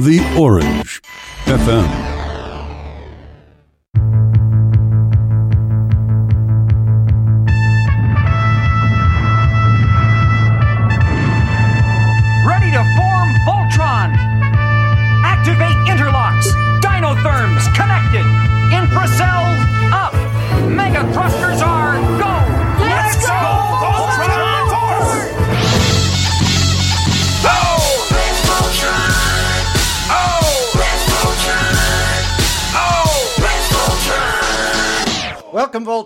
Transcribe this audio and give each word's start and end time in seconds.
The 0.00 0.20
Orange 0.36 1.00
FM. 1.46 2.13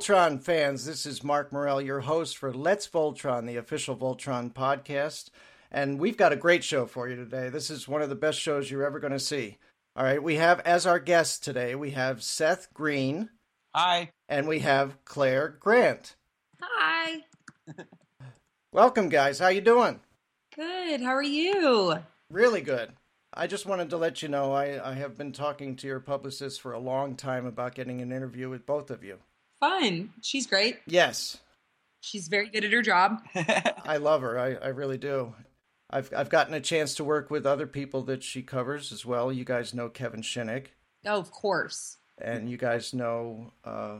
Voltron 0.08 0.42
fans. 0.42 0.86
This 0.86 1.04
is 1.04 1.22
Mark 1.22 1.52
Morell, 1.52 1.82
your 1.82 2.00
host 2.00 2.38
for 2.38 2.50
Let's 2.50 2.88
Voltron, 2.88 3.46
the 3.46 3.56
official 3.56 3.94
Voltron 3.94 4.50
podcast. 4.50 5.28
And 5.70 6.00
we've 6.00 6.16
got 6.16 6.32
a 6.32 6.36
great 6.36 6.64
show 6.64 6.86
for 6.86 7.10
you 7.10 7.14
today. 7.14 7.50
This 7.50 7.68
is 7.68 7.86
one 7.86 8.00
of 8.00 8.08
the 8.08 8.14
best 8.14 8.40
shows 8.40 8.70
you're 8.70 8.86
ever 8.86 9.00
going 9.00 9.12
to 9.12 9.20
see. 9.20 9.58
All 9.94 10.04
right, 10.04 10.22
we 10.22 10.36
have 10.36 10.60
as 10.60 10.86
our 10.86 10.98
guest 10.98 11.44
today, 11.44 11.74
we 11.74 11.90
have 11.90 12.22
Seth 12.22 12.72
Green 12.72 13.28
Hi. 13.74 14.08
and 14.30 14.48
we 14.48 14.60
have 14.60 15.04
Clare 15.04 15.58
Grant. 15.60 16.16
Hi. 16.62 17.24
Welcome, 18.72 19.10
guys. 19.10 19.38
How 19.38 19.48
you 19.48 19.60
doing? 19.60 20.00
Good. 20.56 21.02
How 21.02 21.12
are 21.12 21.22
you? 21.22 21.98
Really 22.30 22.62
good. 22.62 22.92
I 23.34 23.46
just 23.46 23.66
wanted 23.66 23.90
to 23.90 23.98
let 23.98 24.22
you 24.22 24.30
know 24.30 24.54
I, 24.54 24.92
I 24.92 24.94
have 24.94 25.18
been 25.18 25.32
talking 25.32 25.76
to 25.76 25.86
your 25.86 26.00
publicist 26.00 26.62
for 26.62 26.72
a 26.72 26.78
long 26.78 27.14
time 27.14 27.44
about 27.44 27.74
getting 27.74 28.00
an 28.00 28.10
interview 28.10 28.48
with 28.48 28.64
both 28.64 28.90
of 28.90 29.04
you. 29.04 29.18
Fun. 29.60 30.10
She's 30.22 30.46
great. 30.46 30.78
Yes, 30.86 31.38
She's 32.00 32.28
very 32.28 32.48
good 32.48 32.64
at 32.64 32.72
her 32.72 32.80
job. 32.82 33.20
I 33.34 33.96
love 33.96 34.22
her. 34.22 34.38
I, 34.38 34.54
I 34.54 34.68
really 34.68 34.98
do. 34.98 35.34
I've 35.90 36.12
I've 36.14 36.28
gotten 36.30 36.54
a 36.54 36.60
chance 36.60 36.94
to 36.96 37.04
work 37.04 37.30
with 37.30 37.44
other 37.46 37.66
people 37.66 38.02
that 38.02 38.22
she 38.22 38.42
covers 38.42 38.92
as 38.92 39.04
well. 39.04 39.32
You 39.32 39.44
guys 39.44 39.74
know 39.74 39.88
Kevin 39.88 40.20
Shinick, 40.22 40.66
Oh, 41.06 41.18
of 41.18 41.30
course. 41.30 41.96
and 42.20 42.48
you 42.50 42.56
guys 42.56 42.92
know 42.94 43.52
uh, 43.64 43.96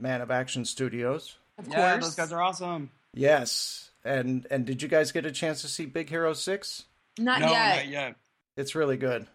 Man 0.00 0.20
of 0.20 0.30
Action 0.30 0.64
Studios. 0.64 1.36
Of 1.58 1.68
yeah, 1.68 1.92
course. 1.92 2.04
those 2.04 2.14
guys 2.14 2.32
are 2.32 2.42
awesome. 2.42 2.90
Yes, 3.12 3.90
and 4.04 4.46
and 4.50 4.64
did 4.64 4.80
you 4.82 4.88
guys 4.88 5.12
get 5.12 5.26
a 5.26 5.32
chance 5.32 5.60
to 5.62 5.68
see 5.68 5.86
Big 5.86 6.08
Hero 6.08 6.32
Six? 6.32 6.84
Not 7.18 7.40
no, 7.40 7.50
yet. 7.50 7.76
not 7.76 7.88
yet. 7.88 8.16
It's 8.56 8.74
really 8.74 8.96
good. 8.96 9.26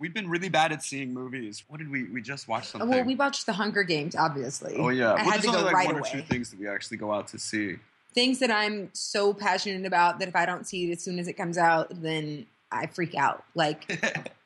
We've 0.00 0.14
been 0.14 0.28
really 0.30 0.48
bad 0.48 0.72
at 0.72 0.82
seeing 0.82 1.12
movies. 1.12 1.62
What 1.68 1.78
did 1.78 1.90
we? 1.90 2.04
We 2.04 2.22
just 2.22 2.48
watched 2.48 2.70
something. 2.70 2.88
Well, 2.88 3.04
we 3.04 3.14
watched 3.14 3.44
The 3.44 3.52
Hunger 3.52 3.82
Games, 3.82 4.16
obviously. 4.16 4.76
oh 4.78 4.88
yeah, 4.88 5.12
I 5.12 5.14
well, 5.16 5.24
had 5.24 5.34
there's 5.34 5.42
to 5.44 5.48
only 5.50 5.60
go 5.60 5.66
like 5.66 5.74
right 5.74 5.86
one 5.86 5.96
away. 5.98 6.08
or 6.08 6.12
two 6.12 6.22
things 6.22 6.50
that 6.50 6.58
we 6.58 6.66
actually 6.66 6.96
go 6.96 7.12
out 7.12 7.28
to 7.28 7.38
see. 7.38 7.76
Things 8.14 8.38
that 8.40 8.50
I'm 8.50 8.88
so 8.94 9.32
passionate 9.34 9.86
about 9.86 10.18
that 10.18 10.26
if 10.28 10.34
I 10.34 10.46
don't 10.46 10.66
see 10.66 10.88
it 10.88 10.92
as 10.96 11.02
soon 11.02 11.18
as 11.18 11.28
it 11.28 11.34
comes 11.34 11.58
out, 11.58 11.88
then 12.02 12.46
I 12.72 12.86
freak 12.86 13.14
out. 13.14 13.44
Like 13.54 13.84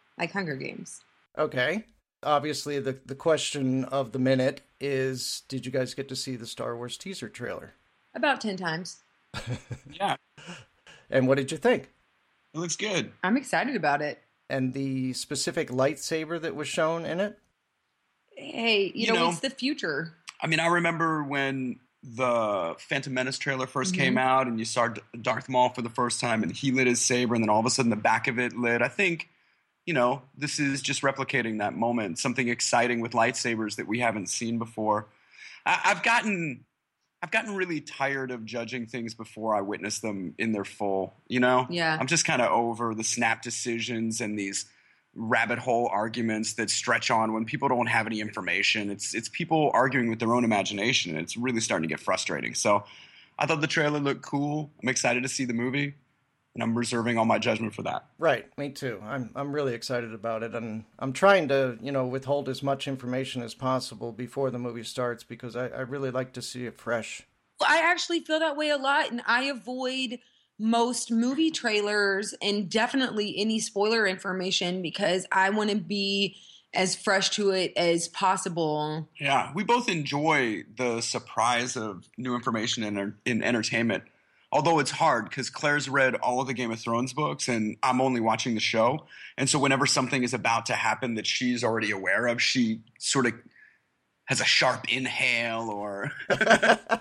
like 0.19 0.33
Hunger 0.33 0.57
Games. 0.57 1.01
Okay. 1.39 1.85
Obviously, 2.25 2.81
the 2.81 2.99
the 3.07 3.15
question 3.15 3.85
of 3.85 4.11
the 4.13 4.19
minute 4.19 4.61
is: 4.81 5.43
Did 5.49 5.65
you 5.67 5.71
guys 5.73 5.95
get 5.95 6.09
to 6.09 6.17
see 6.17 6.35
the 6.37 6.47
Star 6.47 6.77
Wars 6.77 6.97
teaser 6.99 7.29
trailer? 7.29 7.75
About 8.15 8.41
ten 8.41 8.57
times. 8.57 9.03
yeah, 9.93 10.17
And 11.11 11.27
what 11.29 11.39
did 11.39 11.51
you 11.53 11.59
think? 11.59 11.91
it 12.55 12.59
looks 12.59 12.77
good. 12.77 13.11
I'm 13.25 13.37
excited 13.37 13.75
about 13.77 14.01
it. 14.01 14.23
And 14.51 14.73
the 14.75 15.13
specific 15.15 15.71
lightsaber 15.71 16.41
that 16.41 16.55
was 16.55 16.69
shown 16.69 17.07
in 17.07 17.21
it? 17.21 17.39
Hey, 18.37 18.87
you, 18.95 19.07
You 19.07 19.07
know, 19.09 19.15
know- 19.15 19.29
it's 19.31 19.41
the 19.41 19.51
future. 19.51 20.15
I 20.41 20.47
mean, 20.47 20.61
I 20.61 20.67
remember 20.67 21.23
when 21.23 21.81
the 22.03 22.75
Phantom 22.79 23.15
Menace 23.15 23.39
trailer 23.39 23.67
1st 23.67 23.93
Mm-hmm. 23.93 24.01
came 24.01 24.19
out, 24.19 24.47
and 24.47 24.59
you 24.59 24.67
saw 24.67 24.89
D- 24.89 25.01
Darth 25.23 25.49
Maul 25.49 25.71
for 25.71 25.81
the 25.81 25.89
first 25.89 26.21
time, 26.21 26.43
and 26.43 26.53
he 26.53 26.71
lit 26.71 26.87
his 26.87 27.01
saber, 27.01 27.35
and 27.35 27.43
then 27.43 27.49
all 27.49 27.61
of 27.61 27.67
a 27.67 27.71
sudden 27.71 27.89
the 27.91 27.97
back 27.97 28.29
of 28.29 28.39
it 28.39 28.55
lit. 28.55 28.83
I 28.83 28.89
think, 28.89 29.31
you 29.87 29.95
know, 29.95 30.21
this 30.37 30.59
is 30.61 30.83
just 30.83 31.01
replicating 31.01 31.61
that 31.61 31.75
moment, 31.75 32.19
something 32.19 32.49
exciting 32.49 33.01
with 33.01 33.13
lightsabers 33.13 33.77
that 33.77 33.87
we 33.89 34.01
haven't 34.01 34.29
seen 34.29 34.59
before. 34.59 35.07
I- 35.65 35.81
I've 35.87 36.03
gotten. 36.03 36.67
I've 37.25 37.31
gotten 37.31 37.55
really 37.55 37.81
tired 37.81 38.31
of 38.31 38.45
judging 38.45 38.85
things 38.85 39.15
before 39.15 39.55
I 39.55 39.63
witness 39.63 40.01
them 40.01 40.35
in 40.37 40.53
their 40.53 40.67
full. 40.67 41.15
You 41.27 41.41
know, 41.41 41.67
Yeah. 41.71 41.97
I'm 41.99 42.07
just 42.07 42.27
kind 42.27 42.43
of 42.43 42.51
over 42.51 42.95
the 42.95 43.03
snap 43.03 43.41
decisions 43.41 44.21
and 44.21 44.39
these 44.39 44.67
rabbit 45.15 45.59
hole 45.59 45.89
arguments 45.91 46.53
that 46.55 46.69
stretch 46.69 47.11
on 47.11 47.33
when 47.33 47.47
people 47.47 47.67
don't 47.71 47.87
have 47.87 48.07
any 48.07 48.21
information. 48.21 48.91
It's 48.91 49.15
it's 49.15 49.31
people 49.31 49.71
arguing 49.73 50.11
with 50.11 50.19
their 50.19 50.35
own 50.35 50.45
imagination, 50.45 51.13
and 51.13 51.21
it's 51.23 51.35
really 51.35 51.61
starting 51.61 51.89
to 51.89 51.93
get 51.95 51.99
frustrating. 51.99 52.55
So, 52.55 52.85
I 53.39 53.47
thought 53.47 53.63
the 53.63 53.69
trailer 53.69 54.01
looked 54.01 54.21
cool. 54.21 54.71
I'm 54.83 54.91
excited 54.91 55.23
to 55.23 55.29
see 55.31 55.47
the 55.47 55.55
movie, 55.55 55.95
and 56.55 56.63
I'm 56.63 56.77
reserving 56.77 57.19
all 57.19 57.25
my 57.25 57.39
judgment 57.39 57.75
for 57.75 57.83
that. 57.83 58.07
Right, 58.19 58.47
me 58.57 58.71
too. 58.71 59.01
I'm 59.03 59.31
I'm 59.35 59.53
really 59.53 59.75
excited 59.75 60.15
about 60.15 60.43
it, 60.43 60.55
and 60.55 60.85
I'm 60.99 61.13
trying 61.13 61.49
to 61.49 61.79
you 61.83 61.93
know 61.93 62.07
withhold 62.07 62.49
as 62.49 62.63
much 62.63 62.89
information 62.89 63.43
as 63.43 63.55
possible 63.55 64.13
before 64.13 64.51
the 64.51 64.59
movie 64.59 64.85
starts 64.85 65.25
because 65.25 65.57
I, 65.57 65.69
I 65.69 65.81
really 65.81 66.11
like 66.11 66.33
to 66.35 66.43
see 66.43 66.67
it 66.67 66.81
fresh. 66.81 67.23
I 67.61 67.79
actually 67.79 68.21
feel 68.21 68.41
that 68.41 68.57
way 68.57 68.71
a 68.71 68.77
lot, 68.77 69.11
and 69.11 69.23
I 69.27 69.45
avoid 69.45 70.19
most 70.59 71.11
movie 71.11 71.51
trailers 71.51 72.35
and 72.41 72.71
definitely 72.71 73.35
any 73.37 73.59
spoiler 73.59 74.07
information 74.07 74.83
because 74.83 75.27
I 75.33 75.51
want 75.51 75.71
to 75.71 75.77
be 75.77 76.37
as 76.73 76.95
fresh 76.95 77.31
to 77.31 77.51
it 77.51 77.73
as 77.77 78.09
possible. 78.09 79.09
Yeah, 79.19 79.53
we 79.55 79.65
both 79.65 79.89
enjoy 79.89 80.65
the 80.77 81.01
surprise 81.01 81.77
of 81.77 82.09
new 82.17 82.35
information 82.35 82.83
in, 82.83 83.15
in 83.25 83.43
entertainment. 83.43 84.05
Although 84.55 84.79
it's 84.79 84.93
hard 84.93 85.29
because 85.29 85.51
Clare's 85.51 85.89
read 85.89 86.15
all 86.15 86.41
of 86.41 86.47
the 86.47 86.55
Game 86.55 86.71
of 86.71 86.79
Thrones 86.79 87.13
books 87.13 87.49
and 87.49 87.77
I'm 87.83 88.01
only 88.01 88.21
watching 88.21 88.55
the 88.55 88.61
show. 88.61 89.05
And 89.37 89.51
so 89.51 89.59
whenever 89.59 89.85
something 89.85 90.23
is 90.23 90.33
about 90.33 90.67
to 90.67 90.75
happen 90.75 91.15
that 91.15 91.27
she's 91.27 91.65
already 91.65 91.91
aware 91.91 92.29
of, 92.29 92.41
she 92.41 92.83
sort 93.01 93.27
of 93.27 93.33
has 94.27 94.41
a 94.41 94.45
sharp 94.45 94.93
inhale 94.93 95.71
or. 95.71 96.13
oh, 96.31 97.01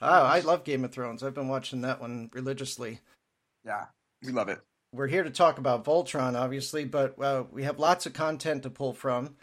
I 0.00 0.40
love 0.40 0.64
Game 0.64 0.84
of 0.84 0.92
Thrones. 0.92 1.22
I've 1.22 1.32
been 1.32 1.48
watching 1.48 1.80
that 1.80 1.98
one 1.98 2.28
religiously. 2.34 3.00
yeah, 3.64 3.86
we 4.22 4.32
love 4.32 4.50
it. 4.50 4.60
We're 4.92 5.06
here 5.06 5.24
to 5.24 5.30
talk 5.30 5.56
about 5.56 5.86
Voltron, 5.86 6.38
obviously, 6.38 6.84
but 6.84 7.18
uh, 7.18 7.44
we 7.50 7.62
have 7.62 7.78
lots 7.78 8.04
of 8.04 8.12
content 8.12 8.64
to 8.64 8.70
pull 8.70 8.92
from, 8.92 9.36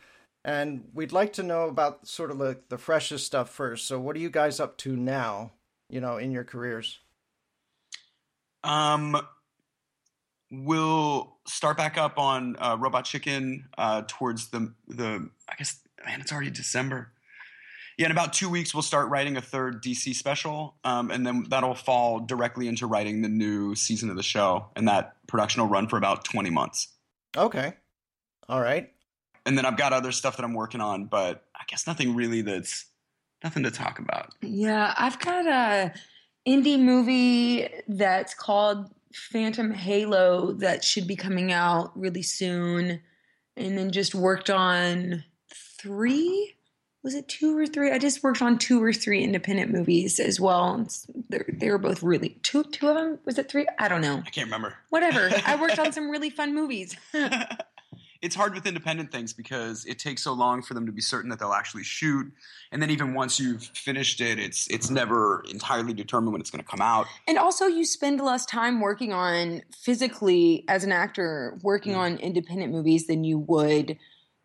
and 0.46 0.84
we'd 0.94 1.12
like 1.12 1.34
to 1.34 1.44
know 1.44 1.68
about 1.68 2.08
sort 2.08 2.30
of 2.30 2.38
the, 2.38 2.60
the 2.70 2.78
freshest 2.78 3.26
stuff 3.26 3.50
first. 3.50 3.88
So, 3.88 4.00
what 4.00 4.16
are 4.16 4.20
you 4.20 4.30
guys 4.30 4.60
up 4.60 4.78
to 4.80 4.96
now? 4.96 5.52
You 5.90 6.00
know, 6.00 6.18
in 6.18 6.32
your 6.32 6.44
careers. 6.44 7.00
Um, 8.64 9.20
we'll 10.52 11.38
start 11.48 11.78
back 11.78 11.98
up 11.98 12.18
on 12.18 12.56
uh, 12.60 12.78
Robot 12.80 13.06
Chicken 13.06 13.70
uh, 13.78 14.04
towards 14.08 14.50
the 14.50 14.74
the. 14.88 15.30
I 15.50 15.56
guess 15.58 15.80
man, 16.06 16.22
it's 16.22 16.32
already 16.32 16.52
December. 16.52 17.12
Yeah, 17.98 18.08
in 18.08 18.12
about 18.12 18.34
two 18.34 18.50
weeks, 18.50 18.74
we'll 18.74 18.82
start 18.82 19.10
writing 19.10 19.38
a 19.38 19.42
third 19.42 19.84
DC 19.84 20.16
special, 20.16 20.76
um, 20.84 21.12
and 21.12 21.28
then 21.28 21.46
that'll 21.50 21.76
fall 21.76 22.20
directly 22.20 22.68
into 22.68 22.88
writing 22.88 23.22
the 23.22 23.30
new 23.30 23.76
season 23.76 24.10
of 24.10 24.16
the 24.16 24.24
show, 24.24 24.68
and 24.76 24.88
that 24.88 25.16
production 25.28 25.62
will 25.62 25.70
run 25.70 25.88
for 25.88 25.98
about 25.98 26.26
twenty 26.26 26.50
months. 26.50 26.88
Okay. 27.38 27.74
All 28.50 28.62
right. 28.62 28.90
And 29.46 29.58
then 29.58 29.66
I've 29.66 29.78
got 29.78 29.94
other 29.94 30.12
stuff 30.12 30.38
that 30.38 30.44
I'm 30.44 30.54
working 30.54 30.82
on, 30.82 31.06
but 31.06 31.46
I 31.56 31.64
guess 31.68 31.86
nothing 31.86 32.16
really 32.16 32.42
that's 32.42 32.86
nothing 33.44 33.64
to 33.64 33.72
talk 33.72 34.00
about. 34.00 34.34
Yeah, 34.42 34.94
I've 34.98 35.20
got 35.20 35.46
a 35.46 35.94
indie 36.48 36.80
movie 36.80 37.70
that's 37.88 38.34
called 38.34 38.90
Phantom 39.14 39.72
Halo 39.72 40.54
that 40.54 40.84
should 40.84 41.08
be 41.08 41.16
coming 41.16 41.52
out 41.52 41.98
really 41.98 42.24
soon, 42.24 43.02
and 43.56 43.78
then 43.78 43.92
just 43.92 44.16
worked 44.16 44.50
on 44.50 45.24
three. 45.54 46.56
Was 47.04 47.16
it 47.16 47.28
two 47.28 47.58
or 47.58 47.68
three? 47.68 47.92
I 47.92 47.98
just 47.98 48.24
worked 48.24 48.42
on 48.42 48.58
two 48.58 48.82
or 48.82 48.94
three 48.94 49.22
independent 49.22 49.72
movies 49.72 50.20
as 50.20 50.40
well. 50.40 50.88
They 51.30 51.70
were 51.70 51.78
both 51.78 52.02
really 52.02 52.40
two. 52.44 52.64
Two 52.64 52.88
of 52.88 52.96
them 52.96 53.20
was 53.26 53.38
it 53.38 53.50
three? 53.50 53.68
I 53.78 53.90
don't 53.90 54.02
know. 54.02 54.24
I 54.26 54.30
can't 54.30 54.48
remember. 54.48 54.78
Whatever. 54.90 55.30
I 55.46 55.56
worked 55.58 55.80
on 55.80 55.92
some 55.92 56.10
really 56.10 56.30
fun 56.30 56.56
movies. 56.56 56.96
it's 58.24 58.36
hard 58.36 58.56
with 58.56 58.66
independent 58.66 59.12
things 59.12 59.34
because 59.34 59.86
it 59.86 60.00
takes 60.00 60.24
so 60.24 60.34
long 60.34 60.62
for 60.64 60.74
them 60.74 60.86
to 60.88 60.92
be 60.92 61.02
certain 61.02 61.30
that 61.30 61.40
they'll 61.40 61.54
actually 61.54 61.84
shoot 61.84 62.32
and 62.72 62.82
then 62.82 62.90
even 62.90 63.14
once 63.14 63.40
you've 63.40 63.64
finished 63.64 64.20
it 64.22 64.40
it's 64.40 64.68
it's 64.68 64.90
never 64.90 65.44
entirely 65.52 65.94
determined 65.94 66.32
when 66.32 66.42
it's 66.42 66.50
going 66.50 66.64
to 66.64 66.70
come 66.70 66.82
out 66.82 67.06
And 67.28 67.38
also, 67.38 67.66
you 67.66 67.86
spend 67.86 68.20
less 68.20 68.46
time 68.46 68.80
working 68.80 69.14
on 69.14 69.62
physically 69.72 70.64
as 70.68 70.84
an 70.84 70.92
actor, 70.92 71.58
working 71.64 71.96
on 71.96 72.18
independent 72.18 72.72
movies 72.72 73.08
than 73.08 73.24
you 73.24 73.40
would 73.40 73.98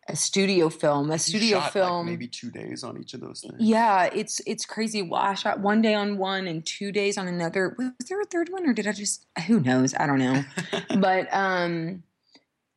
a 0.07 0.15
studio 0.15 0.69
film. 0.69 1.11
A 1.11 1.19
studio 1.19 1.57
shot, 1.57 1.63
like, 1.63 1.73
film, 1.73 2.05
maybe 2.07 2.27
two 2.27 2.49
days 2.49 2.83
on 2.83 2.99
each 2.99 3.13
of 3.13 3.21
those 3.21 3.41
things 3.41 3.55
yeah, 3.59 4.09
it's 4.11 4.41
it's 4.47 4.65
crazy. 4.65 5.01
Well, 5.03 5.21
I 5.21 5.35
shot 5.35 5.59
one 5.59 5.81
day 5.81 5.93
on 5.93 6.17
one 6.17 6.47
and 6.47 6.65
two 6.65 6.91
days 6.91 7.17
on 7.17 7.27
another. 7.27 7.75
Was 7.77 8.07
there 8.09 8.19
a 8.19 8.25
third 8.25 8.49
one, 8.49 8.67
or 8.67 8.73
did 8.73 8.87
I 8.87 8.91
just? 8.91 9.25
Who 9.45 9.59
knows? 9.59 9.93
I 9.93 10.07
don't 10.07 10.19
know. 10.19 10.43
but 10.99 11.27
um, 11.31 12.03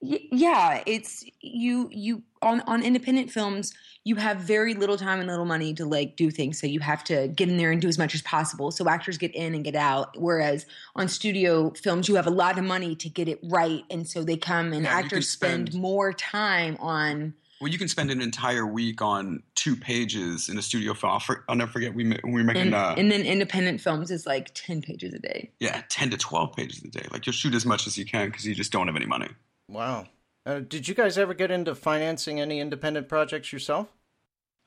yeah, 0.03 0.83
it's 0.87 1.25
you 1.41 1.89
you 1.93 2.23
on 2.43 2.61
on 2.63 2.83
independent 2.83 3.31
films 3.31 3.73
you 4.05 4.17
have 4.17 4.39
very 4.39 4.75
little 4.75 4.97
time 4.97 5.21
and 5.21 5.29
little 5.29 5.45
money 5.45 5.73
to 5.75 5.85
like 5.85 6.17
do 6.17 6.31
things 6.31 6.61
so 6.61 6.67
you 6.67 6.81
have 6.81 7.05
to 7.05 7.29
get 7.29 7.49
in 7.49 7.57
there 7.57 7.71
and 7.71 7.81
do 7.81 7.89
as 7.89 7.99
much 7.99 8.15
as 8.15 8.23
possible 8.23 8.71
so 8.71 8.89
actors 8.89 9.17
get 9.17 9.33
in 9.35 9.55
and 9.55 9.65
get 9.65 9.77
out 9.77 10.17
whereas 10.21 10.67
on 10.97 11.07
studio 11.07 11.71
films 11.71 12.09
you 12.09 12.17
have 12.17 12.27
a 12.27 12.31
lot 12.31 12.59
of 12.59 12.65
money 12.65 12.97
to 12.97 13.09
get 13.09 13.29
it 13.29 13.39
right 13.45 13.85
and 13.91 14.09
so 14.09 14.25
they 14.25 14.37
come 14.37 14.73
and 14.73 14.85
Yeah, 14.85 14.91
actors 14.91 15.29
spend, 15.29 15.69
spend- 15.69 15.81
more 15.81 16.13
time 16.13 16.77
on 16.81 17.35
Well, 17.61 17.71
you 17.71 17.79
can 17.79 17.87
spend 17.87 18.11
an 18.11 18.21
entire 18.21 18.67
week 18.67 19.01
on 19.01 19.45
two 19.55 19.77
pages 19.77 20.49
in 20.49 20.59
a 20.59 20.63
studio 20.63 20.95
film. 20.95 21.13
I'll, 21.13 21.21
for, 21.21 21.45
I'll 21.49 21.55
never 21.55 21.71
forget 21.71 21.95
we 21.95 22.05
we 22.25 22.33
were 22.33 22.43
making 22.43 22.63
and, 22.63 22.75
uh, 22.75 22.97
and 22.99 23.11
then 23.11 23.23
independent 23.23 23.81
films 23.81 24.11
is 24.11 24.27
like 24.27 24.51
10 24.55 24.83
pages 24.83 25.15
a 25.15 25.21
day 25.21 25.51
yeah 25.61 25.83
ten 25.89 26.11
to 26.11 26.17
twelve 26.17 26.57
pages 26.57 26.83
a 26.83 26.89
day. 26.89 27.07
Like 27.13 27.25
you'll 27.25 27.35
shoot 27.35 27.55
as 27.55 27.65
much 27.65 27.87
as 27.87 27.97
you 27.97 28.05
can 28.05 28.31
because 28.31 28.45
you 28.45 28.55
just 28.55 28.73
don't 28.73 28.89
have 28.89 28.97
any 28.97 29.07
money. 29.07 29.29
Wow. 29.69 30.07
Uh, 30.45 30.61
did 30.61 30.89
you 30.89 30.95
guys 30.95 31.19
ever 31.19 31.35
get 31.35 31.51
into 31.51 31.75
financing 31.75 32.41
any 32.41 32.61
independent 32.61 33.09
projects 33.09 33.53
yourself? 33.53 33.89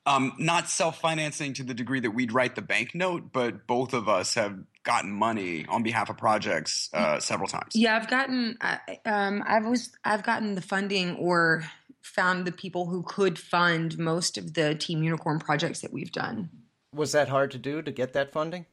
Um, 0.06 0.32
not 0.38 0.68
self 0.68 1.00
financing 1.00 1.52
to 1.54 1.64
the 1.64 1.74
degree 1.74 2.00
that 2.00 2.12
we'd 2.12 2.32
write 2.32 2.54
the 2.54 2.62
banknote, 2.62 3.32
but 3.32 3.66
both 3.66 3.92
of 3.92 4.08
us 4.08 4.34
have 4.34 4.56
gotten 4.84 5.10
money 5.10 5.66
on 5.68 5.82
behalf 5.82 6.08
of 6.08 6.16
projects 6.16 6.88
uh, 6.94 7.18
several 7.18 7.48
times. 7.48 7.72
Yeah, 7.74 7.96
I've 7.96 8.08
gotten, 8.08 8.56
I, 8.60 8.78
um, 9.04 9.42
I've 9.44 9.66
was, 9.66 9.90
I've 10.04 10.22
gotten 10.22 10.54
the 10.54 10.60
funding 10.62 11.16
or 11.16 11.64
found 12.02 12.46
the 12.46 12.52
people 12.52 12.86
who 12.86 13.02
could 13.02 13.36
fund 13.36 13.98
most 13.98 14.38
of 14.38 14.54
the 14.54 14.76
Team 14.76 15.02
Unicorn 15.02 15.40
projects 15.40 15.80
that 15.80 15.92
we've 15.92 16.12
done. 16.12 16.50
Was 16.94 17.10
that 17.12 17.28
hard 17.28 17.50
to 17.50 17.58
do 17.58 17.82
to 17.82 17.90
get 17.90 18.12
that 18.12 18.32
funding? 18.32 18.66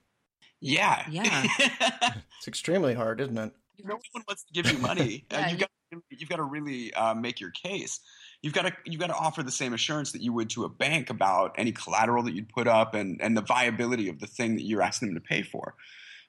Yeah, 0.61 1.03
Yeah. 1.09 1.47
It's 2.37 2.47
extremely 2.47 2.93
hard, 2.93 3.19
isn't 3.19 3.37
it? 3.37 3.51
no 3.83 3.95
one 4.11 4.23
wants 4.27 4.43
to 4.43 4.53
give 4.53 4.71
you 4.71 4.77
money. 4.77 5.25
Yeah, 5.31 5.47
uh, 5.47 5.49
you've 5.49 5.59
got 5.59 5.69
you've 6.09 6.29
got 6.29 6.37
to 6.37 6.43
really 6.43 6.93
uh, 6.93 7.13
make 7.13 7.39
your 7.39 7.51
case. 7.51 7.99
You've 8.41 8.53
got 8.53 8.63
to 8.63 8.73
you've 8.85 8.99
got 8.99 9.07
to 9.07 9.15
offer 9.15 9.43
the 9.43 9.51
same 9.51 9.73
assurance 9.73 10.11
that 10.11 10.21
you 10.21 10.33
would 10.33 10.49
to 10.51 10.65
a 10.65 10.69
bank 10.69 11.09
about 11.09 11.55
any 11.57 11.71
collateral 11.71 12.23
that 12.23 12.33
you'd 12.33 12.49
put 12.49 12.67
up 12.67 12.93
and 12.93 13.21
and 13.21 13.37
the 13.37 13.41
viability 13.41 14.09
of 14.09 14.19
the 14.19 14.27
thing 14.27 14.55
that 14.55 14.63
you're 14.63 14.81
asking 14.81 15.09
them 15.09 15.15
to 15.15 15.21
pay 15.21 15.43
for. 15.43 15.75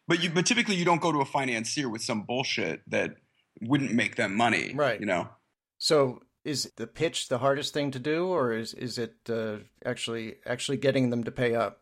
But 0.06 0.22
you 0.22 0.30
but 0.30 0.46
typically 0.46 0.76
you 0.76 0.84
don't 0.84 1.00
go 1.00 1.12
to 1.12 1.20
a 1.20 1.24
financier 1.24 1.88
with 1.88 2.02
some 2.02 2.22
bullshit 2.22 2.82
that 2.88 3.16
wouldn't 3.60 3.92
make 3.92 4.16
them 4.16 4.34
money. 4.34 4.72
Right. 4.74 5.00
You 5.00 5.06
know. 5.06 5.28
So 5.78 6.20
is 6.44 6.70
the 6.76 6.86
pitch 6.86 7.28
the 7.28 7.38
hardest 7.38 7.72
thing 7.72 7.90
to 7.92 7.98
do, 7.98 8.26
or 8.26 8.52
is 8.52 8.74
is 8.74 8.98
it 8.98 9.14
uh, 9.28 9.58
actually 9.84 10.36
actually 10.46 10.76
getting 10.76 11.10
them 11.10 11.24
to 11.24 11.30
pay 11.30 11.54
up? 11.54 11.80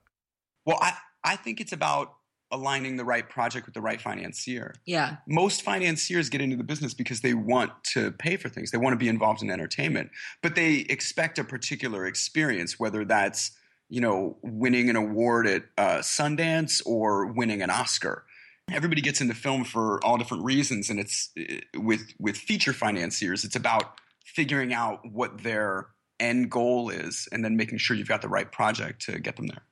Well, 0.64 0.78
I 0.80 0.94
I 1.24 1.36
think 1.36 1.60
it's 1.60 1.72
about 1.72 2.14
aligning 2.52 2.96
the 2.96 3.04
right 3.04 3.28
project 3.28 3.66
with 3.66 3.74
the 3.74 3.80
right 3.80 4.00
financier. 4.00 4.74
Yeah. 4.84 5.16
most 5.26 5.62
financiers 5.62 6.28
get 6.28 6.40
into 6.40 6.56
the 6.56 6.64
business 6.64 6.94
because 6.94 7.22
they 7.22 7.34
want 7.34 7.72
to 7.94 8.12
pay 8.12 8.36
for 8.36 8.48
things. 8.48 8.70
They 8.70 8.78
want 8.78 8.92
to 8.92 8.98
be 8.98 9.08
involved 9.08 9.42
in 9.42 9.50
entertainment, 9.50 10.10
but 10.42 10.54
they 10.54 10.86
expect 10.90 11.38
a 11.38 11.44
particular 11.44 12.06
experience, 12.06 12.78
whether 12.78 13.04
that's 13.04 13.52
you 13.88 14.00
know 14.00 14.36
winning 14.42 14.90
an 14.90 14.96
award 14.96 15.46
at 15.46 15.64
uh, 15.78 15.98
Sundance 15.98 16.82
or 16.86 17.26
winning 17.26 17.62
an 17.62 17.70
Oscar. 17.70 18.24
Everybody 18.70 19.00
gets 19.00 19.20
into 19.20 19.34
film 19.34 19.64
for 19.64 20.02
all 20.04 20.18
different 20.18 20.44
reasons, 20.44 20.90
and 20.90 21.00
it's 21.00 21.30
uh, 21.38 21.80
with 21.80 22.12
with 22.18 22.36
feature 22.36 22.72
financiers. 22.72 23.44
It's 23.44 23.56
about 23.56 23.98
figuring 24.24 24.72
out 24.72 25.00
what 25.10 25.42
their 25.42 25.88
end 26.20 26.50
goal 26.50 26.90
is, 26.90 27.28
and 27.32 27.44
then 27.44 27.56
making 27.56 27.78
sure 27.78 27.96
you've 27.96 28.08
got 28.08 28.22
the 28.22 28.28
right 28.28 28.50
project 28.52 29.02
to 29.06 29.18
get 29.18 29.36
them 29.36 29.46
there. 29.46 29.62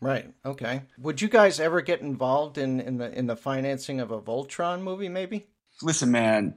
Right. 0.00 0.30
Okay. 0.44 0.82
Would 0.98 1.22
you 1.22 1.28
guys 1.28 1.58
ever 1.58 1.80
get 1.80 2.00
involved 2.00 2.58
in 2.58 2.80
in 2.80 2.98
the 2.98 3.10
in 3.16 3.26
the 3.26 3.36
financing 3.36 4.00
of 4.00 4.10
a 4.10 4.20
Voltron 4.20 4.82
movie? 4.82 5.08
Maybe. 5.08 5.46
Listen, 5.82 6.10
man, 6.10 6.56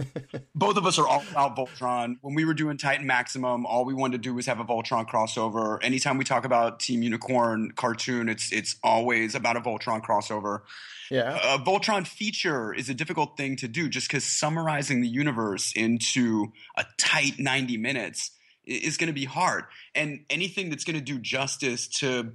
both 0.54 0.78
of 0.78 0.86
us 0.86 0.98
are 0.98 1.06
all 1.06 1.22
about 1.30 1.54
Voltron. 1.54 2.16
When 2.22 2.34
we 2.34 2.46
were 2.46 2.54
doing 2.54 2.78
Titan 2.78 3.06
Maximum, 3.06 3.66
all 3.66 3.84
we 3.84 3.92
wanted 3.92 4.22
to 4.22 4.28
do 4.28 4.32
was 4.32 4.46
have 4.46 4.58
a 4.58 4.64
Voltron 4.64 5.06
crossover. 5.06 5.78
Anytime 5.82 6.16
we 6.16 6.24
talk 6.24 6.46
about 6.46 6.80
Team 6.80 7.02
Unicorn 7.02 7.72
cartoon, 7.72 8.30
it's 8.30 8.52
it's 8.52 8.76
always 8.82 9.34
about 9.34 9.56
a 9.56 9.60
Voltron 9.60 10.02
crossover. 10.02 10.60
Yeah. 11.10 11.38
A 11.54 11.58
Voltron 11.58 12.06
feature 12.06 12.72
is 12.72 12.88
a 12.88 12.94
difficult 12.94 13.36
thing 13.36 13.56
to 13.56 13.68
do 13.68 13.90
just 13.90 14.08
because 14.08 14.24
summarizing 14.24 15.02
the 15.02 15.08
universe 15.08 15.72
into 15.76 16.52
a 16.76 16.86
tight 16.96 17.38
90 17.38 17.76
minutes 17.76 18.30
is 18.64 18.96
going 18.96 19.08
to 19.08 19.14
be 19.14 19.26
hard. 19.26 19.64
And 19.94 20.24
anything 20.30 20.70
that's 20.70 20.84
going 20.84 20.98
to 20.98 21.04
do 21.04 21.18
justice 21.18 21.86
to 21.98 22.32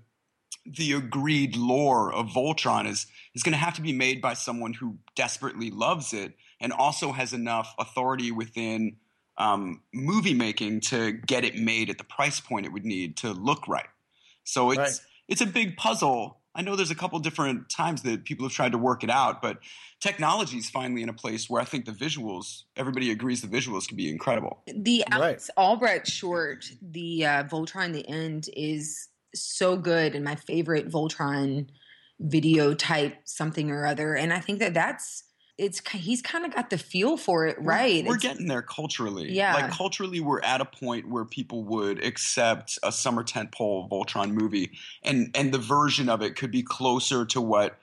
the 0.66 0.94
agreed 0.94 1.56
lore 1.56 2.14
of 2.14 2.28
Voltron 2.28 2.88
is 2.88 3.08
is 3.34 3.44
going 3.44 3.54
to 3.54 3.58
have 3.60 3.76
to 3.76 3.82
be 3.82 3.94
made 3.94 4.22
by 4.22 4.34
someone 4.34 4.74
who 4.74 4.98
desperately 5.16 5.72
loves 5.72 6.14
it 6.14 6.34
and 6.60 6.74
also 6.74 7.12
has 7.12 7.34
enough 7.34 7.74
authority 7.80 8.32
within 8.32 8.98
um, 9.38 9.82
movie 9.94 10.34
making 10.34 10.82
to 10.82 11.14
get 11.14 11.46
it 11.46 11.56
made 11.56 11.90
at 11.90 11.98
the 11.98 12.04
price 12.04 12.40
point 12.40 12.66
it 12.66 12.74
would 12.74 12.86
need 12.86 13.18
to 13.18 13.32
look 13.32 13.68
right. 13.68 13.88
So 14.44 14.72
it's 14.72 14.80
Right. 14.80 15.00
it's 15.28 15.42
a 15.42 15.46
big 15.46 15.78
puzzle. 15.78 16.38
I 16.56 16.62
know 16.62 16.76
there's 16.76 16.92
a 16.92 16.96
couple 16.96 17.20
different 17.20 17.70
times 17.70 18.02
that 18.02 18.26
people 18.26 18.46
have 18.46 18.52
tried 18.52 18.72
to 18.74 18.78
work 18.78 19.04
it 19.04 19.10
out, 19.10 19.42
but 19.42 19.60
technology 20.02 20.58
is 20.58 20.70
finally 20.70 21.04
in 21.04 21.10
a 21.10 21.14
place 21.14 21.50
where 21.50 21.62
I 21.62 21.66
think 21.66 21.86
the 21.86 21.92
visuals, 21.92 22.64
everybody 22.76 23.12
agrees 23.12 23.42
the 23.42 23.48
visuals 23.48 23.88
can 23.88 23.96
be 23.96 24.10
incredible. 24.10 24.64
The 24.66 25.04
Right. 25.10 25.22
Alex 25.22 25.50
Albrecht 25.56 26.08
short, 26.08 26.66
the 26.82 27.26
uh, 27.26 27.44
Voltron, 27.44 27.94
the 27.94 28.08
end 28.10 28.50
is 28.58 29.09
so 29.34 29.78
good 29.78 30.16
and 30.16 30.24
my 30.24 30.36
favorite 30.36 30.90
Voltron 30.90 31.68
video 32.20 32.74
type 32.74 33.16
something 33.26 33.72
or 33.72 33.86
other. 33.86 34.16
And 34.16 34.34
I 34.34 34.40
think 34.40 34.60
that 34.60 34.74
that's 34.74 35.24
it's 35.58 35.82
he's 35.90 36.22
kind 36.22 36.46
of 36.46 36.56
got 36.56 36.70
the 36.70 36.78
feel 36.78 37.18
for 37.18 37.46
it 37.46 37.58
right. 37.60 38.06
We're 38.06 38.16
It's- 38.16 38.22
getting 38.32 38.48
there 38.48 38.62
culturally. 38.62 39.32
Yeah. 39.32 39.54
Like 39.54 39.72
culturally, 39.72 40.22
we're 40.22 40.42
at 40.42 40.62
a 40.62 40.66
point 40.66 41.10
where 41.10 41.26
people 41.26 41.66
would 41.66 42.04
accept 42.04 42.80
a 42.82 42.92
summer 42.92 43.24
tentpole 43.26 43.90
Voltron 43.90 44.32
movie, 44.32 44.72
and 45.04 45.32
and 45.36 45.54
the 45.54 45.58
version 45.58 46.08
of 46.08 46.22
it 46.22 46.38
could 46.38 46.52
be 46.52 46.64
closer 46.64 47.26
to 47.26 47.42
what 47.42 47.78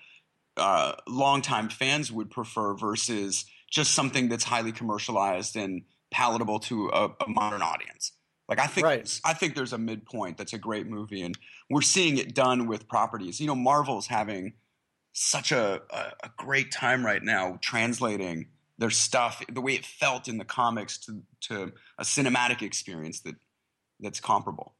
uh, 0.56 0.94
longtime 1.06 1.68
fans 1.68 2.10
would 2.10 2.30
prefer 2.30 2.72
versus 2.74 3.44
just 3.70 3.92
something 3.92 4.28
that's 4.30 4.44
highly 4.44 4.72
commercialized 4.72 5.54
and 5.54 5.82
palatable 6.10 6.60
to 6.60 6.88
a, 6.88 7.08
a 7.08 7.28
modern 7.28 7.60
audience. 7.60 8.12
Like 8.48 8.60
I 8.60 8.66
think, 8.66 8.86
Right. 8.86 9.20
I 9.24 9.32
think 9.34 9.54
there's 9.54 9.72
a 9.72 9.78
midpoint 9.78 10.36
that's 10.38 10.52
a 10.52 10.58
great 10.58 10.86
movie, 10.86 11.22
and 11.22 11.36
we're 11.68 11.82
seeing 11.82 12.18
it 12.18 12.34
done 12.34 12.66
with 12.68 12.86
properties. 12.88 13.40
You 13.40 13.46
know, 13.48 13.56
Marvel's 13.56 14.06
having 14.06 14.54
such 15.12 15.50
a, 15.50 15.80
a, 15.90 15.98
a 16.24 16.30
great 16.36 16.70
time 16.70 17.04
right 17.04 17.22
now 17.22 17.58
translating 17.60 18.48
their 18.78 18.90
stuff 18.90 19.42
the 19.50 19.60
way 19.60 19.72
it 19.74 19.84
felt 19.84 20.28
in 20.28 20.36
the 20.38 20.44
comics 20.44 20.98
to 20.98 21.22
to 21.40 21.72
a 21.98 22.04
cinematic 22.04 22.62
experience 22.62 23.20
that 23.20 23.34
that's 24.00 24.20
comparable. 24.20 24.74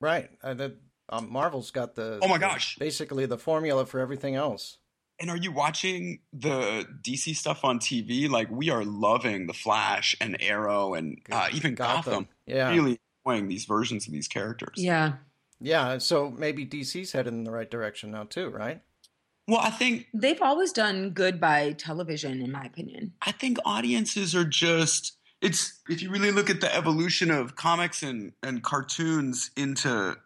Right. 0.00 0.30
Uh, 0.42 0.54
that 0.54 0.76
um, 1.10 1.30
Marvel's 1.30 1.70
got 1.70 1.94
the. 1.94 2.18
Oh 2.22 2.26
my 2.28 2.38
the- 2.38 2.46
gosh. 2.46 2.76
basically 2.78 3.26
the 3.26 3.38
formula 3.38 3.86
for 3.86 4.00
everything 4.00 4.34
else. 4.34 4.78
And 5.20 5.30
are 5.30 5.36
you 5.36 5.52
watching 5.52 6.20
the 6.32 6.84
DC 7.06 7.36
stuff 7.36 7.64
on 7.64 7.78
TV? 7.78 8.28
Like 8.28 8.50
we 8.50 8.70
are 8.70 8.84
loving 8.84 9.46
the 9.46 9.52
Flash 9.52 10.16
and 10.20 10.36
Arrow 10.42 10.94
and 10.94 11.18
uh, 11.30 11.48
even 11.52 11.74
Gotham. 11.76 12.26
Yeah. 12.46 12.70
Really 12.70 12.98
enjoying 13.24 13.48
these 13.48 13.64
versions 13.64 14.06
of 14.06 14.12
these 14.12 14.28
characters. 14.28 14.74
yeah. 14.76 15.14
Yeah. 15.60 15.98
So 15.98 16.28
maybe 16.28 16.66
DC's 16.66 17.12
headed 17.12 17.32
in 17.32 17.44
the 17.44 17.52
right 17.52 17.70
direction 17.70 18.10
now 18.10 18.24
too, 18.24 18.48
right? 18.48 18.82
Well, 19.46 19.60
I 19.60 19.70
think 19.70 20.08
They've 20.12 20.42
always 20.42 20.72
done 20.72 21.10
good 21.10 21.40
by 21.40 21.72
television, 21.72 22.42
in 22.42 22.50
my 22.50 22.64
opinion. 22.64 23.12
I 23.22 23.32
think 23.32 23.58
audiences 23.64 24.34
are 24.34 24.44
just 24.44 25.16
it's 25.40 25.80
if 25.88 26.02
you 26.02 26.10
really 26.10 26.30
look 26.30 26.50
at 26.50 26.60
the 26.60 26.74
evolution 26.74 27.30
of 27.30 27.56
comics 27.56 28.02
and 28.02 28.32
and 28.42 28.62
cartoons 28.62 29.50
into 29.56 30.16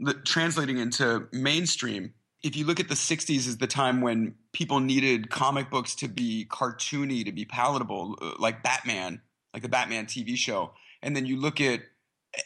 the 0.00 0.14
translating 0.14 0.78
into 0.78 1.28
mainstream 1.32 2.14
if 2.42 2.56
you 2.56 2.66
look 2.66 2.78
at 2.78 2.88
the 2.88 2.94
60s 2.94 3.48
as 3.48 3.56
the 3.56 3.66
time 3.66 4.02
when 4.02 4.34
people 4.52 4.80
needed 4.80 5.30
comic 5.30 5.70
books 5.70 5.94
to 5.94 6.08
be 6.08 6.46
cartoony 6.50 7.24
to 7.24 7.32
be 7.32 7.44
palatable 7.44 8.18
uh, 8.20 8.32
like 8.40 8.62
batman 8.64 9.20
like 9.54 9.62
the 9.62 9.68
batman 9.68 10.06
tv 10.06 10.36
show 10.36 10.72
and 11.00 11.14
then 11.14 11.24
you 11.24 11.40
look 11.40 11.60
at 11.60 11.80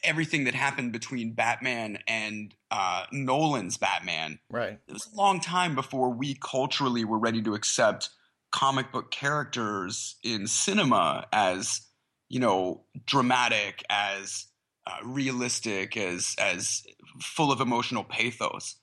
everything 0.03 0.45
that 0.45 0.55
happened 0.55 0.93
between 0.93 1.33
batman 1.33 1.99
and 2.07 2.55
uh, 2.71 3.05
nolan's 3.13 3.77
batman 3.77 4.39
Right. 4.51 4.79
it 4.87 4.93
was 4.93 5.09
a 5.13 5.17
long 5.17 5.41
time 5.41 5.75
before 5.75 6.11
we 6.11 6.35
culturally 6.35 7.05
were 7.05 7.19
ready 7.19 7.43
to 7.43 7.55
accept 7.55 8.11
comic 8.51 8.93
book 8.93 9.11
characters 9.11 10.17
in 10.23 10.47
cinema 10.47 11.27
as 11.33 11.83
you 12.29 12.41
know 12.41 12.85
dramatic 13.07 13.83
as 13.91 14.47
uh, 14.87 14.97
realistic 15.05 15.97
as 15.97 16.35
as 16.39 16.83
full 17.21 17.53
of 17.53 17.61
emotional 17.61 18.05
pathos 18.05 18.77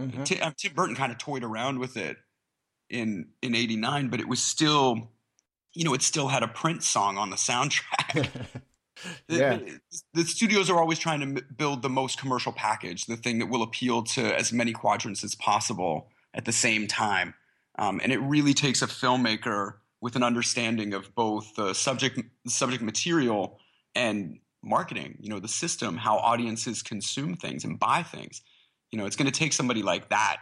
Mhm. 0.00 0.24
Ti- 0.24 0.40
uh, 0.40 0.52
tim 0.56 0.72
burton 0.74 0.96
kind 0.96 1.12
of 1.12 1.18
toyed 1.18 1.44
around 1.44 1.78
with 1.78 1.96
it 1.98 2.16
in 2.88 3.28
in 3.42 3.54
89 3.54 4.08
but 4.08 4.18
it 4.20 4.26
was 4.28 4.42
still 4.42 5.10
you 5.74 5.84
know 5.84 5.92
it 5.94 6.02
still 6.02 6.28
had 6.28 6.42
a 6.42 6.48
prince 6.48 6.86
song 6.88 7.18
on 7.18 7.28
the 7.30 7.36
soundtrack 7.36 8.28
yeah. 9.28 9.56
the- 9.56 9.80
the 10.14 10.24
studios 10.24 10.70
are 10.70 10.78
always 10.78 10.98
trying 10.98 11.20
to 11.34 11.42
build 11.42 11.82
the 11.82 11.88
most 11.88 12.18
commercial 12.18 12.52
package, 12.52 13.06
the 13.06 13.16
thing 13.16 13.38
that 13.38 13.46
will 13.46 13.62
appeal 13.62 14.02
to 14.02 14.36
as 14.36 14.52
many 14.52 14.72
quadrants 14.72 15.24
as 15.24 15.34
possible 15.34 16.08
at 16.34 16.44
the 16.44 16.52
same 16.52 16.86
time. 16.86 17.34
Um, 17.78 18.00
and 18.02 18.12
it 18.12 18.18
really 18.18 18.54
takes 18.54 18.82
a 18.82 18.86
filmmaker 18.86 19.74
with 20.00 20.16
an 20.16 20.22
understanding 20.22 20.94
of 20.94 21.14
both 21.14 21.54
the 21.56 21.74
subject 21.74 22.20
subject 22.46 22.82
material 22.82 23.58
and 23.94 24.38
marketing. 24.62 25.18
You 25.20 25.30
know, 25.30 25.40
the 25.40 25.48
system, 25.48 25.96
how 25.96 26.16
audiences 26.18 26.82
consume 26.82 27.36
things 27.36 27.64
and 27.64 27.78
buy 27.78 28.02
things. 28.02 28.42
You 28.90 28.98
know, 28.98 29.06
it's 29.06 29.16
going 29.16 29.30
to 29.30 29.38
take 29.38 29.52
somebody 29.52 29.82
like 29.82 30.08
that 30.10 30.38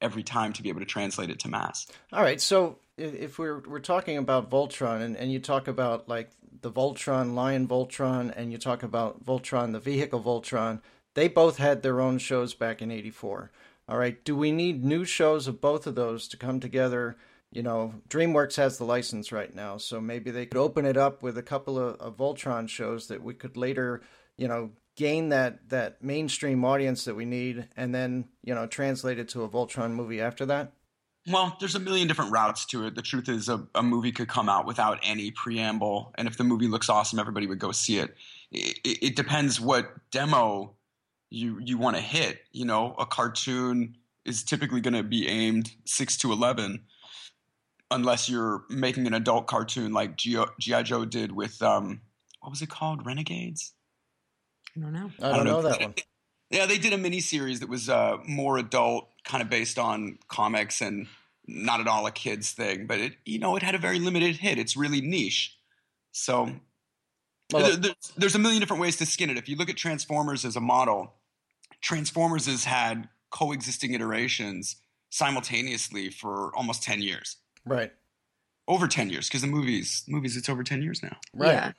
every 0.00 0.22
time 0.22 0.52
to 0.52 0.62
be 0.62 0.68
able 0.68 0.80
to 0.80 0.86
translate 0.86 1.30
it 1.30 1.38
to 1.40 1.48
mass. 1.48 1.86
All 2.12 2.22
right, 2.22 2.40
so 2.40 2.78
if 2.96 3.38
we're 3.38 3.60
we're 3.60 3.80
talking 3.80 4.16
about 4.16 4.50
Voltron 4.50 5.02
and, 5.02 5.16
and 5.16 5.32
you 5.32 5.38
talk 5.38 5.68
about 5.68 6.08
like 6.08 6.30
the 6.62 6.72
Voltron, 6.72 7.34
Lion 7.34 7.68
Voltron, 7.68 8.32
and 8.34 8.50
you 8.52 8.58
talk 8.58 8.82
about 8.82 9.24
Voltron, 9.24 9.72
the 9.72 9.80
vehicle 9.80 10.22
Voltron, 10.22 10.80
they 11.14 11.28
both 11.28 11.58
had 11.58 11.82
their 11.82 12.00
own 12.00 12.18
shows 12.18 12.54
back 12.54 12.80
in 12.80 12.90
'84. 12.90 13.50
All 13.88 13.98
right, 13.98 14.22
do 14.24 14.34
we 14.34 14.50
need 14.50 14.84
new 14.84 15.04
shows 15.04 15.46
of 15.46 15.60
both 15.60 15.86
of 15.86 15.94
those 15.94 16.26
to 16.28 16.36
come 16.36 16.58
together? 16.58 17.16
You 17.52 17.62
know, 17.62 17.94
DreamWorks 18.08 18.56
has 18.56 18.78
the 18.78 18.84
license 18.84 19.30
right 19.30 19.54
now, 19.54 19.76
so 19.76 20.00
maybe 20.00 20.30
they 20.30 20.46
could 20.46 20.58
open 20.58 20.84
it 20.84 20.96
up 20.96 21.22
with 21.22 21.38
a 21.38 21.42
couple 21.42 21.78
of, 21.78 21.94
of 22.00 22.16
Voltron 22.16 22.68
shows 22.68 23.06
that 23.06 23.22
we 23.22 23.34
could 23.34 23.56
later, 23.56 24.02
you 24.36 24.48
know, 24.48 24.72
gain 24.96 25.28
that 25.28 25.68
that 25.68 26.02
mainstream 26.02 26.64
audience 26.64 27.04
that 27.04 27.14
we 27.14 27.24
need, 27.24 27.68
and 27.76 27.94
then 27.94 28.26
you 28.42 28.54
know 28.54 28.66
translate 28.66 29.18
it 29.18 29.28
to 29.28 29.42
a 29.42 29.48
Voltron 29.48 29.92
movie 29.92 30.20
after 30.20 30.46
that. 30.46 30.72
Well, 31.28 31.56
there's 31.58 31.74
a 31.74 31.80
million 31.80 32.06
different 32.06 32.30
routes 32.30 32.64
to 32.66 32.86
it. 32.86 32.94
The 32.94 33.02
truth 33.02 33.28
is, 33.28 33.48
a, 33.48 33.66
a, 33.74 33.82
movie 33.82 34.12
could 34.12 34.28
come 34.28 34.48
out 34.48 34.64
without 34.64 35.00
any 35.02 35.32
preamble, 35.32 36.12
and 36.16 36.28
if 36.28 36.36
the 36.36 36.44
movie 36.44 36.68
looks 36.68 36.88
awesome, 36.88 37.18
everybody 37.18 37.48
would 37.48 37.58
go 37.58 37.72
see 37.72 37.98
it. 37.98 38.14
It, 38.52 38.78
it, 38.84 38.98
it 39.02 39.16
depends 39.16 39.60
what 39.60 39.90
demo 40.12 40.74
you 41.30 41.58
you 41.60 41.78
want 41.78 41.96
to 41.96 42.02
hit. 42.02 42.38
You 42.52 42.64
know, 42.64 42.94
a 42.98 43.06
cartoon 43.06 43.96
is 44.24 44.44
typically 44.44 44.80
going 44.80 44.94
to 44.94 45.02
be 45.02 45.26
aimed 45.26 45.72
six 45.84 46.16
to 46.18 46.32
eleven, 46.32 46.84
unless 47.90 48.28
you're 48.28 48.64
making 48.70 49.08
an 49.08 49.14
adult 49.14 49.48
cartoon 49.48 49.92
like 49.92 50.16
GI 50.16 50.82
Joe 50.84 51.04
did 51.04 51.32
with 51.32 51.60
um, 51.60 52.02
what 52.40 52.50
was 52.50 52.62
it 52.62 52.68
called, 52.68 53.04
Renegades. 53.04 53.72
I 54.76 54.80
don't 54.80 54.92
know. 54.92 55.10
I 55.18 55.22
don't, 55.22 55.32
I 55.32 55.36
don't 55.36 55.46
know, 55.46 55.60
know 55.60 55.68
that 55.68 55.80
one. 55.80 55.94
Yeah, 56.50 56.66
they 56.66 56.78
did 56.78 56.92
a 56.92 56.98
mini 56.98 57.20
series 57.20 57.60
that 57.60 57.68
was 57.68 57.88
uh, 57.88 58.18
more 58.24 58.58
adult, 58.58 59.08
kind 59.26 59.42
of 59.42 59.50
based 59.50 59.78
on 59.78 60.18
comics 60.28 60.80
and 60.80 61.06
not 61.46 61.80
at 61.80 61.86
all 61.86 62.06
a 62.06 62.10
kids 62.10 62.52
thing. 62.52 62.86
But 62.86 62.98
it, 62.98 63.12
you 63.24 63.38
know, 63.38 63.56
it 63.56 63.62
had 63.62 63.74
a 63.74 63.78
very 63.78 63.98
limited 63.98 64.36
hit. 64.36 64.58
It's 64.58 64.76
really 64.76 65.00
niche. 65.00 65.58
So 66.12 66.50
well, 67.52 67.76
there's, 67.76 68.12
there's 68.16 68.34
a 68.34 68.38
million 68.38 68.60
different 68.60 68.80
ways 68.80 68.96
to 68.96 69.06
skin 69.06 69.30
it. 69.30 69.36
If 69.36 69.48
you 69.48 69.56
look 69.56 69.68
at 69.68 69.76
Transformers 69.76 70.44
as 70.44 70.56
a 70.56 70.60
model, 70.60 71.12
Transformers 71.80 72.46
has 72.46 72.64
had 72.64 73.08
coexisting 73.30 73.92
iterations 73.94 74.76
simultaneously 75.10 76.10
for 76.10 76.54
almost 76.56 76.82
10 76.82 77.02
years. 77.02 77.36
Right. 77.64 77.92
Over 78.68 78.88
10 78.88 79.10
years 79.10 79.28
because 79.28 79.42
the 79.42 79.46
movies 79.46 80.04
movies 80.08 80.36
it's 80.36 80.48
over 80.48 80.64
10 80.64 80.82
years 80.82 81.02
now. 81.02 81.16
Right. 81.32 81.52
Yeah. 81.52 81.72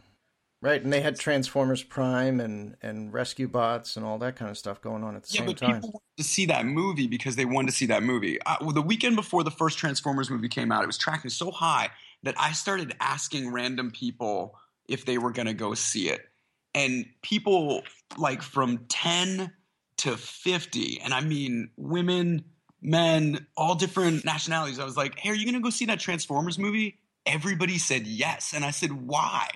Right, 0.60 0.84
and 0.84 0.92
they 0.92 1.02
had 1.02 1.20
Transformers 1.20 1.84
Prime 1.84 2.40
and 2.40 2.78
and 2.82 3.14
Rescue 3.14 3.48
Bots 3.48 3.96
and 3.96 4.04
all 4.04 4.18
that 4.18 4.36
kind 4.36 4.50
of 4.50 4.58
stuff 4.58 4.82
going 4.82 5.04
on 5.04 5.16
at 5.16 5.24
the 5.24 5.30
yeah, 5.34 5.40
same 5.42 5.46
but 5.46 5.58
time. 5.58 5.76
People 5.76 5.90
wanted 5.90 6.18
to 6.18 6.24
see 6.24 6.48
that 6.48 6.66
movie 6.66 7.06
because 7.06 7.36
they 7.36 7.46
wanted 7.46 7.68
to 7.68 7.76
see 7.76 7.86
that 7.86 8.02
movie. 8.02 8.42
Uh, 8.42 8.56
well, 8.62 8.72
the 8.72 8.82
weekend 8.82 9.16
before 9.16 9.44
the 9.44 9.52
first 9.52 9.78
Transformers 9.78 10.32
movie 10.32 10.50
came 10.50 10.72
out, 10.72 10.82
it 10.82 10.88
was 10.88 10.98
tracking 10.98 11.30
so 11.30 11.52
high 11.52 11.92
that 12.24 12.34
I 12.40 12.54
started 12.54 12.96
asking 13.00 13.52
random 13.52 13.92
people 13.92 14.58
if 14.88 15.06
they 15.06 15.20
were 15.20 15.32
going 15.32 15.46
to 15.46 15.54
go 15.54 15.76
see 15.76 16.10
it, 16.10 16.22
and 16.74 17.06
people 17.22 17.84
like 18.18 18.42
from 18.42 18.80
ten 18.90 19.54
to 19.98 20.18
fifty, 20.18 21.00
and 21.04 21.14
I 21.14 21.22
mean 21.22 21.70
women, 21.78 22.46
men, 22.82 23.46
all 23.56 23.76
different 23.76 24.26
nationalities. 24.26 24.80
I 24.80 24.86
was 24.86 24.98
like, 24.98 25.20
"Hey, 25.20 25.30
are 25.30 25.36
you 25.36 25.46
going 25.46 25.54
to 25.54 25.62
go 25.62 25.70
see 25.70 25.86
that 25.86 26.00
Transformers 26.00 26.58
movie?" 26.58 26.98
Everybody 27.28 27.78
said 27.78 28.08
yes, 28.08 28.54
and 28.56 28.66
I 28.66 28.72
said, 28.72 28.92
"Why?" 28.92 29.50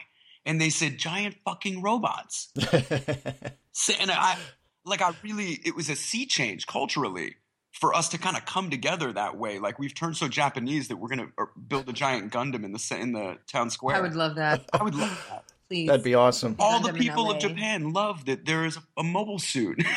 And 0.45 0.59
they 0.59 0.69
said 0.69 0.97
giant 0.97 1.35
fucking 1.45 1.81
robots. 1.81 2.51
so, 3.71 3.93
and 3.99 4.11
I 4.11 4.37
like 4.85 5.01
I 5.01 5.13
really 5.23 5.59
it 5.65 5.75
was 5.75 5.89
a 5.89 5.95
sea 5.95 6.25
change 6.25 6.67
culturally 6.67 7.35
for 7.71 7.93
us 7.93 8.09
to 8.09 8.17
kind 8.17 8.35
of 8.35 8.45
come 8.45 8.69
together 8.69 9.11
that 9.13 9.37
way. 9.37 9.59
Like 9.59 9.79
we've 9.79 9.95
turned 9.95 10.17
so 10.17 10.27
Japanese 10.27 10.87
that 10.89 10.97
we're 10.97 11.09
gonna 11.09 11.29
uh, 11.37 11.45
build 11.67 11.89
a 11.89 11.93
giant 11.93 12.31
Gundam 12.31 12.63
in 12.63 12.73
the 12.73 12.97
in 12.99 13.13
the 13.13 13.37
town 13.47 13.69
square. 13.69 13.95
I 13.95 14.01
would 14.01 14.15
love 14.15 14.35
that. 14.35 14.69
I 14.73 14.83
would 14.83 14.95
love 14.95 15.25
that. 15.29 15.45
Please. 15.67 15.87
That'd 15.87 16.03
be 16.03 16.15
awesome. 16.15 16.55
All 16.59 16.81
Gundam 16.81 16.93
the 16.93 16.99
people 16.99 17.31
of 17.31 17.39
Japan 17.39 17.93
love 17.93 18.25
that 18.25 18.45
there 18.45 18.65
is 18.65 18.77
a 18.97 19.03
mobile 19.03 19.39
suit. 19.39 19.83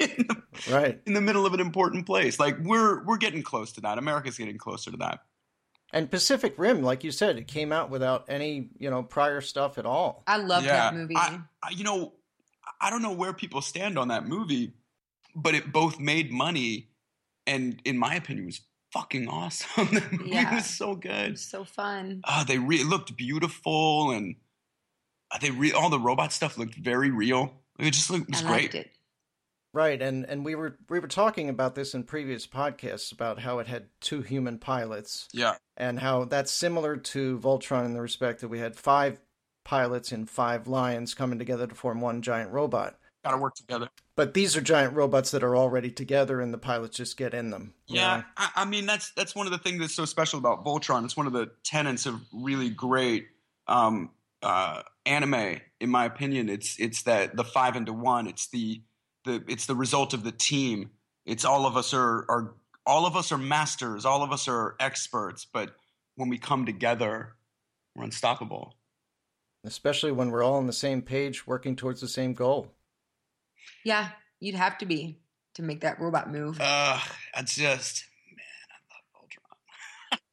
in 0.00 0.26
the, 0.28 0.42
right 0.72 1.00
in 1.06 1.14
the 1.14 1.20
middle 1.20 1.46
of 1.46 1.54
an 1.54 1.60
important 1.60 2.04
place 2.04 2.40
like 2.40 2.58
we're 2.58 3.04
we're 3.04 3.16
getting 3.16 3.44
close 3.44 3.70
to 3.70 3.80
that 3.80 3.96
america's 3.96 4.36
getting 4.36 4.58
closer 4.58 4.90
to 4.90 4.96
that 4.96 5.20
and 5.94 6.10
Pacific 6.10 6.54
Rim, 6.58 6.82
like 6.82 7.04
you 7.04 7.12
said, 7.12 7.38
it 7.38 7.46
came 7.46 7.70
out 7.70 7.88
without 7.88 8.24
any, 8.28 8.68
you 8.78 8.90
know, 8.90 9.04
prior 9.04 9.40
stuff 9.40 9.78
at 9.78 9.86
all. 9.86 10.24
I 10.26 10.38
love 10.38 10.64
yeah, 10.64 10.90
that 10.90 10.94
movie. 10.94 11.16
I, 11.16 11.38
I, 11.62 11.70
you 11.70 11.84
know, 11.84 12.14
I 12.80 12.90
don't 12.90 13.00
know 13.00 13.12
where 13.12 13.32
people 13.32 13.62
stand 13.62 13.96
on 13.96 14.08
that 14.08 14.26
movie, 14.26 14.72
but 15.36 15.54
it 15.54 15.72
both 15.72 16.00
made 16.00 16.32
money 16.32 16.88
and, 17.46 17.80
in 17.84 17.96
my 17.96 18.16
opinion, 18.16 18.46
was 18.46 18.60
fucking 18.92 19.28
awesome. 19.28 19.86
the 19.92 20.02
movie 20.10 20.30
yeah. 20.30 20.56
was 20.56 20.66
so 20.66 20.96
good. 20.96 21.38
so 21.38 21.62
fun. 21.62 22.22
Uh, 22.24 22.42
they 22.42 22.58
re- 22.58 22.82
looked 22.82 23.16
beautiful 23.16 24.10
and 24.10 24.34
uh, 25.30 25.38
they 25.38 25.52
re- 25.52 25.72
all 25.72 25.90
the 25.90 26.00
robot 26.00 26.32
stuff 26.32 26.58
looked 26.58 26.74
very 26.74 27.10
real. 27.10 27.52
It 27.78 27.92
just 27.92 28.10
looked, 28.10 28.24
it 28.24 28.30
was 28.30 28.42
I 28.42 28.48
great. 28.48 28.74
It. 28.74 28.90
Right, 29.74 30.00
and 30.00 30.24
and 30.26 30.44
we 30.44 30.54
were 30.54 30.78
we 30.88 31.00
were 31.00 31.08
talking 31.08 31.48
about 31.48 31.74
this 31.74 31.94
in 31.94 32.04
previous 32.04 32.46
podcasts 32.46 33.10
about 33.10 33.40
how 33.40 33.58
it 33.58 33.66
had 33.66 33.86
two 34.00 34.22
human 34.22 34.58
pilots. 34.58 35.28
Yeah. 35.32 35.56
And 35.76 35.98
how 35.98 36.26
that's 36.26 36.52
similar 36.52 36.96
to 36.96 37.40
Voltron 37.40 37.84
in 37.84 37.92
the 37.92 38.00
respect 38.00 38.40
that 38.40 38.48
we 38.48 38.60
had 38.60 38.76
five 38.76 39.20
pilots 39.64 40.12
and 40.12 40.30
five 40.30 40.68
lions 40.68 41.12
coming 41.14 41.40
together 41.40 41.66
to 41.66 41.74
form 41.74 42.00
one 42.00 42.22
giant 42.22 42.52
robot. 42.52 42.96
Got 43.24 43.32
to 43.32 43.38
work 43.38 43.56
together. 43.56 43.88
But 44.14 44.34
these 44.34 44.56
are 44.56 44.60
giant 44.60 44.94
robots 44.94 45.32
that 45.32 45.42
are 45.42 45.56
already 45.56 45.90
together, 45.90 46.40
and 46.40 46.54
the 46.54 46.58
pilots 46.58 46.96
just 46.96 47.16
get 47.16 47.34
in 47.34 47.50
them. 47.50 47.74
Yeah, 47.88 48.22
I, 48.36 48.50
I, 48.54 48.64
mean 48.66 48.86
that's 48.86 49.10
that's 49.16 49.34
one 49.34 49.46
of 49.46 49.52
the 49.52 49.58
things 49.58 49.80
that's 49.80 49.94
so 49.94 50.04
special 50.04 50.38
about 50.38 50.64
Voltron. 50.64 51.04
It's 51.04 51.16
one 51.16 51.26
of 51.26 51.32
the 51.32 51.50
tenets 51.64 52.06
of 52.06 52.20
really 52.32 52.70
great 52.70 53.26
um, 53.66 54.10
uh, 54.40 54.82
anime, 55.04 55.60
in 55.80 55.90
my 55.90 56.04
opinion. 56.04 56.48
It's 56.48 56.78
it's 56.78 57.02
that 57.02 57.34
the 57.34 57.42
five 57.42 57.74
into 57.74 57.92
one. 57.92 58.28
It's 58.28 58.46
the 58.46 58.82
the 59.24 59.42
it's 59.48 59.66
the 59.66 59.74
result 59.74 60.14
of 60.14 60.24
the 60.24 60.32
team. 60.32 60.90
It's 61.26 61.44
all 61.44 61.66
of 61.66 61.76
us 61.76 61.92
are 61.94 62.24
are 62.28 62.54
all 62.86 63.06
of 63.06 63.16
us 63.16 63.32
are 63.32 63.38
masters, 63.38 64.04
all 64.04 64.22
of 64.22 64.32
us 64.32 64.46
are 64.46 64.76
experts, 64.78 65.46
but 65.50 65.74
when 66.16 66.28
we 66.28 66.38
come 66.38 66.66
together, 66.66 67.34
we're 67.94 68.04
unstoppable. 68.04 68.74
Especially 69.64 70.12
when 70.12 70.30
we're 70.30 70.42
all 70.42 70.56
on 70.56 70.66
the 70.66 70.72
same 70.72 71.00
page 71.00 71.46
working 71.46 71.74
towards 71.74 72.00
the 72.00 72.08
same 72.08 72.34
goal. 72.34 72.74
Yeah, 73.84 74.10
you'd 74.38 74.54
have 74.54 74.76
to 74.78 74.86
be 74.86 75.18
to 75.54 75.62
make 75.62 75.80
that 75.80 75.98
robot 76.00 76.30
move. 76.30 76.60
Uh, 76.60 76.98
I 77.34 77.42
just 77.42 78.04
man, 78.36 78.44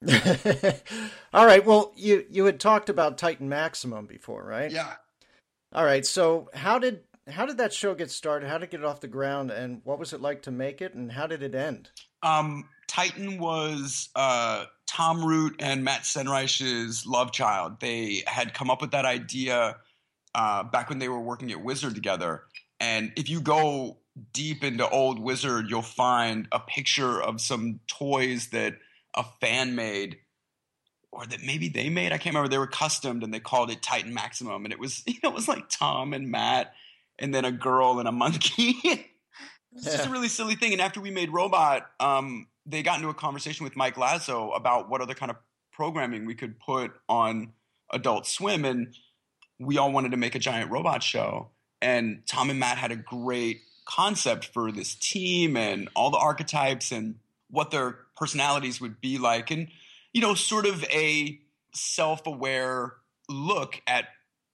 I 0.04 0.10
love 0.10 0.52
Voltron. 0.74 1.18
all 1.34 1.46
right, 1.46 1.66
well, 1.66 1.94
you 1.96 2.26
you 2.30 2.46
had 2.46 2.60
talked 2.60 2.90
about 2.90 3.18
Titan 3.18 3.48
Maximum 3.48 4.06
before, 4.06 4.44
right? 4.44 4.72
Yeah. 4.72 4.94
All 5.74 5.86
right, 5.86 6.06
so 6.06 6.50
how 6.54 6.80
did 6.80 7.02
how 7.30 7.46
did 7.46 7.58
that 7.58 7.74
show 7.74 7.94
get 7.94 8.12
started? 8.12 8.50
How 8.50 8.58
did 8.58 8.66
it 8.66 8.72
get 8.72 8.84
off 8.84 9.02
the 9.02 9.08
ground, 9.08 9.52
and 9.52 9.82
what 9.84 10.00
was 10.00 10.14
it 10.14 10.22
like 10.22 10.44
to 10.44 10.52
make 10.52 10.82
it, 10.82 10.94
and 10.94 11.12
how 11.12 11.28
did 11.28 11.44
it 11.44 11.56
end? 11.56 11.90
Um, 12.24 12.68
Titan 12.88 13.40
was 13.40 14.10
uh, 14.16 14.66
Tom 14.88 15.24
Root 15.24 15.56
and 15.60 15.84
Matt 15.84 16.02
Senreich's 16.02 17.06
love 17.06 17.32
child. 17.32 17.80
They 17.80 18.24
had 18.28 18.54
come 18.54 18.70
up 18.70 18.82
with 18.82 18.92
that 18.92 19.06
idea 19.06 19.78
uh, 20.36 20.64
back 20.64 20.90
when 20.90 21.00
they 21.00 21.10
were 21.10 21.22
working 21.22 21.52
at 21.52 21.64
Wizard 21.64 21.96
together. 21.96 22.44
And 22.80 23.12
if 23.16 23.30
you 23.30 23.42
go 23.42 23.98
deep 24.34 24.64
into 24.64 24.90
old 24.90 25.20
Wizard, 25.20 25.70
you'll 25.70 25.82
find 25.82 26.48
a 26.52 26.60
picture 26.60 27.22
of 27.22 27.40
some 27.40 27.80
toys 27.88 28.48
that 28.50 28.76
a 29.16 29.24
fan 29.40 29.76
made 29.76 30.18
or 31.12 31.26
that 31.26 31.44
maybe 31.44 31.70
they 31.70 31.90
made. 31.90 32.12
I 32.12 32.18
can't 32.18 32.34
remember. 32.36 32.50
They 32.50 32.58
were 32.58 32.68
customed 32.68 33.24
and 33.24 33.34
they 33.34 33.40
called 33.40 33.70
it 33.70 33.82
Titan 33.82 34.14
Maximum. 34.14 34.64
And 34.66 34.74
it 34.74 34.80
was, 34.80 35.04
you 35.08 35.16
know, 35.24 35.30
it 35.30 35.36
was 35.36 35.48
like 35.48 35.70
Tom 35.70 36.14
and 36.14 36.30
Matt 36.30 36.74
and 37.22 37.34
then 37.34 37.46
a 37.46 37.52
girl 37.52 38.00
and 38.00 38.08
a 38.08 38.12
monkey. 38.12 38.76
it's 38.84 39.86
yeah. 39.86 39.92
just 39.92 40.08
a 40.08 40.10
really 40.10 40.28
silly 40.28 40.56
thing. 40.56 40.74
And 40.74 40.82
after 40.82 41.00
we 41.00 41.12
made 41.12 41.32
Robot, 41.32 41.90
um, 42.00 42.48
they 42.66 42.84
got 42.84 42.98
into 42.98 43.10
a 43.10 43.14
conversation 43.14 43.64
with 43.64 43.76
Mike 43.76 43.96
Lazzo 43.96 44.56
about 44.56 44.90
what 44.90 45.00
other 45.00 45.14
kind 45.14 45.30
of 45.30 45.38
programming 45.72 46.26
we 46.26 46.36
could 46.36 46.60
put 46.60 46.92
on 47.08 47.54
Adult 47.94 48.28
Swim, 48.28 48.66
and 48.66 48.96
we 49.60 49.78
all 49.78 49.92
wanted 49.92 50.12
to 50.12 50.18
make 50.18 50.36
a 50.36 50.40
giant 50.40 50.72
robot 50.72 51.04
show. 51.04 51.50
And 51.82 52.24
Tom 52.28 52.50
and 52.50 52.60
Matt 52.60 52.78
had 52.78 52.92
a 52.92 52.96
great 52.96 53.62
concept 53.86 54.46
for 54.46 54.72
this 54.72 54.96
team 54.96 55.58
and 55.58 55.90
all 55.96 56.12
the 56.12 56.18
archetypes 56.18 56.92
and 56.92 57.16
what 57.50 57.72
their 57.72 57.98
personalities 58.16 58.80
would 58.80 59.02
be 59.02 59.18
like, 59.18 59.52
and 59.52 59.68
you 60.14 60.22
know, 60.22 60.34
sort 60.34 60.66
of 60.66 60.84
a 60.86 61.40
self-aware 61.74 62.94
look 63.30 63.82
at 63.88 64.06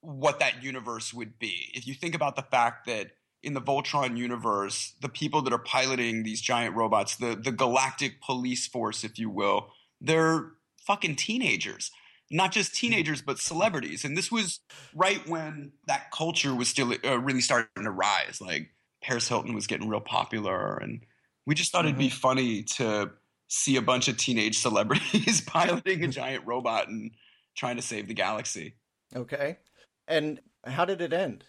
what 0.07 0.39
that 0.39 0.63
universe 0.63 1.13
would 1.13 1.37
be. 1.37 1.69
If 1.73 1.85
you 1.85 1.93
think 1.93 2.15
about 2.15 2.37
the 2.37 2.41
fact 2.41 2.85
that 2.85 3.11
in 3.43 3.53
the 3.53 3.61
Voltron 3.61 4.17
universe, 4.17 4.93
the 5.01 5.09
people 5.09 5.41
that 5.41 5.51
are 5.51 5.59
piloting 5.59 6.23
these 6.23 6.39
giant 6.39 6.75
robots, 6.75 7.17
the 7.17 7.35
the 7.35 7.51
galactic 7.51 8.21
police 8.21 8.67
force, 8.67 9.03
if 9.03 9.19
you 9.19 9.29
will, 9.29 9.73
they're 9.99 10.51
fucking 10.85 11.17
teenagers. 11.17 11.91
Not 12.31 12.53
just 12.53 12.73
teenagers, 12.73 13.21
but 13.21 13.37
celebrities. 13.37 14.05
And 14.05 14.17
this 14.17 14.31
was 14.31 14.59
right 14.93 15.25
when 15.27 15.73
that 15.87 16.11
culture 16.11 16.55
was 16.55 16.69
still 16.69 16.93
uh, 17.05 17.19
really 17.19 17.41
starting 17.41 17.83
to 17.83 17.91
rise. 17.91 18.39
Like 18.41 18.69
Paris 19.01 19.27
Hilton 19.27 19.53
was 19.53 19.67
getting 19.67 19.87
real 19.87 20.01
popular. 20.01 20.77
And 20.77 21.01
we 21.45 21.55
just 21.55 21.71
thought 21.71 21.85
it'd 21.85 21.97
be 21.97 22.09
funny 22.09 22.63
to 22.63 23.11
see 23.47 23.77
a 23.77 23.81
bunch 23.81 24.09
of 24.09 24.17
teenage 24.17 24.57
celebrities 24.67 25.39
piloting 25.47 26.03
a 26.03 26.07
giant 26.07 26.45
robot 26.45 26.89
and 26.89 27.11
trying 27.55 27.77
to 27.77 27.81
save 27.81 28.07
the 28.07 28.13
galaxy. 28.13 28.75
Okay. 29.15 29.57
And 30.07 30.39
how 30.65 30.85
did 30.85 31.01
it 31.01 31.13
end? 31.13 31.43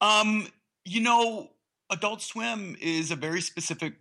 Um, 0.00 0.48
you 0.84 1.00
know, 1.00 1.50
Adult 1.90 2.22
Swim 2.22 2.76
is 2.80 3.10
a 3.10 3.16
very 3.16 3.40
specific 3.40 3.94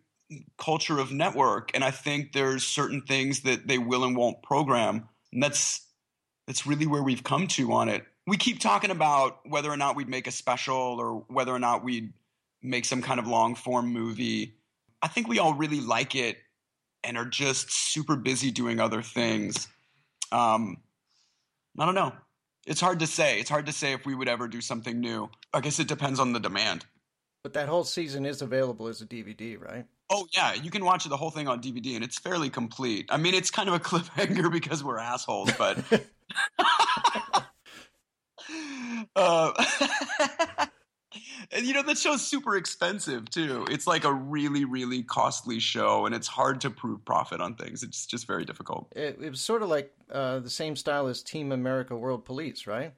culture 0.58 0.98
of 0.98 1.12
network, 1.12 1.72
and 1.74 1.84
I 1.84 1.92
think 1.92 2.32
there's 2.32 2.66
certain 2.66 3.02
things 3.02 3.42
that 3.42 3.68
they 3.68 3.78
will 3.78 4.04
and 4.04 4.16
won't 4.16 4.42
program. 4.42 5.08
And 5.34 5.44
that's 5.44 5.86
that's 6.48 6.66
really 6.66 6.88
where 6.88 7.04
we've 7.04 7.24
come 7.24 7.48
to 7.48 7.72
on 7.74 7.90
it. 7.90 8.04
We 8.28 8.38
keep 8.38 8.60
talking 8.60 8.92
about 8.92 9.40
whether 9.46 9.70
or 9.70 9.78
not 9.78 9.96
we'd 9.96 10.10
make 10.10 10.28
a 10.28 10.32
special 10.32 10.76
or 10.76 11.26
whether 11.28 11.54
or 11.54 11.60
not 11.60 11.84
we'd 11.84 12.14
make 12.62 12.86
some 12.86 13.02
kind 13.02 13.20
of 13.20 13.28
long 13.28 13.56
form 13.56 13.88
movie. 13.92 14.56
I 15.02 15.08
think 15.08 15.28
we 15.28 15.40
all 15.40 15.54
really 15.54 15.82
like 15.82 16.16
it 16.16 16.38
and 17.04 17.18
are 17.18 17.26
just 17.26 17.72
super 17.72 18.16
busy 18.16 18.52
doing 18.52 18.80
other 18.80 19.02
things. 19.02 19.68
Um, 20.32 20.78
I 21.80 21.86
don't 21.86 21.96
know. 21.96 22.14
It's 22.66 22.82
hard 22.82 23.00
to 23.00 23.08
say. 23.08 23.40
It's 23.40 23.50
hard 23.50 23.66
to 23.66 23.72
say 23.72 23.94
if 23.94 24.06
we 24.06 24.16
would 24.16 24.30
ever 24.30 24.48
do 24.48 24.62
something 24.62 25.00
new. 25.00 25.30
I 25.54 25.62
guess 25.62 25.80
it 25.80 25.88
depends 25.88 26.20
on 26.20 26.34
the 26.34 26.40
demand. 26.40 26.86
But 27.44 27.54
that 27.54 27.68
whole 27.68 27.84
season 27.84 28.26
is 28.26 28.42
available 28.42 28.88
as 28.88 29.02
a 29.02 29.06
DVD, 29.06 29.60
right? 29.60 29.86
Oh 30.12 30.28
yeah, 30.34 30.54
you 30.54 30.70
can 30.70 30.86
watch 30.86 31.06
the 31.06 31.18
whole 31.18 31.32
thing 31.32 31.48
on 31.48 31.62
DVD, 31.62 31.96
and 31.96 32.04
it's 32.04 32.20
fairly 32.20 32.50
complete. 32.50 33.08
I 33.10 33.18
mean, 33.18 33.34
it's 33.34 33.50
kind 33.50 33.68
of 33.68 33.76
a 33.76 33.80
cliffhanger 33.80 34.52
because 34.52 34.84
we're 34.84 35.00
assholes, 35.00 35.52
but 35.58 35.80
uh, 39.16 40.68
and 41.52 41.66
you 41.66 41.74
know 41.74 41.84
that 41.84 41.98
show's 41.98 42.26
super 42.26 42.56
expensive 42.56 43.30
too. 43.30 43.66
It's 43.70 43.88
like 43.88 44.04
a 44.04 44.14
really, 44.14 44.66
really 44.66 45.04
costly 45.04 45.60
show, 45.60 46.06
and 46.06 46.16
it's 46.16 46.28
hard 46.28 46.62
to 46.62 46.70
prove 46.70 47.04
profit 47.06 47.42
on 47.42 47.56
things. 47.56 47.84
It's 47.84 48.06
just 48.06 48.28
very 48.28 48.46
difficult. 48.46 48.92
It, 48.96 49.20
it 49.22 49.30
was 49.30 49.42
sort 49.42 49.64
of 49.64 49.70
like 49.70 49.94
uh, 50.12 50.40
the 50.40 50.50
same 50.50 50.76
style 50.76 51.08
as 51.08 51.24
Team 51.24 51.52
America 51.52 51.96
World 51.96 52.26
Police, 52.26 52.68
right? 52.68 52.94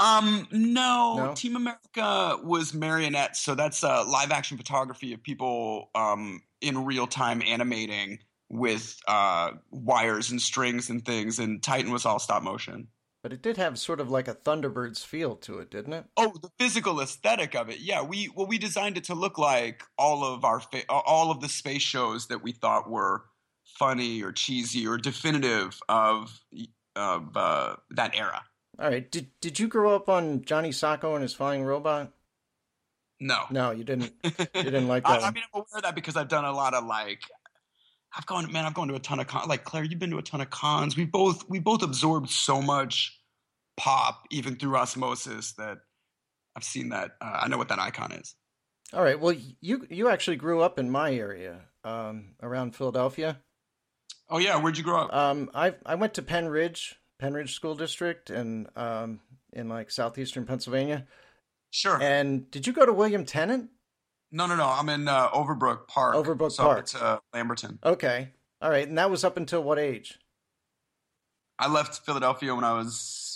Um, 0.00 0.46
no, 0.52 1.14
No? 1.16 1.34
Team 1.34 1.56
America 1.56 2.38
was 2.42 2.72
marionettes, 2.72 3.40
so 3.40 3.54
that's 3.54 3.82
uh, 3.82 4.04
live 4.06 4.30
action 4.30 4.56
photography 4.56 5.12
of 5.12 5.22
people 5.22 5.90
um, 5.94 6.42
in 6.60 6.84
real 6.84 7.06
time 7.06 7.42
animating 7.44 8.20
with 8.48 8.96
uh, 9.08 9.50
wires 9.70 10.30
and 10.30 10.40
strings 10.40 10.88
and 10.88 11.04
things, 11.04 11.38
and 11.38 11.62
Titan 11.62 11.90
was 11.90 12.06
all 12.06 12.18
stop 12.18 12.42
motion. 12.42 12.88
But 13.28 13.34
it 13.34 13.42
did 13.42 13.58
have 13.58 13.78
sort 13.78 14.00
of 14.00 14.10
like 14.10 14.26
a 14.26 14.34
Thunderbirds 14.34 15.04
feel 15.04 15.36
to 15.36 15.58
it, 15.58 15.70
didn't 15.70 15.92
it? 15.92 16.06
Oh, 16.16 16.32
the 16.40 16.48
physical 16.58 16.98
aesthetic 16.98 17.54
of 17.54 17.68
it, 17.68 17.78
yeah. 17.80 18.00
We 18.00 18.30
well, 18.34 18.46
we 18.46 18.56
designed 18.56 18.96
it 18.96 19.04
to 19.04 19.14
look 19.14 19.36
like 19.36 19.82
all 19.98 20.24
of 20.24 20.46
our 20.46 20.60
fa- 20.60 20.88
all 20.88 21.30
of 21.30 21.42
the 21.42 21.48
space 21.50 21.82
shows 21.82 22.28
that 22.28 22.42
we 22.42 22.52
thought 22.52 22.88
were 22.88 23.24
funny 23.78 24.22
or 24.22 24.32
cheesy 24.32 24.86
or 24.86 24.96
definitive 24.96 25.78
of 25.90 26.40
of 26.96 27.36
uh, 27.36 27.76
that 27.90 28.16
era. 28.16 28.44
All 28.78 28.88
right. 28.88 29.10
Did 29.10 29.26
Did 29.42 29.58
you 29.58 29.68
grow 29.68 29.94
up 29.94 30.08
on 30.08 30.42
Johnny 30.46 30.70
Sokko 30.70 31.12
and 31.12 31.20
his 31.20 31.34
flying 31.34 31.64
robot? 31.64 32.10
No, 33.20 33.42
No, 33.50 33.72
you 33.72 33.84
didn't. 33.84 34.14
You 34.24 34.62
didn't 34.62 34.88
like 34.88 35.02
that. 35.02 35.20
I 35.20 35.24
one. 35.24 35.34
mean, 35.34 35.42
I'm 35.52 35.60
aware 35.60 35.66
of 35.76 35.82
that 35.82 35.94
because 35.94 36.16
I've 36.16 36.28
done 36.28 36.46
a 36.46 36.52
lot 36.52 36.72
of 36.72 36.86
like, 36.86 37.20
I've 38.16 38.24
gone, 38.24 38.50
man, 38.50 38.64
I've 38.64 38.72
gone 38.72 38.88
to 38.88 38.94
a 38.94 39.00
ton 39.00 39.20
of 39.20 39.26
cons. 39.26 39.48
Like 39.48 39.64
Clare, 39.64 39.84
you've 39.84 39.98
been 39.98 40.12
to 40.12 40.18
a 40.18 40.22
ton 40.22 40.40
of 40.40 40.48
cons. 40.48 40.96
We 40.96 41.04
both, 41.04 41.46
we 41.46 41.58
both 41.58 41.82
absorbed 41.82 42.30
so 42.30 42.62
much 42.62 43.17
pop, 43.78 44.24
even 44.30 44.56
through 44.56 44.76
osmosis, 44.76 45.52
that 45.54 45.78
I've 46.54 46.64
seen 46.64 46.90
that. 46.90 47.12
Uh, 47.20 47.40
I 47.42 47.48
know 47.48 47.56
what 47.56 47.68
that 47.68 47.78
icon 47.78 48.12
is. 48.12 48.34
All 48.92 49.02
right. 49.02 49.18
Well, 49.18 49.34
you 49.60 49.86
you 49.88 50.08
actually 50.08 50.36
grew 50.36 50.60
up 50.60 50.78
in 50.78 50.90
my 50.90 51.14
area, 51.14 51.60
um, 51.84 52.34
around 52.42 52.74
Philadelphia. 52.74 53.40
Oh 54.28 54.38
yeah, 54.38 54.56
where'd 54.60 54.76
you 54.76 54.84
grow 54.84 55.02
up? 55.02 55.14
Um, 55.14 55.50
I 55.54 55.74
I 55.86 55.94
went 55.94 56.14
to 56.14 56.22
Pennridge, 56.22 56.94
Penn 57.18 57.34
Ridge 57.34 57.54
School 57.54 57.74
District, 57.74 58.30
and 58.30 58.68
um, 58.76 59.20
in 59.52 59.68
like 59.68 59.90
southeastern 59.90 60.46
Pennsylvania. 60.46 61.06
sure. 61.70 62.00
And 62.00 62.50
did 62.50 62.66
you 62.66 62.72
go 62.72 62.84
to 62.84 62.92
William 62.92 63.24
Tennent? 63.24 63.68
no, 64.30 64.46
no, 64.46 64.56
no. 64.56 64.68
I'm 64.68 64.88
in 64.88 65.08
uh, 65.08 65.28
Overbrook 65.30 65.86
Park. 65.88 66.14
Overbrook 66.14 66.52
so 66.52 66.64
Park. 66.64 66.80
It's 66.80 66.94
uh, 66.94 67.18
Lamberton. 67.32 67.78
Okay. 67.84 68.30
All 68.60 68.70
right. 68.70 68.86
And 68.86 68.98
that 68.98 69.10
was 69.10 69.24
up 69.24 69.36
until 69.36 69.62
what 69.62 69.78
age? 69.78 70.18
I 71.58 71.68
left 71.68 72.04
Philadelphia 72.04 72.54
when 72.54 72.64
I 72.64 72.74
was 72.74 73.27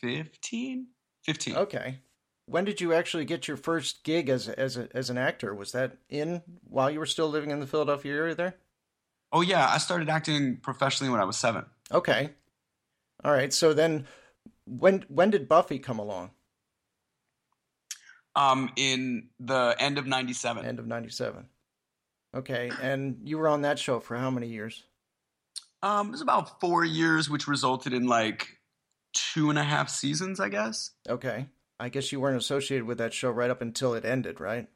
15. 0.00 0.86
15. 1.24 1.56
Okay. 1.56 1.98
When 2.46 2.64
did 2.64 2.80
you 2.80 2.92
actually 2.92 3.24
get 3.24 3.46
your 3.46 3.56
first 3.56 4.02
gig 4.02 4.28
as 4.28 4.48
as 4.48 4.76
a, 4.76 4.88
as 4.92 5.08
an 5.08 5.18
actor? 5.18 5.54
Was 5.54 5.72
that 5.72 5.98
in 6.08 6.42
while 6.64 6.90
you 6.90 6.98
were 6.98 7.06
still 7.06 7.28
living 7.28 7.50
in 7.50 7.60
the 7.60 7.66
Philadelphia 7.66 8.12
area 8.12 8.34
there? 8.34 8.56
Oh 9.32 9.40
yeah, 9.40 9.68
I 9.68 9.78
started 9.78 10.08
acting 10.08 10.56
professionally 10.56 11.12
when 11.12 11.20
I 11.20 11.24
was 11.24 11.36
seven. 11.36 11.64
Okay. 11.92 12.30
All 13.22 13.32
right. 13.32 13.52
So 13.52 13.72
then 13.72 14.06
when 14.64 15.04
when 15.08 15.30
did 15.30 15.48
Buffy 15.48 15.78
come 15.78 15.98
along? 15.98 16.30
Um, 18.34 18.70
in 18.76 19.28
the 19.38 19.76
end 19.78 19.98
of 19.98 20.06
'97. 20.06 20.64
End 20.64 20.78
of 20.78 20.86
97. 20.86 21.46
Okay. 22.34 22.70
And 22.80 23.18
you 23.24 23.38
were 23.38 23.48
on 23.48 23.62
that 23.62 23.78
show 23.78 24.00
for 24.00 24.16
how 24.16 24.30
many 24.30 24.48
years? 24.48 24.84
Um, 25.82 26.08
it 26.08 26.12
was 26.12 26.20
about 26.20 26.60
four 26.60 26.84
years, 26.84 27.28
which 27.30 27.48
resulted 27.48 27.92
in 27.92 28.06
like 28.06 28.59
two 29.12 29.50
and 29.50 29.58
a 29.58 29.64
half 29.64 29.88
seasons, 29.88 30.40
I 30.40 30.48
guess. 30.48 30.90
Okay. 31.08 31.46
I 31.78 31.88
guess 31.88 32.12
you 32.12 32.20
weren't 32.20 32.36
associated 32.36 32.86
with 32.86 32.98
that 32.98 33.14
show 33.14 33.30
right 33.30 33.50
up 33.50 33.62
until 33.62 33.94
it 33.94 34.04
ended, 34.04 34.40
right? 34.40 34.68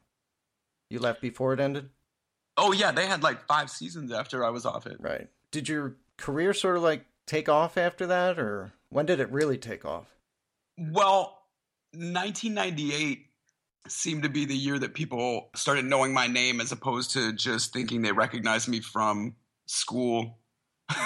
You 0.89 0.99
left 0.99 1.21
before 1.21 1.53
it 1.53 1.59
ended? 1.59 1.89
Oh 2.57 2.71
yeah, 2.71 2.91
they 2.91 3.05
had 3.05 3.23
like 3.23 3.45
five 3.45 3.69
seasons 3.69 4.11
after 4.11 4.43
I 4.43 4.49
was 4.49 4.65
off 4.65 4.87
it. 4.87 4.97
Right. 4.99 5.27
Did 5.51 5.69
your 5.69 5.95
career 6.17 6.53
sort 6.53 6.77
of 6.77 6.83
like 6.83 7.05
take 7.25 7.49
off 7.49 7.77
after 7.77 8.07
that 8.07 8.39
or 8.39 8.73
when 8.89 9.05
did 9.05 9.19
it 9.19 9.31
really 9.31 9.57
take 9.57 9.85
off? 9.85 10.07
Well, 10.77 11.37
1998 11.93 13.27
seemed 13.87 14.23
to 14.23 14.29
be 14.29 14.45
the 14.45 14.55
year 14.55 14.79
that 14.79 14.93
people 14.93 15.49
started 15.55 15.85
knowing 15.85 16.13
my 16.13 16.27
name 16.27 16.59
as 16.59 16.71
opposed 16.71 17.11
to 17.11 17.33
just 17.33 17.71
thinking 17.71 18.01
they 18.01 18.11
recognized 18.11 18.67
me 18.67 18.79
from 18.79 19.35
school. 19.65 20.39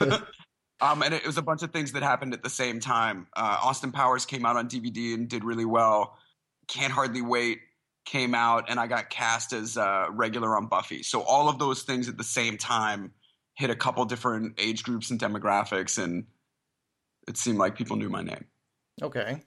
um, 0.80 1.02
and 1.02 1.14
it 1.14 1.26
was 1.26 1.38
a 1.38 1.42
bunch 1.42 1.62
of 1.62 1.70
things 1.72 1.92
that 1.92 2.02
happened 2.02 2.34
at 2.34 2.42
the 2.42 2.50
same 2.50 2.80
time. 2.80 3.26
Uh, 3.34 3.58
Austin 3.62 3.92
Powers 3.92 4.26
came 4.26 4.44
out 4.44 4.56
on 4.56 4.68
DVD 4.68 5.14
and 5.14 5.28
did 5.28 5.44
really 5.44 5.64
well. 5.64 6.18
Can't 6.68 6.92
Hardly 6.92 7.22
Wait 7.22 7.60
came 8.04 8.34
out, 8.34 8.66
and 8.68 8.78
I 8.78 8.86
got 8.86 9.10
cast 9.10 9.52
as 9.52 9.76
uh, 9.76 10.06
regular 10.10 10.56
on 10.56 10.66
Buffy. 10.66 11.02
So 11.02 11.22
all 11.22 11.48
of 11.48 11.58
those 11.58 11.82
things 11.82 12.08
at 12.08 12.18
the 12.18 12.24
same 12.24 12.56
time 12.58 13.12
hit 13.54 13.70
a 13.70 13.74
couple 13.74 14.04
different 14.04 14.54
age 14.58 14.82
groups 14.82 15.10
and 15.10 15.18
demographics, 15.18 16.02
and 16.02 16.26
it 17.26 17.36
seemed 17.36 17.58
like 17.58 17.76
people 17.76 17.96
knew 17.96 18.10
my 18.10 18.22
name. 18.22 18.44
Okay. 19.02 19.42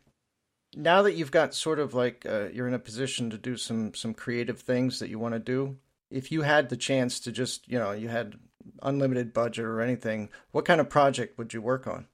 Now 0.75 1.03
that 1.03 1.13
you've 1.13 1.31
got 1.31 1.53
sort 1.53 1.79
of 1.79 1.93
like 1.93 2.25
uh, 2.27 2.49
you're 2.51 2.67
in 2.67 2.73
a 2.73 2.79
position 2.79 3.29
to 3.31 3.37
do 3.37 3.55
some 3.55 3.93
some 3.93 4.13
creative 4.13 4.59
things 4.59 4.99
that 4.99 5.09
you 5.09 5.17
want 5.19 5.33
to 5.33 5.39
do, 5.39 5.77
if 6.11 6.31
you 6.31 6.41
had 6.41 6.69
the 6.69 6.77
chance 6.77 7.19
to 7.21 7.31
just, 7.31 7.67
you 7.67 7.79
know, 7.79 7.91
you 7.91 8.07
had 8.07 8.35
unlimited 8.81 9.33
budget 9.33 9.65
or 9.65 9.81
anything, 9.81 10.29
what 10.51 10.65
kind 10.65 10.81
of 10.81 10.89
project 10.89 11.37
would 11.37 11.53
you 11.53 11.61
work 11.61 11.87
on? 11.87 12.07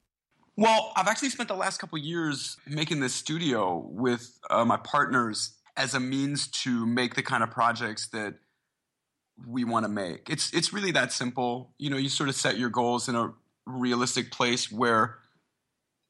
Well, 0.58 0.94
I've 0.96 1.08
actually 1.08 1.30
spent 1.30 1.50
the 1.50 1.56
last 1.56 1.80
couple 1.80 1.98
years 1.98 2.58
making 2.66 3.02
this 3.02 3.14
studio 3.14 3.86
with 3.90 4.40
uh, 4.50 4.64
my 4.64 4.78
partners 4.78 5.54
as 5.76 5.94
a 5.94 6.00
means 6.00 6.48
to 6.48 6.86
make 6.86 7.16
the 7.16 7.24
kind 7.24 7.44
of 7.44 7.52
projects 7.52 8.08
that 8.10 8.36
we 9.46 9.66
want 9.66 9.84
to 9.84 9.90
make. 9.90 10.30
It's 10.30 10.54
it's 10.54 10.72
really 10.72 10.92
that 10.92 11.12
simple. 11.12 11.74
You 11.78 11.90
know, 11.90 11.98
you 11.98 12.08
sort 12.08 12.30
of 12.30 12.36
set 12.36 12.58
your 12.58 12.70
goals 12.70 13.10
in 13.10 13.16
a 13.16 13.34
realistic 13.66 14.32
place 14.32 14.72
where 14.72 15.18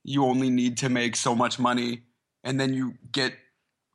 you 0.03 0.25
only 0.25 0.51
need 0.51 0.77
to 0.77 0.89
make 0.89 1.15
so 1.15 1.33
much 1.33 1.57
money 1.57 2.03
and 2.43 2.59
then 2.59 2.73
you 2.73 2.93
get 3.11 3.33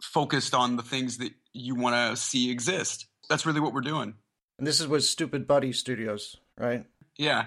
focused 0.02 0.54
on 0.54 0.76
the 0.76 0.82
things 0.82 1.18
that 1.18 1.32
you 1.52 1.76
want 1.76 1.94
to 1.94 2.20
see 2.20 2.50
exist. 2.50 3.06
That's 3.28 3.46
really 3.46 3.60
what 3.60 3.72
we're 3.72 3.80
doing. 3.82 4.14
And 4.60 4.66
this 4.66 4.78
is 4.78 4.86
with 4.86 5.04
Stupid 5.04 5.46
Buddy 5.46 5.72
Studios, 5.72 6.36
right? 6.58 6.84
Yeah. 7.16 7.46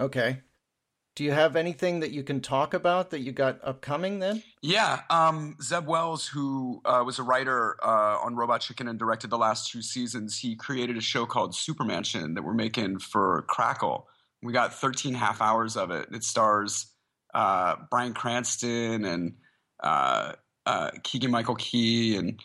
Okay. 0.00 0.40
Do 1.14 1.24
you 1.24 1.32
have 1.32 1.56
anything 1.56 2.00
that 2.00 2.10
you 2.10 2.22
can 2.22 2.40
talk 2.40 2.72
about 2.72 3.10
that 3.10 3.20
you 3.20 3.32
got 3.32 3.60
upcoming 3.62 4.20
then? 4.20 4.42
Yeah, 4.62 5.00
um, 5.10 5.58
Zeb 5.62 5.86
Wells, 5.86 6.26
who 6.26 6.80
uh, 6.86 7.02
was 7.04 7.18
a 7.18 7.22
writer 7.22 7.76
uh, 7.82 8.16
on 8.24 8.34
Robot 8.34 8.62
Chicken 8.62 8.88
and 8.88 8.98
directed 8.98 9.28
the 9.28 9.36
last 9.36 9.70
two 9.70 9.82
seasons, 9.82 10.38
he 10.38 10.56
created 10.56 10.96
a 10.96 11.02
show 11.02 11.26
called 11.26 11.54
Supermansion 11.54 12.32
that 12.32 12.42
we're 12.42 12.54
making 12.54 13.00
for 13.00 13.44
Crackle. 13.46 14.08
We 14.42 14.54
got 14.54 14.72
13 14.72 15.12
half 15.12 15.42
hours 15.42 15.76
of 15.76 15.90
it. 15.90 16.08
It 16.12 16.24
stars 16.24 16.86
uh, 17.34 17.76
Bryan 17.90 18.14
Cranston 18.14 19.04
and 19.04 19.34
uh, 19.82 20.32
uh, 20.64 20.92
Keegan 21.02 21.30
Michael 21.30 21.56
Key, 21.56 22.16
and 22.16 22.40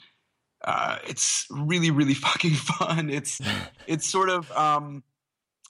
uh, 0.64 0.98
it's 1.08 1.48
really, 1.50 1.92
really 1.92 2.14
fucking 2.28 2.54
fun. 2.54 3.10
It's 3.10 3.42
it's 3.88 4.08
sort 4.08 4.30
of 4.30 4.52
um, 4.52 5.04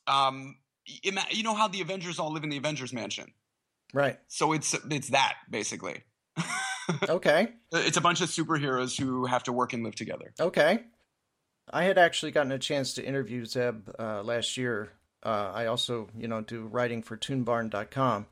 um, 0.08 0.58
you 0.86 1.44
know 1.44 1.56
how 1.56 1.68
the 1.68 1.82
Avengers 1.82 2.20
all 2.20 2.32
live 2.32 2.44
in 2.44 2.50
the 2.50 2.58
Avengers 2.58 2.94
mansion. 2.94 3.34
Right. 3.94 4.20
So 4.28 4.54
it's 4.54 4.76
it's 4.90 5.10
that 5.10 5.36
basically. 5.50 6.04
Okay. 7.08 7.48
it's 7.72 7.96
a 7.96 8.02
bunch 8.02 8.20
of 8.20 8.28
superheroes 8.28 9.00
who 9.00 9.26
have 9.26 9.44
to 9.44 9.54
work 9.54 9.72
and 9.72 9.84
live 9.84 9.96
together. 9.96 10.34
Okay. 10.40 10.80
I 11.72 11.84
had 11.84 11.98
actually 11.98 12.32
gotten 12.32 12.52
a 12.52 12.60
chance 12.60 12.96
to 12.96 13.06
interview 13.06 13.46
Zeb 13.46 13.88
uh, 13.98 14.24
last 14.24 14.58
year. 14.58 14.92
Uh, 15.24 15.52
I 15.54 15.68
also, 15.68 16.10
you 16.18 16.28
know, 16.28 16.42
do 16.42 16.66
writing 16.66 17.02
for 17.02 17.16
ToonBarn.com. 17.16 18.26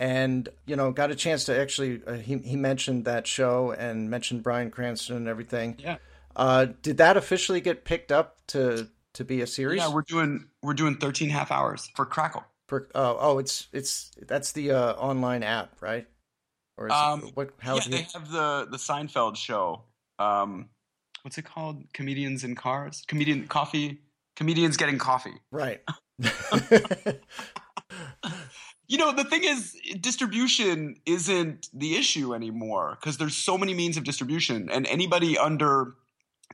And, 0.00 0.48
you 0.64 0.76
know, 0.76 0.92
got 0.92 1.10
a 1.10 1.14
chance 1.14 1.44
to 1.44 1.60
actually, 1.60 2.00
uh, 2.06 2.14
he, 2.14 2.38
he 2.38 2.56
mentioned 2.56 3.04
that 3.04 3.26
show 3.26 3.72
and 3.72 4.08
mentioned 4.08 4.42
Bryan 4.42 4.70
Cranston 4.70 5.14
and 5.14 5.28
everything. 5.28 5.76
Yeah. 5.78 5.98
Uh, 6.34 6.68
did 6.80 6.96
that 6.96 7.18
officially 7.18 7.60
get 7.60 7.84
picked 7.84 8.10
up 8.10 8.38
to, 8.48 8.88
to 9.12 9.24
be 9.24 9.42
a 9.42 9.46
series? 9.46 9.76
Yeah, 9.78 9.92
we're 9.92 10.00
doing 10.00 10.46
we're 10.62 10.72
doing 10.72 10.96
13 10.96 11.28
half 11.28 11.52
hours 11.52 11.90
for 11.94 12.06
Crackle. 12.06 12.42
For, 12.66 12.88
oh, 12.94 13.18
oh, 13.20 13.38
it's, 13.38 13.68
it's, 13.74 14.10
that's 14.26 14.52
the 14.52 14.70
uh, 14.70 14.92
online 14.94 15.42
app, 15.42 15.76
right? 15.82 16.06
Or 16.78 16.86
is 16.86 16.94
Um, 16.94 17.24
it, 17.24 17.36
what, 17.36 17.50
how 17.58 17.74
yeah, 17.74 17.82
they 17.90 18.06
have 18.14 18.30
the 18.30 18.68
the 18.70 18.78
Seinfeld 18.78 19.36
show. 19.36 19.82
Um, 20.18 20.70
what's 21.20 21.36
it 21.36 21.44
called? 21.44 21.84
Comedians 21.92 22.42
in 22.42 22.54
cars. 22.54 23.02
Comedian 23.06 23.48
coffee. 23.48 24.00
Comedians 24.34 24.78
getting 24.78 24.96
coffee. 24.96 25.34
right. 25.50 25.82
You 28.90 28.98
know, 28.98 29.12
the 29.12 29.22
thing 29.22 29.44
is, 29.44 29.76
distribution 30.00 30.96
isn't 31.06 31.68
the 31.72 31.94
issue 31.94 32.34
anymore 32.34 32.98
because 33.00 33.18
there's 33.18 33.36
so 33.36 33.56
many 33.56 33.72
means 33.72 33.96
of 33.96 34.02
distribution, 34.02 34.68
and 34.68 34.84
anybody 34.88 35.38
under 35.38 35.94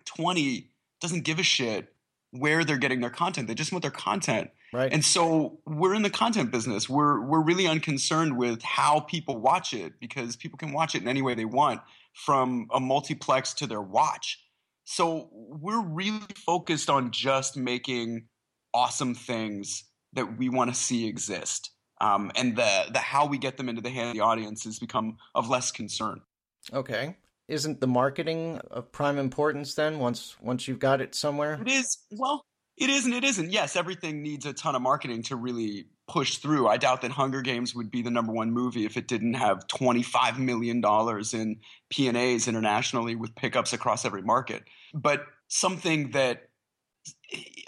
20 0.05 0.69
doesn't 1.01 1.25
give 1.25 1.39
a 1.39 1.43
shit 1.43 1.95
where 2.33 2.63
they're 2.63 2.77
getting 2.77 3.01
their 3.01 3.09
content. 3.09 3.49
They 3.49 3.55
just 3.55 3.73
want 3.73 3.81
their 3.81 3.91
content. 3.91 4.51
right. 4.75 4.93
And 4.93 5.03
so 5.03 5.61
we're 5.65 5.95
in 5.95 6.03
the 6.03 6.11
content 6.11 6.51
business. 6.51 6.91
We're 6.91 7.23
we're 7.23 7.41
really 7.41 7.67
unconcerned 7.67 8.37
with 8.37 8.61
how 8.61 9.01
people 9.01 9.39
watch 9.39 9.73
it 9.73 9.95
because 9.99 10.37
people 10.37 10.59
can 10.59 10.75
watch 10.75 10.95
it 10.95 11.01
in 11.01 11.09
any 11.09 11.23
way 11.23 11.33
they 11.33 11.47
want, 11.47 11.81
from 12.13 12.69
a 12.71 12.79
multiplex 12.79 13.55
to 13.55 13.67
their 13.67 13.81
watch. 13.81 14.45
So 14.85 15.31
we're 15.33 15.81
really 15.81 16.21
focused 16.45 16.91
on 16.91 17.13
just 17.13 17.57
making 17.57 18.27
awesome 18.75 19.15
things 19.15 19.85
that 20.13 20.37
we 20.37 20.51
want 20.51 20.69
to 20.69 20.79
see 20.79 21.07
exist. 21.07 21.71
Um, 22.01 22.31
and 22.37 22.57
the 22.57 22.85
the 22.93 22.99
how 22.99 23.27
we 23.27 23.39
get 23.39 23.57
them 23.57 23.69
into 23.69 23.81
the 23.81 23.91
hand 23.91 24.09
of 24.09 24.15
the 24.15 24.21
audience 24.21 24.65
has 24.65 24.79
become 24.79 25.17
of 25.35 25.49
less 25.49 25.71
concern. 25.71 26.21
Okay. 26.73 27.17
Isn't 27.49 27.81
the 27.81 27.87
marketing 27.87 28.61
of 28.71 28.91
prime 28.91 29.19
importance 29.19 29.75
then 29.75 29.99
once 29.99 30.37
once 30.41 30.67
you've 30.67 30.81
got 30.81 31.01
it 31.01 31.15
somewhere? 31.15 31.59
It 31.61 31.69
is 31.69 31.99
well, 32.11 32.45
it 32.77 32.91
is 32.91 33.05
and 33.05 33.15
it 33.15 33.25
isn't. 33.25 33.53
Yes, 33.53 33.77
everything 33.77 34.23
needs 34.23 34.47
a 34.47 34.53
ton 34.53 34.75
of 34.75 34.83
marketing 34.83 35.23
to 35.25 35.37
really 35.37 35.87
push 36.09 36.39
through. 36.39 36.69
I 36.69 36.77
doubt 36.77 37.03
that 37.03 37.13
Hunger 37.13 37.43
Games 37.43 37.75
would 37.75 37.91
be 37.91 38.03
the 38.03 38.11
number 38.11 38.33
one 38.33 38.51
movie 38.51 38.85
if 38.85 38.97
it 38.97 39.09
didn't 39.09 39.35
have 39.35 39.67
twenty 39.69 40.03
five 40.03 40.39
million 40.39 40.81
dollars 40.81 41.35
in 41.35 41.61
P 41.89 42.09
and 42.09 42.17
A's 42.17 42.49
internationally 42.49 43.15
with 43.15 43.35
pickups 43.37 43.73
across 43.73 44.05
every 44.05 44.23
market. 44.23 44.65
But 44.93 45.25
something 45.49 46.11
that 46.11 46.49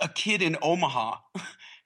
a 0.00 0.08
kid 0.08 0.42
in 0.42 0.56
Omaha 0.60 1.16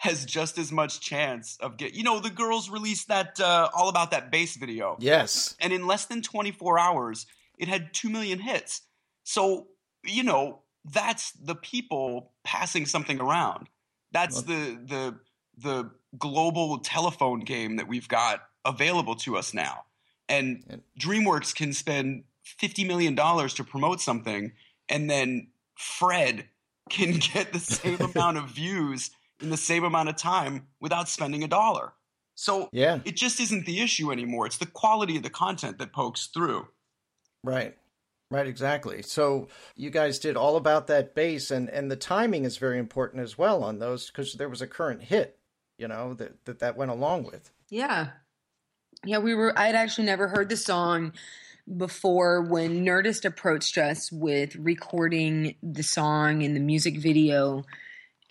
has 0.03 0.25
just 0.25 0.59
as 0.59 0.73
much 0.73 1.01
chance 1.01 1.57
of 1.61 1.77
get. 1.77 1.95
You 1.95 2.03
know, 2.03 2.19
the 2.19 2.29
girls 2.31 2.69
released 2.69 3.07
that 3.07 3.39
uh, 3.39 3.69
all 3.73 3.89
about 3.89 4.11
that 4.11 4.33
bass 4.33 4.57
video 4.57 4.97
Yes. 4.99 5.55
and 5.61 5.73
in 5.73 5.87
less 5.87 6.07
than 6.07 6.23
24 6.23 6.77
hours 6.79 7.27
it 7.57 7.69
had 7.69 7.95
2 7.95 8.09
million 8.11 8.41
hits 8.41 8.83
so 9.23 9.69
you 10.05 10.25
know 10.25 10.59
that's 10.85 11.31
the 11.33 11.55
people 11.55 12.33
passing 12.43 12.85
something 12.87 13.21
around 13.21 13.69
that's 14.11 14.43
the 14.43 14.77
the 14.85 15.15
the 15.59 15.91
global 16.19 16.79
telephone 16.79 17.41
game 17.41 17.77
that 17.77 17.87
we've 17.87 18.09
got 18.09 18.41
available 18.65 19.15
to 19.15 19.37
us 19.37 19.55
now 19.55 19.85
and 20.29 20.65
And- 20.69 20.83
dreamworks 20.99 21.55
can 21.55 21.73
spend 21.73 22.25
50 22.43 22.83
million 22.85 23.15
dollars 23.15 23.55
to 23.55 23.63
promote 23.65 24.01
something 24.01 24.53
and 24.89 25.09
then 25.09 25.49
fred 25.77 26.49
can 26.91 27.13
get 27.35 27.53
the 27.53 27.61
same 27.61 28.01
amount 28.15 28.39
of 28.39 28.49
views 28.49 29.11
in 29.43 29.51
the 29.51 29.57
same 29.57 29.85
amount 29.85 30.09
of 30.09 30.17
time 30.17 30.67
without 30.81 31.09
spending 31.09 31.43
a 31.43 31.49
dollar 31.49 31.93
so 32.35 32.69
Yeah. 32.73 33.01
it 33.05 33.17
just 33.17 33.41
isn't 33.41 33.67
the 33.67 33.81
issue 33.81 34.11
anymore. 34.11 34.47
It's 34.47 34.57
the 34.57 34.67
quality 34.67 35.17
of 35.17 35.23
the 35.23 35.31
content 35.31 35.79
that 35.79 35.93
pokes 35.93 36.27
through. 36.27 36.67
Right. 37.45 37.77
Right, 38.31 38.47
exactly. 38.47 39.03
So 39.03 39.49
you 39.77 39.91
guys 39.91 40.19
did 40.19 40.37
all 40.39 40.57
about 40.57 40.87
that 40.87 41.15
bass 41.15 41.51
and 41.51 41.69
and 41.69 41.91
the 41.91 41.97
timing 41.97 42.45
is 42.47 42.57
very 42.57 42.79
important 42.79 43.23
as 43.23 43.37
well 43.37 43.63
on 43.63 43.79
those 43.79 44.07
because 44.11 44.33
there 44.35 44.49
was 44.49 44.63
a 44.63 44.67
current 44.67 45.03
hit, 45.03 45.39
you 45.77 45.87
know, 45.87 46.15
that 46.15 46.43
that, 46.47 46.61
that 46.61 46.77
went 46.77 46.91
along 46.91 47.25
with. 47.25 47.51
Yeah. 47.69 48.13
Yeah, 49.05 49.19
we 49.19 49.35
were 49.35 49.57
I'd 49.59 49.75
actually 49.75 50.07
never 50.07 50.29
heard 50.29 50.49
the 50.49 50.57
song 50.57 51.13
before 51.77 52.41
when 52.43 52.85
Nerdist 52.85 53.27
approached 53.27 53.77
us 53.77 54.11
with 54.11 54.57
recording 54.57 55.57
the 55.63 55.83
song 55.83 56.43
and 56.43 56.57
the 56.57 56.61
music 56.61 56.97
video 56.97 57.65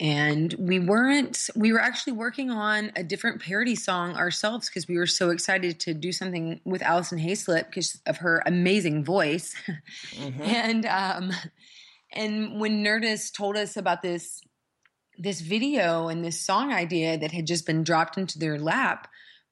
and 0.02 0.52
we 0.58 0.80
weren't 0.80 1.48
we 1.54 1.72
were 1.72 1.78
actually 1.78 2.14
working 2.14 2.50
on 2.50 2.90
a 2.96 3.04
different 3.04 3.40
parody 3.40 3.76
song 3.76 4.16
ourselves 4.16 4.68
because 4.68 4.88
we 4.88 4.98
were 4.98 5.06
so 5.06 5.30
excited 5.30 5.78
to 5.78 5.94
do 5.94 6.10
something 6.10 6.60
with 6.64 6.82
Alison 6.82 7.20
Haislip 7.20 7.66
because 7.66 8.00
of 8.04 8.16
her 8.18 8.42
amazing 8.44 9.04
voice. 9.04 9.54
Mhm. 10.16 10.40
and 10.44 10.86
um 10.86 11.32
and 12.12 12.60
when 12.60 12.82
Nerdist 12.84 13.34
told 13.34 13.56
us 13.56 13.76
about 13.76 14.02
this 14.02 14.42
this 15.18 15.40
video 15.40 16.08
and 16.08 16.24
this 16.24 16.40
song 16.40 16.72
idea 16.72 17.16
that 17.16 17.30
had 17.30 17.46
just 17.46 17.64
been 17.64 17.84
dropped 17.84 18.18
into 18.18 18.40
their 18.40 18.58
lap, 18.58 19.06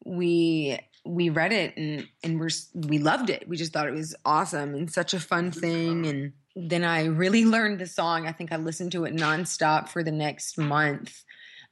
we 0.04 0.80
we 1.04 1.30
read 1.30 1.52
it 1.52 1.76
and 1.76 2.08
and 2.24 2.40
we're 2.40 2.50
we 2.74 2.98
loved 2.98 3.30
it. 3.30 3.48
We 3.48 3.56
just 3.56 3.72
thought 3.72 3.86
it 3.86 3.94
was 3.94 4.16
awesome 4.24 4.74
and 4.74 4.90
such 4.90 5.14
a 5.14 5.20
fun 5.20 5.52
thing. 5.52 6.06
And 6.06 6.32
then 6.56 6.84
I 6.84 7.04
really 7.06 7.44
learned 7.56 7.78
the 7.78 7.86
song. 7.86 8.26
I 8.26 8.32
think 8.32 8.52
I 8.52 8.56
listened 8.56 8.92
to 8.92 9.04
it 9.04 9.14
nonstop 9.14 9.88
for 9.88 10.02
the 10.02 10.12
next 10.12 10.58
month 10.58 11.24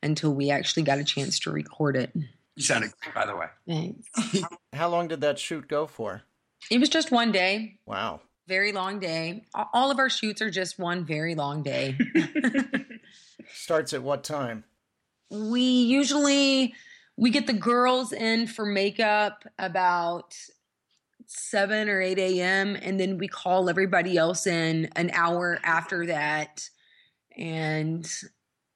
until 0.02 0.34
we 0.34 0.50
actually 0.50 0.84
got 0.84 0.98
a 0.98 1.04
chance 1.04 1.38
to 1.40 1.50
record 1.50 1.96
it. 1.96 2.12
You 2.56 2.62
sounded 2.62 2.92
great, 3.00 3.14
by 3.14 3.26
the 3.26 3.36
way. 3.36 3.46
Thanks. 3.68 4.44
How 4.72 4.88
long 4.88 5.08
did 5.08 5.20
that 5.22 5.38
shoot 5.38 5.68
go 5.68 5.86
for? 5.86 6.22
It 6.70 6.78
was 6.78 6.88
just 6.88 7.10
one 7.12 7.30
day, 7.32 7.78
Wow. 7.86 8.20
very 8.48 8.72
long 8.72 8.98
day. 8.98 9.44
All 9.72 9.90
of 9.90 9.98
our 9.98 10.10
shoots 10.10 10.42
are 10.42 10.50
just 10.50 10.78
one 10.78 11.04
very 11.04 11.34
long 11.34 11.62
day. 11.62 11.96
Starts 13.54 13.92
at 13.92 14.02
what 14.02 14.24
time? 14.24 14.64
we 15.30 15.60
usually 15.60 16.72
we 17.18 17.28
get 17.30 17.46
the 17.46 17.52
girls 17.52 18.12
in 18.14 18.46
for 18.46 18.64
makeup 18.64 19.44
about 19.58 20.34
7 21.30 21.88
or 21.90 22.00
8 22.00 22.18
a.m 22.18 22.74
and 22.80 22.98
then 22.98 23.18
we 23.18 23.28
call 23.28 23.68
everybody 23.68 24.16
else 24.16 24.46
in 24.46 24.88
an 24.96 25.10
hour 25.12 25.58
after 25.62 26.06
that 26.06 26.68
and 27.36 28.10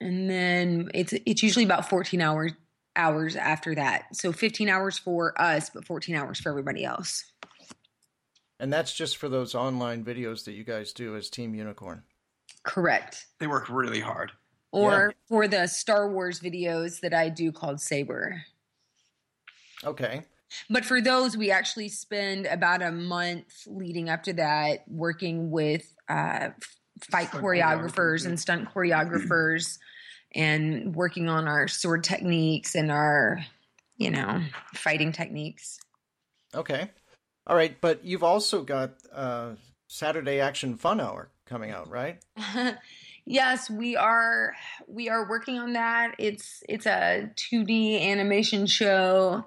and 0.00 0.28
then 0.28 0.90
it's 0.92 1.14
it's 1.24 1.42
usually 1.42 1.64
about 1.64 1.88
14 1.88 2.20
hours 2.20 2.52
hours 2.94 3.36
after 3.36 3.74
that 3.74 4.14
so 4.14 4.32
15 4.32 4.68
hours 4.68 4.98
for 4.98 5.40
us 5.40 5.70
but 5.70 5.86
14 5.86 6.14
hours 6.14 6.38
for 6.40 6.50
everybody 6.50 6.84
else 6.84 7.24
And 8.60 8.70
that's 8.72 8.92
just 8.92 9.16
for 9.16 9.28
those 9.30 9.54
online 9.54 10.04
videos 10.04 10.44
that 10.44 10.52
you 10.52 10.62
guys 10.62 10.92
do 10.92 11.16
as 11.16 11.30
Team 11.30 11.54
Unicorn. 11.54 12.02
correct 12.64 13.26
They 13.40 13.46
work 13.46 13.68
really 13.70 14.00
hard. 14.00 14.30
or 14.72 15.14
for 15.26 15.48
the 15.48 15.66
star 15.66 16.10
wars 16.12 16.38
videos 16.38 17.00
that 17.00 17.14
i 17.14 17.30
do 17.30 17.50
called 17.50 17.80
saber 17.80 18.42
Okay. 19.84 20.22
But 20.70 20.84
for 20.84 21.00
those, 21.00 21.36
we 21.36 21.50
actually 21.50 21.88
spend 21.88 22.46
about 22.46 22.82
a 22.82 22.92
month 22.92 23.66
leading 23.66 24.08
up 24.08 24.22
to 24.24 24.32
that 24.34 24.84
working 24.88 25.50
with 25.50 25.92
uh, 26.08 26.50
fight 27.00 27.28
Stunt 27.28 27.44
choreographers 27.44 27.92
choreographers, 27.92 28.26
and 28.26 28.40
stunt 28.40 28.68
choreographers 28.72 29.78
and 30.34 30.94
working 30.94 31.28
on 31.28 31.48
our 31.48 31.68
sword 31.68 32.04
techniques 32.04 32.74
and 32.74 32.90
our, 32.90 33.44
you 33.96 34.10
know, 34.10 34.42
fighting 34.74 35.12
techniques. 35.12 35.78
Okay. 36.54 36.90
All 37.46 37.56
right, 37.56 37.76
but 37.80 38.04
you've 38.04 38.22
also 38.22 38.62
got 38.62 38.94
uh 39.12 39.52
Saturday 39.88 40.40
Action 40.40 40.76
Fun 40.76 41.00
Hour 41.00 41.28
coming 41.44 41.70
out, 41.70 41.90
right? 41.90 42.18
yes, 43.26 43.68
we 43.68 43.96
are 43.96 44.54
we 44.86 45.08
are 45.08 45.28
working 45.28 45.58
on 45.58 45.72
that. 45.74 46.14
It's 46.18 46.62
it's 46.68 46.86
a 46.86 47.30
2D 47.36 48.00
animation 48.00 48.66
show. 48.66 49.44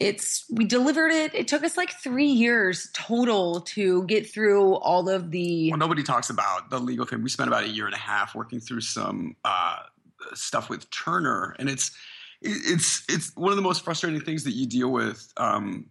It's 0.00 0.44
we 0.50 0.64
delivered 0.64 1.12
it. 1.12 1.34
It 1.34 1.46
took 1.46 1.62
us 1.62 1.76
like 1.76 1.92
3 2.02 2.24
years 2.24 2.88
total 2.94 3.60
to 3.60 4.04
get 4.04 4.28
through 4.28 4.74
all 4.76 5.08
of 5.08 5.30
the 5.30 5.70
Well, 5.70 5.78
nobody 5.78 6.02
talks 6.02 6.30
about 6.30 6.70
the 6.70 6.80
legal 6.80 7.04
thing. 7.04 7.22
We 7.22 7.28
spent 7.28 7.48
about 7.48 7.64
a 7.64 7.68
year 7.68 7.86
and 7.86 7.94
a 7.94 7.98
half 7.98 8.34
working 8.34 8.60
through 8.60 8.80
some 8.80 9.36
uh, 9.44 9.80
stuff 10.34 10.70
with 10.70 10.90
Turner, 10.90 11.54
and 11.58 11.68
it's 11.68 11.90
it's 12.42 13.04
it's 13.08 13.36
one 13.36 13.52
of 13.52 13.56
the 13.56 13.62
most 13.62 13.84
frustrating 13.84 14.20
things 14.20 14.44
that 14.44 14.52
you 14.52 14.66
deal 14.66 14.90
with 14.90 15.30
um, 15.36 15.86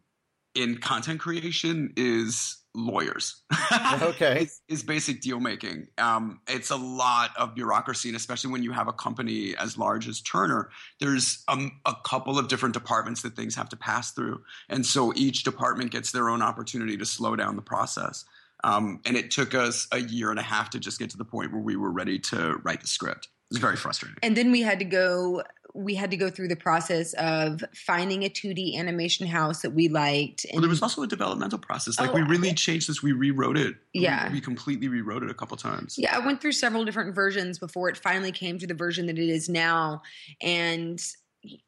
in 0.56 0.80
content 0.80 1.20
creation 1.20 1.94
is 1.96 2.58
lawyers. 2.86 3.42
Okay. 4.02 4.44
is, 4.44 4.62
is 4.68 4.84
basic 4.84 5.22
deal 5.22 5.40
making. 5.40 5.88
Um, 5.98 6.42
it's 6.48 6.70
a 6.70 6.76
lot 6.76 7.32
of 7.38 7.54
bureaucracy, 7.54 8.10
and 8.10 8.16
especially 8.16 8.52
when 8.52 8.64
you 8.64 8.72
have 8.72 8.88
a 8.88 8.94
company 8.94 9.56
as 9.58 9.78
large 9.78 10.08
as 10.08 10.22
Turner, 10.22 10.70
there's 11.00 11.44
um, 11.48 11.80
a 11.86 11.94
couple 12.04 12.40
of 12.40 12.48
different 12.48 12.74
departments 12.74 13.22
that 13.22 13.36
things 13.36 13.56
have 13.56 13.70
to 13.70 13.78
pass 13.78 14.12
through, 14.12 14.42
and 14.70 14.86
so 14.86 15.14
each 15.16 15.44
department 15.44 15.92
gets 15.92 16.12
their 16.12 16.30
own 16.30 16.42
opportunity 16.42 16.98
to 16.98 17.06
slow 17.06 17.36
down 17.36 17.56
the 17.56 17.62
process. 17.62 18.26
Um, 18.64 19.00
and 19.06 19.16
it 19.16 19.32
took 19.32 19.54
us 19.54 19.88
a 19.92 20.00
year 20.00 20.32
and 20.32 20.40
a 20.40 20.44
half 20.44 20.70
to 20.72 20.80
just 20.80 21.00
get 21.00 21.10
to 21.12 21.18
the 21.18 21.26
point 21.26 21.52
where 21.52 21.62
we 21.62 21.76
were 21.76 21.92
ready 21.92 22.20
to 22.20 22.56
write 22.64 22.82
the 22.82 22.88
script. 22.88 23.26
It 23.26 23.56
was 23.56 23.60
very 23.60 23.78
frustrating. 23.78 24.18
And 24.22 24.36
then 24.36 24.52
we 24.52 24.62
had 24.62 24.80
to 24.80 24.86
go 24.86 25.44
we 25.74 25.96
had 25.96 26.12
to 26.12 26.18
go 26.18 26.30
through 26.30 26.48
the 26.48 26.56
process 26.56 27.14
of 27.14 27.64
finding 27.76 28.24
a 28.24 28.30
2D 28.30 28.76
animation 28.78 29.28
house 29.28 29.62
that 29.62 29.72
we 29.72 29.88
liked. 29.88 30.46
And 30.46 30.54
Well, 30.56 30.62
there 30.62 30.70
was 30.70 30.82
also 30.82 31.04
a 31.04 31.08
developmental 31.08 31.60
process. 31.60 32.00
Like 32.00 32.10
Oh, 32.10 32.14
we 32.14 32.22
really 32.22 32.54
changed 32.54 32.90
this. 32.90 33.04
We 33.04 33.12
rewrote 33.12 33.58
it. 33.58 33.76
We- 33.94 34.02
Yeah. 34.02 34.32
we, 34.32 34.42
completely 34.42 34.88
rewrote 34.88 35.24
it 35.24 35.30
a 35.30 35.34
couple 35.34 35.56
times. 35.58 35.96
Yeah, 35.98 36.16
I 36.16 36.26
went 36.26 36.42
through 36.42 36.54
several 36.54 36.86
different 36.86 37.14
versions 37.14 37.60
before 37.60 37.90
it 37.90 37.98
finally 37.98 38.32
came 38.32 38.58
to 38.60 38.66
the 38.68 38.74
version 38.74 39.06
that 39.08 39.20
it 39.20 39.30
is 39.30 39.48
now. 39.48 40.02
And 40.42 41.00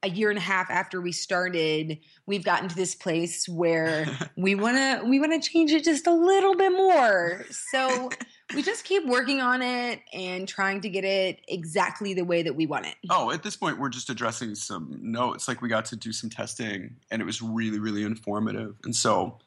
a 0.04 0.10
year 0.10 0.30
and 0.30 0.38
a 0.38 0.42
half 0.42 0.70
after 0.70 1.00
we 1.00 1.12
started, 1.12 1.98
we've 2.26 2.44
gotten 2.44 2.68
to 2.70 2.76
this 2.76 2.96
place 2.96 3.48
where 3.48 4.06
we 4.36 4.56
want 4.56 4.78
to 4.78 5.06
we 5.08 5.20
want 5.20 5.32
to 5.42 5.50
change 5.50 5.72
it 5.72 5.84
just 5.84 6.08
a 6.08 6.14
little 6.14 6.56
bit 6.56 6.72
more. 6.72 7.46
So 7.70 8.10
we 8.56 8.62
just 8.62 8.84
keep 8.84 9.06
working 9.06 9.42
on 9.42 9.62
it 9.62 10.02
and 10.14 10.48
trying 10.48 10.82
to 10.82 10.90
get 10.90 11.04
it 11.04 11.40
exactly 11.48 12.14
the 12.14 12.26
way 12.26 12.44
that 12.44 12.56
we 12.56 12.66
want 12.66 12.86
it. 12.86 12.96
Oh, 13.10 13.32
at 13.32 13.44
this 13.44 13.56
point, 13.56 13.80
we're 13.80 13.90
just 13.90 14.10
addressing 14.10 14.56
some 14.56 14.98
notes. 15.02 15.48
Like 15.48 15.62
we 15.62 15.70
got 15.70 15.86
to 15.86 15.96
do 15.96 16.12
some 16.12 16.30
testing, 16.30 16.96
and 17.10 17.22
it 17.22 17.26
was 17.26 17.42
really, 17.42 17.80
really 17.80 18.04
informative. 18.04 18.76
And 18.84 18.96
so, 18.96 19.38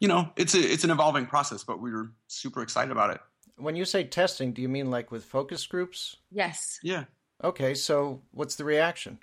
you 0.00 0.08
know, 0.08 0.30
it's 0.36 0.54
a 0.54 0.60
it's 0.60 0.84
an 0.84 0.90
evolving 0.90 1.26
process, 1.26 1.64
but 1.64 1.80
we 1.80 1.90
were 1.90 2.10
super 2.28 2.62
excited 2.62 2.90
about 2.90 3.10
it. 3.10 3.20
When 3.56 3.76
you 3.76 3.84
say 3.84 4.04
testing, 4.04 4.52
do 4.52 4.62
you 4.62 4.68
mean 4.68 4.90
like 4.90 5.10
with 5.10 5.24
focus 5.24 5.66
groups? 5.66 6.16
Yes. 6.30 6.78
Yeah. 6.82 7.04
Okay, 7.44 7.74
so 7.74 8.22
what's 8.30 8.56
the 8.56 8.64
reaction? 8.64 9.18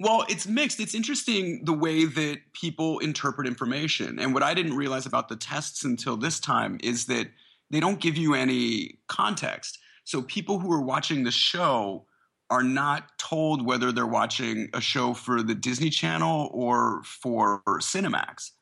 Well, 0.00 0.24
it's 0.28 0.46
mixed. 0.46 0.78
It's 0.78 0.94
interesting 0.94 1.64
the 1.64 1.72
way 1.72 2.04
that 2.04 2.38
people 2.52 3.00
interpret 3.00 3.46
information. 3.48 4.18
And 4.20 4.32
what 4.32 4.44
I 4.44 4.54
didn't 4.54 4.74
realize 4.76 5.06
about 5.06 5.28
the 5.28 5.36
tests 5.36 5.84
until 5.84 6.16
this 6.16 6.38
time 6.38 6.78
is 6.82 7.06
that 7.06 7.28
they 7.70 7.80
don't 7.80 8.00
give 8.00 8.16
you 8.16 8.34
any 8.34 8.98
context. 9.08 9.78
So 10.04 10.22
people 10.22 10.58
who 10.58 10.72
are 10.72 10.80
watching 10.80 11.24
the 11.24 11.30
show 11.30 12.06
are 12.50 12.62
not 12.62 13.18
told 13.18 13.64
whether 13.64 13.92
they're 13.92 14.06
watching 14.06 14.70
a 14.72 14.80
show 14.80 15.12
for 15.12 15.42
the 15.42 15.54
Disney 15.54 15.90
Channel 15.90 16.50
or 16.52 17.02
for 17.04 17.62
Cinemax. 17.66 18.52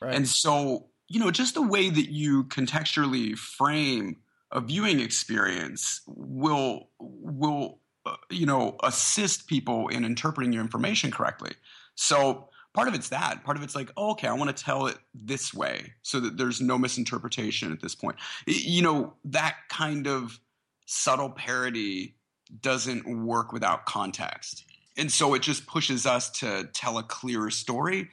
Right. 0.00 0.14
And 0.14 0.28
so, 0.28 0.86
you 1.08 1.18
know, 1.18 1.30
just 1.30 1.54
the 1.54 1.62
way 1.62 1.90
that 1.90 2.12
you 2.12 2.44
contextually 2.44 3.36
frame 3.36 4.16
a 4.52 4.60
viewing 4.60 5.00
experience 5.00 6.02
will 6.06 6.88
will 6.98 7.78
uh, 8.04 8.16
you 8.30 8.46
know 8.46 8.76
assist 8.82 9.46
people 9.46 9.88
in 9.88 10.04
interpreting 10.04 10.52
your 10.52 10.62
information 10.62 11.10
correctly. 11.10 11.52
So 11.94 12.48
part 12.74 12.88
of 12.88 12.94
it's 12.94 13.10
that. 13.10 13.44
Part 13.44 13.56
of 13.56 13.62
it's 13.62 13.74
like, 13.74 13.90
oh, 13.96 14.12
okay, 14.12 14.28
I 14.28 14.32
want 14.32 14.54
to 14.54 14.64
tell 14.64 14.86
it 14.86 14.96
this 15.14 15.52
way 15.52 15.92
so 16.02 16.20
that 16.20 16.36
there's 16.36 16.60
no 16.60 16.78
misinterpretation 16.78 17.72
at 17.72 17.80
this 17.80 17.94
point. 17.94 18.16
You 18.46 18.82
know, 18.82 19.14
that 19.26 19.56
kind 19.68 20.06
of 20.06 20.38
subtle 20.86 21.30
parody 21.30 22.14
doesn't 22.60 23.24
work 23.24 23.52
without 23.52 23.86
context. 23.86 24.64
And 24.96 25.10
so 25.10 25.34
it 25.34 25.42
just 25.42 25.66
pushes 25.66 26.04
us 26.06 26.30
to 26.40 26.68
tell 26.74 26.98
a 26.98 27.02
clearer 27.02 27.50
story. 27.50 28.10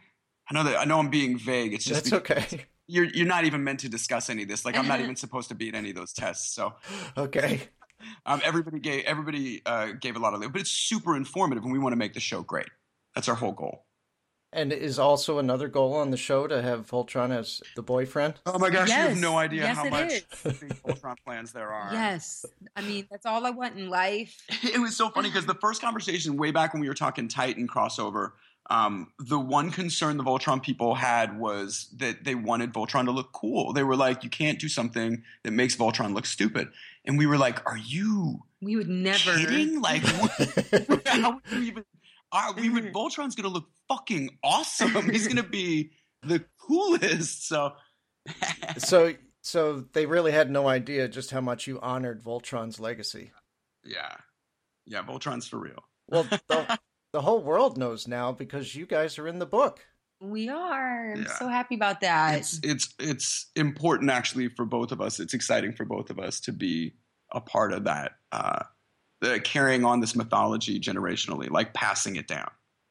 I 0.50 0.54
know 0.54 0.64
that 0.64 0.80
I 0.80 0.86
know 0.86 1.00
I'm 1.00 1.10
being 1.10 1.38
vague. 1.38 1.74
It's 1.74 1.86
just 1.86 2.06
That's 2.06 2.32
okay. 2.32 2.66
you're 2.88 3.06
you're 3.06 3.28
not 3.28 3.46
even 3.46 3.64
meant 3.64 3.82
to 3.82 3.90
discuss 3.90 4.30
any 4.30 4.44
of 4.44 4.48
this. 4.48 4.66
Like 4.66 4.78
I'm 4.78 4.88
not 4.88 5.00
even 5.00 5.16
supposed 5.16 5.50
to 5.50 5.56
be 5.56 5.70
in 5.70 5.76
any 5.76 5.90
of 5.90 5.96
those 5.96 6.14
tests. 6.14 6.54
So 6.54 6.74
Okay. 7.18 7.62
um, 8.26 8.42
everybody 8.44 8.80
gave 8.80 9.04
everybody 9.06 9.62
uh, 9.66 9.92
gave 10.00 10.16
a 10.16 10.20
lot 10.20 10.34
of, 10.34 10.40
but 10.52 10.62
it's 10.62 10.72
super 10.72 11.16
informative, 11.16 11.64
and 11.64 11.72
we 11.74 11.80
want 11.80 11.94
to 11.94 11.98
make 11.98 12.14
the 12.14 12.20
show 12.20 12.42
great. 12.42 12.70
That's 13.14 13.28
our 13.28 13.36
whole 13.36 13.52
goal. 13.52 13.86
And 14.52 14.74
is 14.74 14.98
also 14.98 15.38
another 15.38 15.68
goal 15.68 15.94
on 15.94 16.10
the 16.10 16.18
show 16.18 16.48
to 16.48 16.62
have 16.62 16.88
Voltron 16.88 17.30
as 17.32 17.62
the 17.76 17.84
boyfriend? 17.84 18.34
Oh 18.48 18.58
my 18.58 18.72
gosh, 18.72 18.88
you 18.88 18.96
have 18.96 19.18
no 19.18 19.38
idea 19.38 19.62
Yes, 19.62 19.78
how 19.78 19.90
much 19.90 20.10
big 20.44 20.82
Voltron 20.84 21.16
plans 21.24 21.52
there 21.54 21.72
are. 21.72 21.94
Yes. 21.94 22.46
I 22.76 22.82
mean, 22.82 23.08
that's 23.12 23.28
all 23.28 23.46
I 23.46 23.52
want 23.52 23.78
in 23.78 23.90
life. 23.90 24.36
it 24.64 24.82
was 24.82 24.98
so 24.98 25.10
funny 25.10 25.30
because 25.30 25.46
the 25.46 25.54
first 25.56 25.82
conversation 25.82 26.36
way 26.36 26.50
back 26.50 26.74
when 26.74 26.82
we 26.82 26.88
were 26.88 26.96
talking 26.96 27.28
Titan 27.28 27.68
crossover, 27.68 28.32
um, 28.72 29.12
the 29.20 29.40
one 29.40 29.70
concern 29.70 30.18
the 30.18 30.24
Voltron 30.24 30.62
people 30.64 30.96
had 30.96 31.38
was 31.40 31.88
that 31.98 32.24
they 32.24 32.34
wanted 32.34 32.74
Voltron 32.74 33.06
to 33.06 33.12
look 33.12 33.32
cool. 33.32 33.74
They 33.74 33.84
were 33.84 33.96
like, 33.96 34.24
you 34.24 34.30
can't 34.32 34.60
do 34.60 34.68
something 34.70 35.24
that 35.44 35.52
makes 35.52 35.76
Voltron 35.76 36.14
look 36.16 36.26
stupid. 36.26 36.70
And 37.06 37.18
we 37.20 37.28
were 37.28 37.38
like, 37.38 37.64
are 37.68 37.78
you 37.78 38.44
We 38.62 38.76
would 38.76 38.90
never. 38.90 39.36
kidding? 39.38 39.80
Like, 39.82 40.02
how 41.06 41.34
would 41.34 41.44
you 41.52 41.62
even? 41.62 41.86
Uh, 42.32 42.54
we 42.56 42.64
Mm-hmm. 42.64 42.74
would 42.76 42.94
Voltron's 42.94 43.36
gonna 43.36 43.48
look 43.50 43.68
fucking 43.88 44.38
awesome. 44.44 45.10
He's 45.10 45.28
gonna 45.28 45.44
be 45.44 45.92
the 46.24 46.44
coolest. 46.60 47.48
So, 47.48 47.74
so 48.78 49.14
so 49.42 49.86
they 49.94 50.06
really 50.06 50.32
had 50.32 50.52
no 50.52 50.68
idea 50.68 51.08
just 51.08 51.32
how 51.32 51.42
much 51.42 51.66
you 51.68 51.80
honored 51.82 52.22
Voltron's 52.24 52.80
legacy. 52.80 53.32
yeah, 53.84 54.16
yeah, 54.86 55.02
Voltron's 55.04 55.48
for 55.48 55.58
real. 55.60 55.84
Well, 56.08 56.24
the, 56.48 56.80
the 57.14 57.22
whole 57.22 57.42
world 57.42 57.78
knows 57.78 58.08
now 58.08 58.32
because 58.32 58.76
you 58.76 58.86
guys 58.86 59.18
are 59.18 59.28
in 59.28 59.40
the 59.40 59.46
book. 59.46 59.80
We 60.22 60.50
are. 60.50 61.14
I'm 61.14 61.22
Yeah. 61.24 61.38
so 61.40 61.48
happy 61.48 61.76
about 61.76 62.02
that. 62.02 62.40
it's 62.40 62.60
it's 62.62 62.94
it's 63.00 63.48
important 63.56 64.12
actually 64.12 64.50
for 64.50 64.66
both 64.66 64.92
of 64.92 65.00
us. 65.02 65.20
It's 65.20 65.34
exciting 65.34 65.74
for 65.74 65.86
both 65.86 66.10
of 66.10 66.20
us 66.20 66.42
to 66.42 66.52
be 66.52 66.96
a 67.32 67.40
part 67.40 67.72
of 67.74 67.86
that, 67.86 68.12
uh, 68.32 68.64
the 69.22 69.40
carrying 69.40 69.86
on 69.86 70.00
this 70.00 70.16
mythology 70.16 70.80
generationally, 70.80 71.50
like 71.50 71.74
passing 71.74 72.16
it 72.16 72.28
down. 72.28 72.50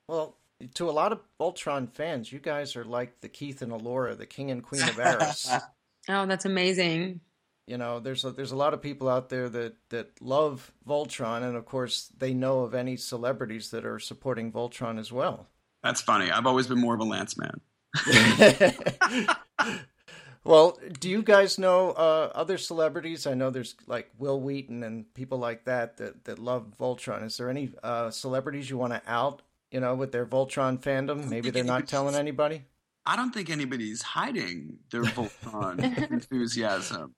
Well, 0.09 0.37
to 0.75 0.89
a 0.89 0.93
lot 0.93 1.13
of 1.13 1.21
Voltron 1.41 1.89
fans, 1.91 2.33
you 2.33 2.39
guys 2.39 2.77
are 2.77 2.85
like 2.85 3.21
the 3.21 3.29
Keith 3.29 3.63
and 3.63 3.73
Allura, 3.73 4.17
the 4.17 4.27
king 4.27 4.51
and 4.51 4.63
queen 4.63 4.83
of 4.83 4.99
Arus. 4.99 5.61
oh, 6.09 6.27
that's 6.27 6.45
amazing. 6.45 7.21
you 7.67 7.79
know, 7.79 8.01
there's 8.01 8.25
a, 8.25 8.31
there's 8.31 8.53
a 8.53 8.57
lot 8.57 8.75
of 8.75 8.83
people 8.83 9.09
out 9.09 9.29
there 9.29 9.49
that 9.49 9.75
that 9.91 10.11
love 10.21 10.73
Voltron, 10.87 11.43
and 11.43 11.57
of 11.57 11.67
course, 11.67 12.11
they 12.17 12.35
know 12.35 12.61
of 12.61 12.75
any 12.75 12.97
celebrities 12.97 13.71
that 13.71 13.85
are 13.85 13.99
supporting 13.99 14.51
Voltron 14.51 14.99
as 14.99 15.13
well. 15.13 15.49
That's 15.83 16.01
funny. 16.01 16.31
I've 16.31 16.47
always 16.47 16.67
been 16.67 16.81
more 16.81 16.95
of 16.95 17.01
a 17.01 17.05
Lance 17.05 17.37
man. 17.39 17.61
well, 20.49 20.79
do 20.99 21.11
you 21.11 21.23
guys 21.23 21.59
know 21.59 21.91
uh, 21.91 22.33
other 22.35 22.57
celebrities? 22.57 23.27
I 23.27 23.35
know 23.35 23.51
there's 23.51 23.75
like 23.87 24.11
Wil 24.19 24.41
Wheaton 24.41 24.83
and 24.83 25.13
people 25.13 25.37
like 25.37 25.67
that 25.67 25.99
that, 25.99 26.25
that 26.25 26.39
love 26.39 26.73
Voltron. 26.81 27.23
Is 27.23 27.37
there 27.37 27.51
any 27.51 27.69
uh, 27.83 28.11
celebrities 28.11 28.71
you 28.71 28.79
want 28.79 28.95
to 28.95 29.03
out? 29.07 29.43
You 29.71 29.81
know, 29.81 29.95
with 29.95 30.11
their 30.11 30.25
Voltron 30.25 30.81
fandom, 30.81 31.29
maybe 31.31 31.51
they're 31.51 31.65
not 31.65 31.87
telling 31.87 32.15
anybody. 32.15 32.63
I 33.05 33.15
don't 33.15 33.31
think 33.31 33.51
anybody's 33.51 34.01
hiding 34.01 34.79
their 34.91 35.03
Voltron 35.19 36.11
enthusiasm. 36.11 37.15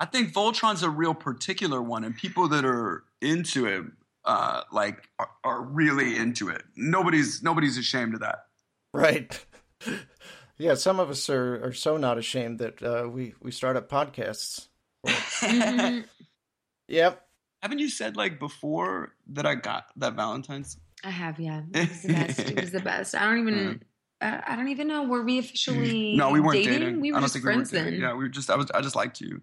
I 0.00 0.04
think 0.06 0.34
Voltron's 0.34 0.82
a 0.82 0.90
real 0.90 1.14
particular 1.14 1.80
one, 1.80 2.02
and 2.02 2.16
people 2.16 2.48
that 2.48 2.64
are 2.64 3.04
into 3.20 3.66
it, 3.66 3.84
uh, 4.24 4.62
like, 4.72 5.08
are, 5.20 5.30
are 5.44 5.62
really 5.62 6.16
into 6.16 6.48
it. 6.48 6.64
Nobody's 6.74 7.44
nobody's 7.44 7.78
ashamed 7.78 8.14
of 8.14 8.20
that. 8.20 8.46
Right. 8.92 9.46
Yeah, 10.62 10.74
some 10.74 11.00
of 11.00 11.10
us 11.10 11.28
are, 11.28 11.64
are 11.64 11.72
so 11.72 11.96
not 11.96 12.18
ashamed 12.18 12.60
that 12.60 12.82
uh, 12.82 13.08
we 13.08 13.34
we 13.42 13.50
start 13.50 13.76
up 13.76 13.88
podcasts. 13.88 14.68
Mhm. 15.06 16.04
Yep. 16.88 17.26
Haven't 17.62 17.78
you 17.78 17.88
said 17.88 18.16
like 18.16 18.38
before 18.38 19.14
that 19.28 19.46
I 19.46 19.54
got 19.54 19.86
that 19.96 20.14
Valentine's? 20.14 20.76
I 21.04 21.10
have, 21.10 21.40
yeah. 21.40 21.62
It 21.74 21.88
was 21.88 22.02
the 22.02 22.12
best. 22.12 22.38
It 22.40 22.60
was 22.60 22.70
the 22.70 22.80
best. 22.80 23.14
I 23.14 23.24
don't 23.24 23.40
even. 23.48 23.82
Uh, 24.20 24.40
I 24.46 24.56
don't 24.56 24.68
even 24.68 24.88
know. 24.88 25.04
Were 25.04 25.22
we 25.22 25.38
officially? 25.38 26.16
No, 26.16 26.30
we 26.30 26.40
weren't 26.40 26.64
dating? 26.64 26.80
dating. 26.80 27.00
We 27.00 27.12
were 27.12 27.20
just 27.20 27.32
think 27.32 27.44
friends 27.44 27.72
we 27.72 27.78
then. 27.78 27.94
Yeah, 27.94 28.12
we 28.12 28.24
were 28.24 28.28
just. 28.28 28.50
I 28.50 28.56
was. 28.56 28.70
I 28.72 28.80
just 28.82 28.94
liked 28.96 29.20
you. 29.20 29.40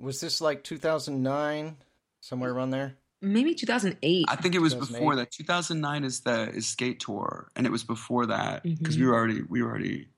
Was 0.00 0.20
this 0.20 0.40
like 0.40 0.62
2009, 0.64 1.76
somewhere 2.20 2.50
around 2.52 2.70
there? 2.70 2.96
Maybe 3.22 3.54
2008. 3.54 4.26
I 4.28 4.36
think 4.36 4.54
it 4.54 4.60
was 4.60 4.74
before 4.74 5.16
that. 5.16 5.30
2009 5.30 6.04
is 6.04 6.20
the 6.20 6.50
is 6.50 6.66
skate 6.66 7.00
tour, 7.00 7.48
and 7.56 7.66
it 7.66 7.72
was 7.72 7.84
before 7.84 8.26
that 8.26 8.62
because 8.62 8.96
Mhm. 8.96 9.00
we 9.00 9.06
were 9.06 9.14
already 9.14 9.42
we 9.42 9.62
were 9.62 9.70
already 9.70 10.08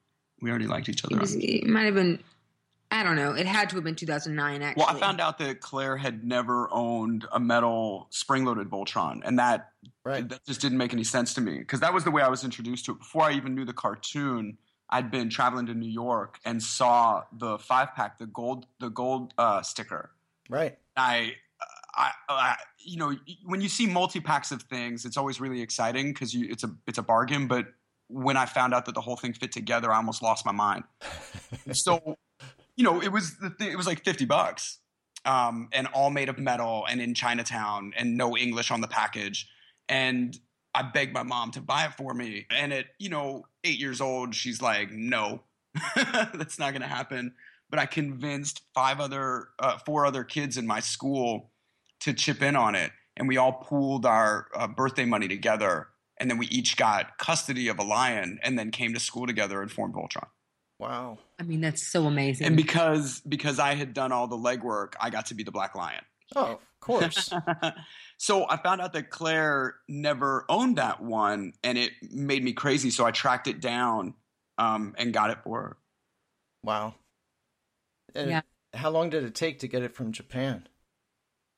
we 0.42 0.50
already 0.50 0.66
liked 0.66 0.88
each 0.88 1.04
other. 1.04 1.16
it, 1.16 1.20
was, 1.20 1.34
it 1.34 1.64
might 1.66 1.84
have 1.84 1.94
been. 1.94 2.22
I 2.90 3.02
don't 3.02 3.16
know. 3.16 3.32
It 3.32 3.46
had 3.46 3.70
to 3.70 3.76
have 3.76 3.84
been 3.84 3.94
2009. 3.94 4.60
Actually. 4.60 4.80
Well, 4.84 4.94
I 4.94 5.00
found 5.00 5.18
out 5.18 5.38
that 5.38 5.60
Clare 5.60 5.96
had 5.96 6.24
never 6.24 6.68
owned 6.70 7.24
a 7.32 7.40
metal 7.40 8.06
spring-loaded 8.10 8.68
Voltron, 8.68 9.22
and 9.24 9.38
that 9.38 9.70
Right. 10.04 10.28
that 10.28 10.44
just 10.44 10.60
didn't 10.60 10.76
make 10.78 10.92
any 10.92 11.04
sense 11.04 11.32
to 11.34 11.40
me 11.40 11.58
because 11.58 11.80
that 11.80 11.94
was 11.94 12.04
the 12.04 12.10
way 12.10 12.22
I 12.22 12.28
was 12.28 12.44
introduced 12.44 12.84
to 12.86 12.92
it. 12.92 12.98
Before 12.98 13.22
I 13.22 13.32
even 13.32 13.54
knew 13.54 13.64
the 13.64 13.72
cartoon, 13.72 14.58
I'd 14.90 15.10
been 15.10 15.30
traveling 15.30 15.64
to 15.66 15.74
New 15.74 15.88
York 15.88 16.38
and 16.44 16.62
saw 16.62 17.22
the 17.32 17.58
five-pack, 17.58 18.18
the 18.18 18.26
gold, 18.26 18.66
the 18.78 18.90
gold 18.90 19.32
uh, 19.38 19.62
sticker. 19.62 20.10
Right. 20.50 20.76
I, 20.96 21.34
I, 21.94 22.10
I, 22.28 22.56
you 22.78 22.98
know, 22.98 23.14
when 23.44 23.60
you 23.62 23.68
see 23.68 23.86
multi-packs 23.86 24.52
of 24.52 24.62
things, 24.62 25.04
it's 25.06 25.16
always 25.16 25.40
really 25.40 25.62
exciting 25.62 26.12
because 26.12 26.34
you 26.34 26.46
it's 26.50 26.64
a 26.64 26.74
it's 26.86 26.98
a 26.98 27.02
bargain. 27.02 27.46
But 27.46 27.68
when 28.12 28.36
I 28.36 28.46
found 28.46 28.74
out 28.74 28.86
that 28.86 28.94
the 28.94 29.00
whole 29.00 29.16
thing 29.16 29.32
fit 29.32 29.52
together, 29.52 29.90
I 29.90 29.96
almost 29.96 30.22
lost 30.22 30.44
my 30.44 30.52
mind. 30.52 30.84
so 31.72 32.16
you 32.76 32.84
know, 32.84 33.00
it 33.02 33.12
was 33.12 33.36
it 33.60 33.76
was 33.76 33.86
like 33.86 34.04
fifty 34.04 34.24
bucks, 34.24 34.78
um, 35.24 35.68
and 35.72 35.86
all 35.88 36.10
made 36.10 36.28
of 36.28 36.38
metal 36.38 36.86
and 36.88 37.00
in 37.00 37.14
Chinatown 37.14 37.92
and 37.96 38.16
no 38.16 38.36
English 38.36 38.70
on 38.70 38.80
the 38.80 38.88
package. 38.88 39.48
And 39.88 40.36
I 40.74 40.82
begged 40.82 41.12
my 41.12 41.22
mom 41.22 41.50
to 41.52 41.60
buy 41.60 41.84
it 41.84 41.94
for 41.94 42.14
me. 42.14 42.46
And 42.50 42.72
at 42.72 42.86
you 42.98 43.08
know 43.08 43.46
eight 43.64 43.78
years 43.78 44.00
old, 44.00 44.34
she's 44.34 44.62
like, 44.62 44.90
"No, 44.90 45.42
that's 45.96 46.58
not 46.58 46.72
going 46.72 46.82
to 46.82 46.88
happen." 46.88 47.34
But 47.70 47.78
I 47.78 47.86
convinced 47.86 48.62
five 48.74 49.00
other, 49.00 49.48
uh, 49.58 49.78
four 49.78 50.04
other 50.04 50.24
kids 50.24 50.58
in 50.58 50.66
my 50.66 50.80
school 50.80 51.52
to 52.00 52.12
chip 52.12 52.42
in 52.42 52.54
on 52.54 52.74
it, 52.74 52.90
and 53.16 53.26
we 53.26 53.38
all 53.38 53.52
pooled 53.52 54.04
our 54.04 54.48
uh, 54.54 54.68
birthday 54.68 55.06
money 55.06 55.28
together. 55.28 55.88
And 56.22 56.30
then 56.30 56.38
we 56.38 56.46
each 56.46 56.76
got 56.76 57.18
custody 57.18 57.66
of 57.66 57.80
a 57.80 57.82
lion, 57.82 58.38
and 58.44 58.56
then 58.56 58.70
came 58.70 58.94
to 58.94 59.00
school 59.00 59.26
together 59.26 59.60
and 59.60 59.68
formed 59.72 59.94
Voltron. 59.94 60.28
Wow. 60.78 61.18
I 61.40 61.42
mean, 61.42 61.60
that's 61.60 61.82
so 61.82 62.06
amazing. 62.06 62.46
And 62.46 62.56
because 62.56 63.20
because 63.28 63.58
I 63.58 63.74
had 63.74 63.92
done 63.92 64.12
all 64.12 64.28
the 64.28 64.36
legwork, 64.36 64.92
I 65.00 65.10
got 65.10 65.26
to 65.26 65.34
be 65.34 65.42
the 65.42 65.50
Black 65.50 65.74
Lion. 65.74 66.02
Oh, 66.36 66.52
of 66.52 66.80
course. 66.80 67.28
so 68.18 68.46
I 68.48 68.56
found 68.56 68.80
out 68.80 68.92
that 68.92 69.10
Clare 69.10 69.74
never 69.88 70.44
owned 70.48 70.78
that 70.78 71.02
one, 71.02 71.54
and 71.64 71.76
it 71.76 71.90
made 72.12 72.44
me 72.44 72.52
crazy. 72.52 72.90
So 72.90 73.04
I 73.04 73.10
tracked 73.10 73.48
it 73.48 73.60
down 73.60 74.14
um, 74.58 74.94
and 74.98 75.12
got 75.12 75.30
it 75.30 75.38
for 75.42 75.60
her. 75.60 75.76
wow. 76.62 76.94
And 78.14 78.30
Yeah. 78.30 78.42
how 78.74 78.90
long 78.90 79.10
did 79.10 79.24
it 79.24 79.34
take 79.34 79.58
to 79.58 79.66
get 79.66 79.82
it 79.82 79.92
from 79.92 80.12
Japan? 80.12 80.68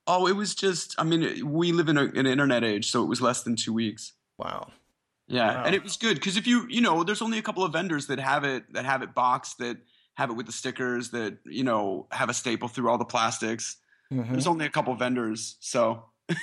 Oh, 0.07 0.27
it 0.27 0.37
was 0.37 0.55
just. 0.55 0.95
I 0.99 1.05
mean, 1.05 1.53
we 1.53 1.73
live 1.73 1.91
in 1.91 1.99
a, 1.99 2.05
an 2.05 2.27
internet 2.27 2.65
age, 2.65 2.91
so 2.91 3.03
it 3.03 3.07
was 3.07 3.21
less 3.21 3.43
than 3.43 3.57
two 3.57 3.73
weeks. 3.75 4.13
Wow. 4.39 4.71
Yeah, 5.27 5.55
Wow. 5.55 5.65
and 5.65 5.75
it 5.75 5.83
was 5.83 5.97
good 5.97 6.15
because 6.17 6.37
if 6.37 6.47
you 6.47 6.67
you 6.69 6.81
know, 6.81 7.03
there's 7.05 7.23
only 7.23 7.39
a 7.39 7.43
couple 7.43 7.65
of 7.65 7.73
vendors 7.73 8.07
that 8.09 8.19
have 8.19 8.45
it 8.45 8.71
that 8.75 8.85
have 8.85 9.03
it 9.03 9.15
boxed 9.15 9.59
that 9.59 9.79
have 10.15 10.31
it 10.31 10.35
with 10.35 10.47
the 10.47 10.53
stickers 10.53 11.11
that 11.11 11.39
you 11.47 11.65
know 11.65 12.07
have 12.11 12.29
a 12.29 12.35
staple 12.35 12.69
through 12.69 12.89
all 12.91 12.99
the 12.99 13.05
plastics. 13.05 13.77
Mhm. 14.13 14.31
There's 14.33 14.47
only 14.47 14.67
a 14.67 14.71
couple 14.71 14.95
vendors, 14.97 15.57
so 15.61 16.05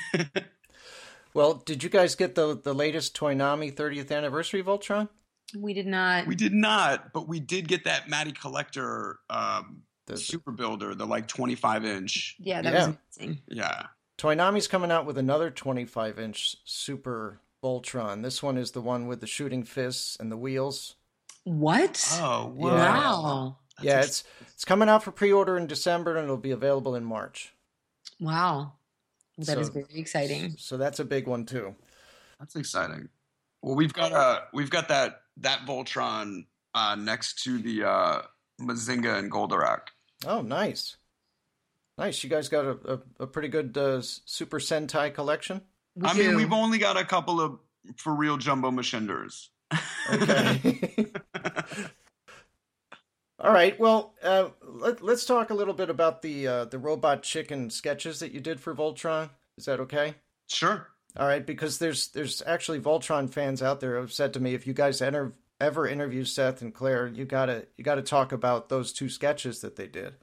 Well, 1.33 1.53
did 1.65 1.81
you 1.83 1.89
guys 1.89 2.15
get 2.15 2.35
the 2.35 2.57
the 2.61 2.73
latest 2.73 3.15
Toynami 3.15 3.73
30th 3.73 4.11
anniversary 4.15 4.63
Voltron? 4.63 5.09
we 5.57 5.73
did 5.73 5.85
not. 5.87 6.27
we 6.27 6.35
did 6.35 6.53
not, 6.53 7.11
but 7.13 7.27
we 7.27 7.39
did 7.41 7.67
get 7.67 7.83
that 7.83 8.09
Matty 8.09 8.31
Collector 8.31 9.19
um, 9.29 9.83
The, 10.07 10.15
Super 10.15 10.51
Builder, 10.51 10.95
the 10.95 11.05
like 11.05 11.27
25 11.27 11.83
inch. 11.85 12.37
yeah, 12.39 12.61
that 12.61 12.73
Yeah. 12.73 12.87
was 12.87 12.97
amazing. 13.19 13.41
Yeah, 13.47 13.83
Toynami's 14.17 14.67
coming 14.69 14.91
out 14.91 15.05
with 15.05 15.17
another 15.17 15.51
25 15.51 16.19
inch 16.19 16.55
Super 16.65 17.41
Voltron. 17.63 18.23
This 18.23 18.41
one 18.41 18.57
is 18.57 18.71
the 18.71 18.81
one 18.81 19.07
with 19.07 19.21
the 19.21 19.27
shooting 19.27 19.63
fists 19.63 20.17
and 20.19 20.31
the 20.31 20.37
wheels. 20.37 20.95
What? 21.43 22.05
Oh 22.21 22.47
wow. 22.55 22.69
wow. 22.71 23.57
yeah, 23.81 24.01
it's 24.01 24.23
it's 24.41 24.65
coming 24.65 24.89
out 24.89 25.03
for 25.03 25.11
pre 25.11 25.31
order 25.31 25.57
in 25.57 25.67
December 25.67 26.15
and 26.15 26.25
it'll 26.25 26.37
be 26.37 26.51
available 26.51 26.95
in 26.95 27.03
March. 27.03 27.53
Wow. 28.19 28.73
That 29.37 29.57
is 29.57 29.67
So- 29.67 29.73
very 29.73 29.85
exciting. 29.95 30.55
So 30.57 30.77
that's 30.77 30.99
a 30.99 31.05
big 31.05 31.27
one 31.27 31.45
too. 31.45 31.75
that's 32.39 32.55
exciting. 32.55 33.09
Well, 33.61 33.75
we've 33.75 33.93
got 33.93 34.11
uh 34.11 34.41
we've 34.53 34.69
got 34.69 34.87
that 34.89 35.21
that 35.37 35.61
Voltron 35.65 36.45
uh, 36.73 36.95
next 36.95 37.43
to 37.43 37.57
the 37.57 37.83
uh, 37.83 38.21
Mazinga 38.59 39.17
and 39.17 39.31
Goldorak. 39.31 39.87
Oh, 40.25 40.41
nice. 40.41 40.95
Nice. 41.97 42.23
You 42.23 42.29
guys 42.29 42.47
got 42.47 42.63
a, 42.65 42.93
a, 43.19 43.23
a 43.23 43.27
pretty 43.27 43.47
good 43.49 43.77
uh, 43.77 44.01
Super 44.01 44.59
Sentai 44.59 45.13
collection. 45.13 45.61
We 45.95 46.07
I 46.07 46.13
do. 46.13 46.19
mean, 46.19 46.35
we've 46.35 46.53
only 46.53 46.77
got 46.77 46.97
a 46.97 47.05
couple 47.05 47.41
of 47.41 47.59
for 47.97 48.13
real 48.13 48.37
jumbo 48.37 48.71
machinders. 48.71 49.47
Okay. 50.09 51.11
All 53.39 53.51
right. 53.51 53.77
Well, 53.79 54.13
uh, 54.23 54.49
let, 54.63 55.01
let's 55.01 55.25
talk 55.25 55.49
a 55.49 55.53
little 55.55 55.73
bit 55.73 55.89
about 55.89 56.21
the 56.21 56.47
uh, 56.47 56.65
the 56.65 56.77
robot 56.79 57.23
chicken 57.23 57.69
sketches 57.69 58.19
that 58.19 58.31
you 58.31 58.39
did 58.39 58.59
for 58.59 58.75
Voltron. 58.75 59.29
Is 59.57 59.65
that 59.65 59.79
okay? 59.81 60.15
sure. 60.49 60.87
All 61.17 61.27
right, 61.27 61.45
because 61.45 61.77
there's 61.79 62.07
there's 62.09 62.41
actually 62.45 62.79
Voltron 62.79 63.29
fans 63.29 63.61
out 63.61 63.79
there 63.81 63.95
who 63.95 64.01
have 64.01 64.13
said 64.13 64.33
to 64.33 64.39
me, 64.39 64.53
if 64.53 64.65
you 64.65 64.73
guys 64.73 65.01
enter, 65.01 65.33
ever 65.59 65.85
interview 65.87 66.23
Seth 66.23 66.61
and 66.61 66.73
Clare, 66.73 67.07
you 67.07 67.25
gotta 67.25 67.67
you 67.77 67.83
gotta 67.83 68.01
talk 68.01 68.31
about 68.31 68.69
those 68.69 68.93
two 68.93 69.09
sketches 69.09 69.59
that 69.61 69.75
they 69.75 69.87
did. 69.87 70.15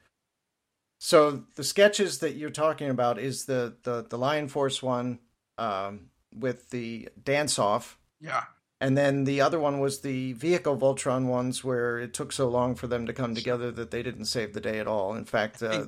So 0.99 1.45
the 1.57 1.65
sketches 1.65 2.19
that 2.21 2.37
you're 2.37 2.51
talking 2.51 2.89
about 2.89 3.19
is 3.19 3.45
the 3.45 3.77
the 3.83 4.07
the 4.09 4.17
Lion 4.19 4.49
Force 4.49 4.83
one 4.83 5.19
um, 5.59 6.11
with 6.35 6.71
the 6.71 7.09
dance 7.23 7.59
off, 7.59 7.99
Yeah. 8.21 8.45
and 8.81 8.97
then 8.97 9.25
the 9.25 9.41
other 9.41 9.59
one 9.59 9.81
was 9.81 10.01
the 10.01 10.33
vehicle 10.35 10.77
Voltron 10.79 11.27
ones 11.27 11.65
where 11.65 11.99
it 11.99 12.15
took 12.15 12.33
so 12.33 12.49
long 12.49 12.75
for 12.75 12.87
them 12.87 13.07
to 13.07 13.13
come 13.13 13.35
together 13.35 13.71
that 13.73 13.91
they 13.91 14.03
didn't 14.03 14.27
save 14.27 14.53
the 14.55 14.61
day 14.61 14.79
at 14.79 14.87
all. 14.87 15.15
In 15.15 15.25
fact, 15.25 15.63
uh, 15.63 15.87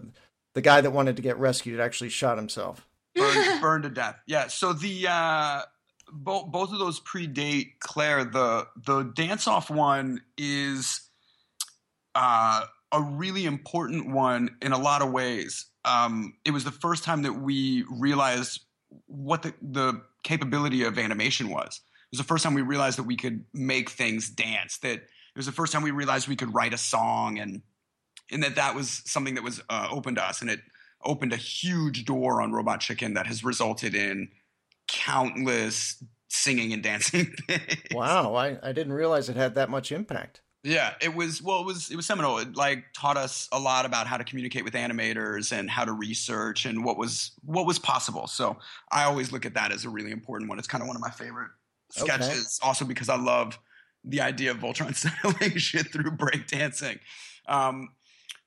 the 0.54 0.60
guy 0.62 0.80
that 0.80 0.90
wanted 0.90 1.16
to 1.16 1.22
get 1.22 1.38
rescued 1.38 1.78
actually 1.80 2.10
shot 2.10 2.36
himself. 2.36 2.86
burned, 3.14 3.60
burned 3.60 3.82
to 3.84 3.90
death. 3.90 4.16
Yeah. 4.26 4.48
So 4.48 4.72
the 4.72 5.06
uh, 5.08 5.62
both 6.12 6.50
both 6.50 6.72
of 6.72 6.78
those 6.78 7.00
predate 7.00 7.78
Clare. 7.80 8.24
The 8.24 8.66
the 8.76 9.02
dance 9.02 9.46
off 9.46 9.70
one 9.70 10.20
is 10.38 11.00
uh, 12.14 12.64
a 12.92 13.00
really 13.02 13.46
important 13.46 14.10
one 14.10 14.56
in 14.62 14.72
a 14.72 14.78
lot 14.78 15.02
of 15.02 15.10
ways. 15.12 15.66
Um, 15.84 16.34
it 16.44 16.50
was 16.50 16.64
the 16.64 16.70
first 16.72 17.04
time 17.04 17.22
that 17.22 17.34
we 17.34 17.84
realized 17.90 18.60
what 19.06 19.42
the 19.42 19.54
the 19.62 20.02
capability 20.22 20.84
of 20.84 20.98
animation 20.98 21.48
was. 21.50 21.80
It 21.86 22.16
was 22.16 22.18
the 22.18 22.24
first 22.24 22.44
time 22.44 22.54
we 22.54 22.62
realized 22.62 22.98
that 22.98 23.04
we 23.04 23.16
could 23.16 23.44
make 23.52 23.90
things 23.90 24.28
dance. 24.30 24.78
That 24.78 24.94
it 24.94 25.36
was 25.36 25.46
the 25.46 25.52
first 25.52 25.72
time 25.72 25.82
we 25.82 25.90
realized 25.90 26.28
we 26.28 26.36
could 26.36 26.54
write 26.54 26.74
a 26.74 26.78
song 26.78 27.38
and 27.38 27.62
and 28.30 28.42
that 28.42 28.56
that 28.56 28.74
was 28.74 29.02
something 29.04 29.34
that 29.34 29.44
was 29.44 29.60
uh, 29.68 29.88
open 29.90 30.14
to 30.16 30.22
us 30.22 30.40
and 30.40 30.50
it 30.50 30.60
opened 31.04 31.32
a 31.32 31.36
huge 31.36 32.04
door 32.04 32.42
on 32.42 32.52
Robot 32.52 32.80
Chicken 32.80 33.14
that 33.14 33.26
has 33.26 33.42
resulted 33.42 33.94
in 33.94 34.28
countless 34.86 36.02
singing 36.28 36.72
and 36.72 36.82
dancing 36.82 37.26
things. 37.48 37.78
Wow, 37.92 38.34
I, 38.34 38.58
I 38.62 38.72
didn't 38.72 38.92
realize 38.92 39.28
it 39.28 39.36
had 39.36 39.54
that 39.54 39.70
much 39.70 39.92
impact. 39.92 40.42
Yeah, 40.62 40.92
it 41.00 41.14
was 41.14 41.40
well, 41.42 41.60
it 41.60 41.66
was 41.66 41.90
it 41.90 41.96
was 41.96 42.04
seminal. 42.06 42.38
It 42.38 42.54
like 42.54 42.84
taught 42.94 43.16
us 43.16 43.48
a 43.50 43.58
lot 43.58 43.86
about 43.86 44.06
how 44.06 44.18
to 44.18 44.24
communicate 44.24 44.62
with 44.62 44.74
animators 44.74 45.52
and 45.52 45.70
how 45.70 45.86
to 45.86 45.92
research 45.92 46.66
and 46.66 46.84
what 46.84 46.98
was 46.98 47.32
what 47.44 47.64
was 47.66 47.78
possible. 47.78 48.26
So 48.26 48.58
I 48.92 49.04
always 49.04 49.32
look 49.32 49.46
at 49.46 49.54
that 49.54 49.72
as 49.72 49.84
a 49.86 49.88
really 49.88 50.10
important 50.10 50.50
one. 50.50 50.58
It's 50.58 50.68
kind 50.68 50.82
of 50.82 50.88
one 50.88 50.96
of 50.96 51.02
my 51.02 51.10
favorite 51.10 51.50
Okay. 51.98 52.12
sketches, 52.12 52.60
also 52.62 52.84
because 52.84 53.08
I 53.08 53.16
love 53.16 53.58
the 54.04 54.20
idea 54.20 54.50
of 54.52 54.58
Voltron 54.58 54.94
settling 55.24 55.56
shit 55.56 55.90
through 55.90 56.10
breakdancing. 56.12 57.00
Um, 57.48 57.88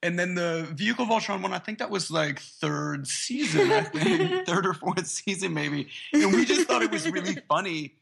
and 0.01 0.17
then 0.19 0.35
the 0.35 0.67
vehicle 0.73 1.05
Voltron 1.05 1.41
one, 1.41 1.53
I 1.53 1.59
think 1.59 1.79
that 1.79 1.89
was 1.89 2.11
like 2.11 2.39
third 2.39 3.07
season, 3.07 3.71
I 3.71 3.81
think 3.81 4.45
third 4.45 4.65
or 4.65 4.73
fourth 4.75 5.07
season 5.07 5.53
maybe. 5.53 5.89
And 6.13 6.31
we 6.33 6.45
just 6.45 6.67
thought 6.67 6.83
it 6.83 6.91
was 6.91 7.09
really 7.09 7.37
funny 7.49 7.95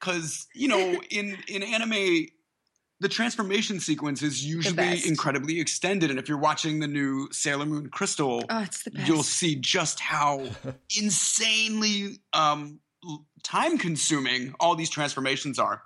because 0.00 0.46
you 0.54 0.66
know 0.68 1.00
in 1.10 1.36
in 1.46 1.62
anime 1.62 2.26
the 3.00 3.08
transformation 3.08 3.80
sequence 3.80 4.22
is 4.22 4.44
usually 4.44 5.06
incredibly 5.06 5.58
extended 5.58 6.10
and 6.10 6.18
if 6.18 6.28
you're 6.28 6.38
watching 6.38 6.80
the 6.80 6.86
new 6.86 7.28
sailor 7.32 7.64
moon 7.66 7.88
crystal 7.88 8.44
Oh, 8.50 8.60
it's 8.60 8.82
the 8.82 8.90
best. 8.90 9.08
you'll 9.08 9.22
see 9.22 9.56
just 9.56 10.00
how 10.00 10.46
insanely 10.98 12.18
um, 12.32 12.80
time 13.42 13.78
consuming 13.78 14.54
all 14.60 14.74
these 14.76 14.90
transformations 14.90 15.58
are 15.58 15.82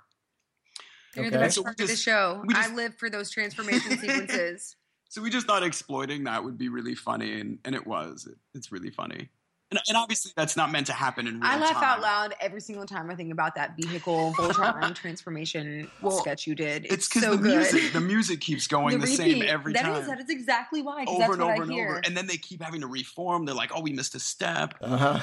You're 1.15 1.25
Okay. 1.27 1.35
the 1.35 1.39
best 1.39 1.55
So 1.55 1.61
we 1.61 1.65
part 1.65 1.79
of 1.79 1.87
the 1.87 1.95
show. 1.95 2.43
just- 2.49 2.69
I 2.69 2.73
live 2.75 2.95
for 2.95 3.09
those 3.09 3.29
transformation 3.31 3.97
sequences. 3.97 4.75
so 5.09 5.21
we 5.21 5.29
just 5.29 5.47
thought 5.47 5.63
exploiting 5.63 6.25
that 6.25 6.43
would 6.43 6.57
be 6.57 6.69
really 6.69 6.95
funny 6.95 7.39
and, 7.39 7.59
and 7.63 7.75
it 7.75 7.87
was 7.87 8.27
it, 8.27 8.37
it's 8.53 8.71
really 8.71 8.91
funny 8.91 9.29
and, 9.71 9.79
and 9.87 9.97
obviously 9.97 10.31
that's 10.35 10.55
not 10.55 10.71
meant 10.71 10.87
to 10.87 10.93
happen 10.93 11.27
in 11.27 11.35
real 11.35 11.43
life. 11.43 11.51
I 11.53 11.59
laugh 11.59 11.73
time. 11.73 11.83
out 11.83 12.01
loud 12.01 12.35
every 12.39 12.61
single 12.61 12.85
time 12.85 13.09
I 13.09 13.15
think 13.15 13.31
about 13.31 13.55
that 13.55 13.75
vehicle 13.75 14.33
Voltron 14.37 14.93
transformation 15.01 15.89
Well, 16.01 16.17
sketch 16.19 16.45
you 16.47 16.53
did. 16.55 16.85
It's, 16.85 16.93
it's 16.93 17.07
because 17.09 17.23
so 17.23 17.31
the 17.31 17.37
good. 17.41 17.57
music 17.57 17.93
the 17.93 18.01
music 18.01 18.41
keeps 18.41 18.67
going 18.67 18.99
the, 18.99 19.07
same 19.07 19.39
repeat. 19.39 19.49
every 19.49 19.73
That 19.73 19.83
time 19.83 20.01
is- 20.01 20.07
that 20.07 20.19
is 20.19 20.29
exactly 20.29 20.81
why. 20.81 21.05
'cause 21.05 21.15
over 21.15 21.19
that's 21.19 21.33
and 21.33 21.41
what 21.41 21.51
over 21.53 21.61
I 21.61 21.65
and 21.65 21.71
hear. 21.71 21.87
over 21.89 22.01
and 22.05 22.15
then 22.15 22.27
they 22.27 22.37
keep 22.37 22.61
having 22.61 22.81
to 22.81 22.87
reform 22.87 23.45
they're 23.45 23.55
like 23.55 23.71
oh 23.73 23.81
we 23.81 23.91
missed 23.93 24.13
a 24.15 24.19
step 24.19 24.75
Uh-huh. 24.81 25.19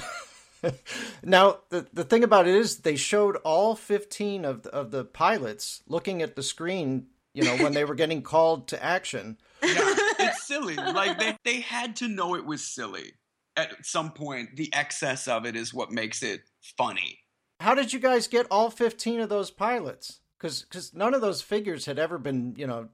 now 1.24 1.58
the 1.70 1.86
the 1.92 2.04
thing 2.04 2.22
about 2.24 2.46
it 2.46 2.54
is 2.54 2.78
they 2.78 2.96
showed 2.96 3.36
all 3.44 3.74
15 3.74 4.44
of 4.44 4.62
the, 4.62 4.70
of 4.70 4.90
the 4.90 5.04
pilots 5.04 5.82
looking 5.88 6.22
at 6.22 6.36
the 6.36 6.42
screen, 6.42 7.06
you 7.34 7.42
know, 7.44 7.56
when 7.56 7.72
they 7.72 7.84
were 7.84 7.94
getting 7.94 8.22
called 8.32 8.68
to 8.68 8.82
action. 8.82 9.38
yeah, 9.62 9.70
it's 10.20 10.44
silly. 10.46 10.76
Like 10.76 11.18
they, 11.18 11.36
they 11.44 11.60
had 11.60 11.96
to 11.96 12.08
know 12.08 12.34
it 12.36 12.44
was 12.44 12.62
silly 12.62 13.14
at 13.56 13.84
some 13.84 14.12
point. 14.12 14.56
The 14.56 14.72
excess 14.74 15.28
of 15.28 15.46
it 15.46 15.56
is 15.56 15.74
what 15.74 15.90
makes 15.90 16.22
it 16.22 16.42
funny. 16.76 17.18
How 17.60 17.74
did 17.74 17.92
you 17.92 17.98
guys 17.98 18.26
get 18.28 18.46
all 18.50 18.70
15 18.70 19.20
of 19.20 19.28
those 19.28 19.50
pilots? 19.50 20.20
Cuz 20.38 20.64
cuz 20.64 20.92
none 20.94 21.14
of 21.14 21.20
those 21.20 21.42
figures 21.42 21.86
had 21.86 21.98
ever 21.98 22.18
been, 22.18 22.54
you 22.56 22.66
know, 22.66 22.88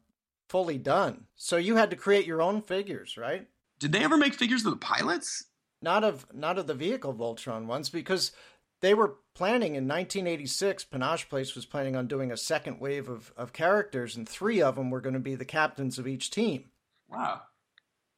fully 0.48 0.78
done. 0.78 1.26
So 1.36 1.56
you 1.56 1.76
had 1.76 1.90
to 1.90 1.96
create 1.96 2.26
your 2.26 2.42
own 2.42 2.62
figures, 2.62 3.16
right? 3.16 3.48
Did 3.78 3.92
they 3.92 4.02
ever 4.04 4.16
make 4.16 4.34
figures 4.34 4.64
of 4.66 4.72
the 4.72 4.76
pilots? 4.78 5.44
Not 5.80 6.04
of 6.04 6.26
not 6.34 6.58
of 6.58 6.66
the 6.66 6.74
vehicle 6.74 7.14
Voltron 7.14 7.66
ones 7.66 7.88
because 7.88 8.32
they 8.80 8.94
were 8.94 9.16
planning 9.34 9.74
in 9.74 9.88
1986 9.88 10.84
Panosh 10.84 11.28
Place 11.28 11.54
was 11.54 11.66
planning 11.66 11.96
on 11.96 12.06
doing 12.06 12.30
a 12.30 12.36
second 12.36 12.80
wave 12.80 13.08
of, 13.08 13.32
of 13.36 13.52
characters 13.52 14.16
and 14.16 14.28
three 14.28 14.60
of 14.60 14.76
them 14.76 14.90
were 14.90 15.00
going 15.00 15.14
to 15.14 15.20
be 15.20 15.34
the 15.34 15.44
captains 15.44 15.98
of 15.98 16.06
each 16.06 16.30
team. 16.30 16.70
Wow. 17.08 17.42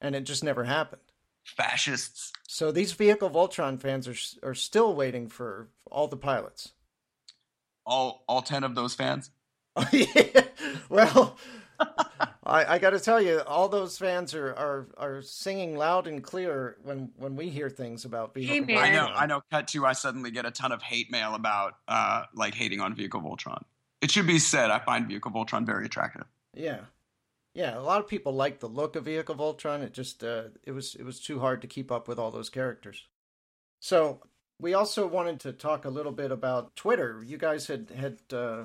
and 0.00 0.16
it 0.16 0.22
just 0.24 0.42
never 0.42 0.64
happened. 0.64 1.02
Fascists. 1.56 2.32
So 2.46 2.72
these 2.72 2.92
vehicle 2.92 3.30
Voltron 3.30 3.80
fans 3.80 4.08
are 4.08 4.48
are 4.48 4.54
still 4.54 4.94
waiting 4.94 5.28
for 5.28 5.68
all 5.90 6.08
the 6.08 6.16
pilots. 6.16 6.72
All 7.86 8.24
all 8.28 8.42
ten 8.42 8.64
of 8.64 8.74
those 8.74 8.94
fans. 8.94 9.30
Yeah. 9.92 10.42
Well, 10.88 11.36
I, 12.44 12.74
I 12.74 12.78
got 12.78 12.90
to 12.90 13.00
tell 13.00 13.20
you, 13.20 13.40
all 13.46 13.68
those 13.68 13.96
fans 13.96 14.34
are, 14.34 14.48
are 14.54 14.86
are 14.96 15.22
singing 15.22 15.76
loud 15.76 16.06
and 16.06 16.22
clear 16.22 16.76
when 16.82 17.10
when 17.16 17.36
we 17.36 17.48
hear 17.48 17.70
things 17.70 18.04
about 18.04 18.34
vehicle. 18.34 18.54
Hey, 18.54 18.60
man. 18.60 18.78
I 18.78 18.92
know, 18.92 19.06
I 19.06 19.26
know. 19.26 19.42
Cut 19.50 19.68
to, 19.68 19.86
I 19.86 19.92
suddenly 19.92 20.30
get 20.30 20.46
a 20.46 20.50
ton 20.50 20.72
of 20.72 20.82
hate 20.82 21.10
mail 21.10 21.34
about 21.34 21.74
uh, 21.88 22.24
like 22.34 22.54
hating 22.54 22.80
on 22.80 22.94
Vehicle 22.94 23.20
Voltron. 23.20 23.62
It 24.00 24.10
should 24.10 24.26
be 24.26 24.38
said, 24.38 24.70
I 24.70 24.78
find 24.78 25.06
Vehicle 25.06 25.30
Voltron 25.30 25.64
very 25.66 25.86
attractive. 25.86 26.24
Yeah, 26.54 26.80
yeah. 27.54 27.78
A 27.78 27.80
lot 27.80 28.00
of 28.00 28.08
people 28.08 28.32
like 28.34 28.60
the 28.60 28.68
look 28.68 28.96
of 28.96 29.04
Vehicle 29.04 29.34
Voltron. 29.34 29.82
It 29.82 29.92
just 29.92 30.22
uh, 30.24 30.44
it 30.64 30.72
was 30.72 30.94
it 30.94 31.04
was 31.04 31.20
too 31.20 31.40
hard 31.40 31.62
to 31.62 31.68
keep 31.68 31.90
up 31.90 32.08
with 32.08 32.18
all 32.18 32.30
those 32.30 32.50
characters. 32.50 33.06
So 33.80 34.20
we 34.58 34.74
also 34.74 35.06
wanted 35.06 35.40
to 35.40 35.52
talk 35.52 35.84
a 35.84 35.90
little 35.90 36.12
bit 36.12 36.30
about 36.30 36.76
Twitter. 36.76 37.22
You 37.24 37.38
guys 37.38 37.66
had 37.66 37.90
had 37.96 38.18
uh, 38.32 38.64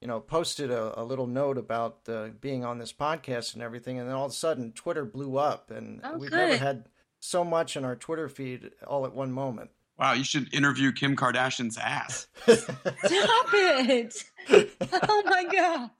you 0.00 0.08
know 0.08 0.20
posted 0.20 0.70
a, 0.70 1.00
a 1.00 1.04
little 1.04 1.26
note 1.26 1.58
about 1.58 2.00
uh, 2.08 2.28
being 2.40 2.64
on 2.64 2.78
this 2.78 2.92
podcast 2.92 3.54
and 3.54 3.62
everything, 3.62 3.98
and 3.98 4.08
then 4.08 4.14
all 4.14 4.26
of 4.26 4.32
a 4.32 4.34
sudden 4.34 4.72
Twitter 4.72 5.04
blew 5.04 5.36
up, 5.38 5.70
and 5.70 6.00
Oh, 6.04 6.18
we've 6.18 6.30
never 6.30 6.56
had 6.56 6.88
so 7.18 7.44
much 7.44 7.76
in 7.76 7.84
our 7.84 7.96
Twitter 7.96 8.28
feed 8.28 8.70
all 8.86 9.06
at 9.06 9.14
one 9.14 9.32
moment. 9.32 9.70
Wow, 9.98 10.12
you 10.12 10.24
should 10.24 10.52
interview 10.52 10.92
Kim 10.92 11.16
Kardashian's 11.16 11.78
ass. 11.78 12.26
Stop 12.42 13.46
it! 13.54 14.24
Oh 15.08 15.22
my 15.24 15.44
god! 15.44 15.90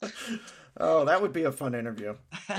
Oh, 0.79 1.05
that 1.05 1.23
would 1.23 1.33
be 1.33 1.45
a 1.45 1.53
fun 1.53 1.75
interview. 1.75 2.15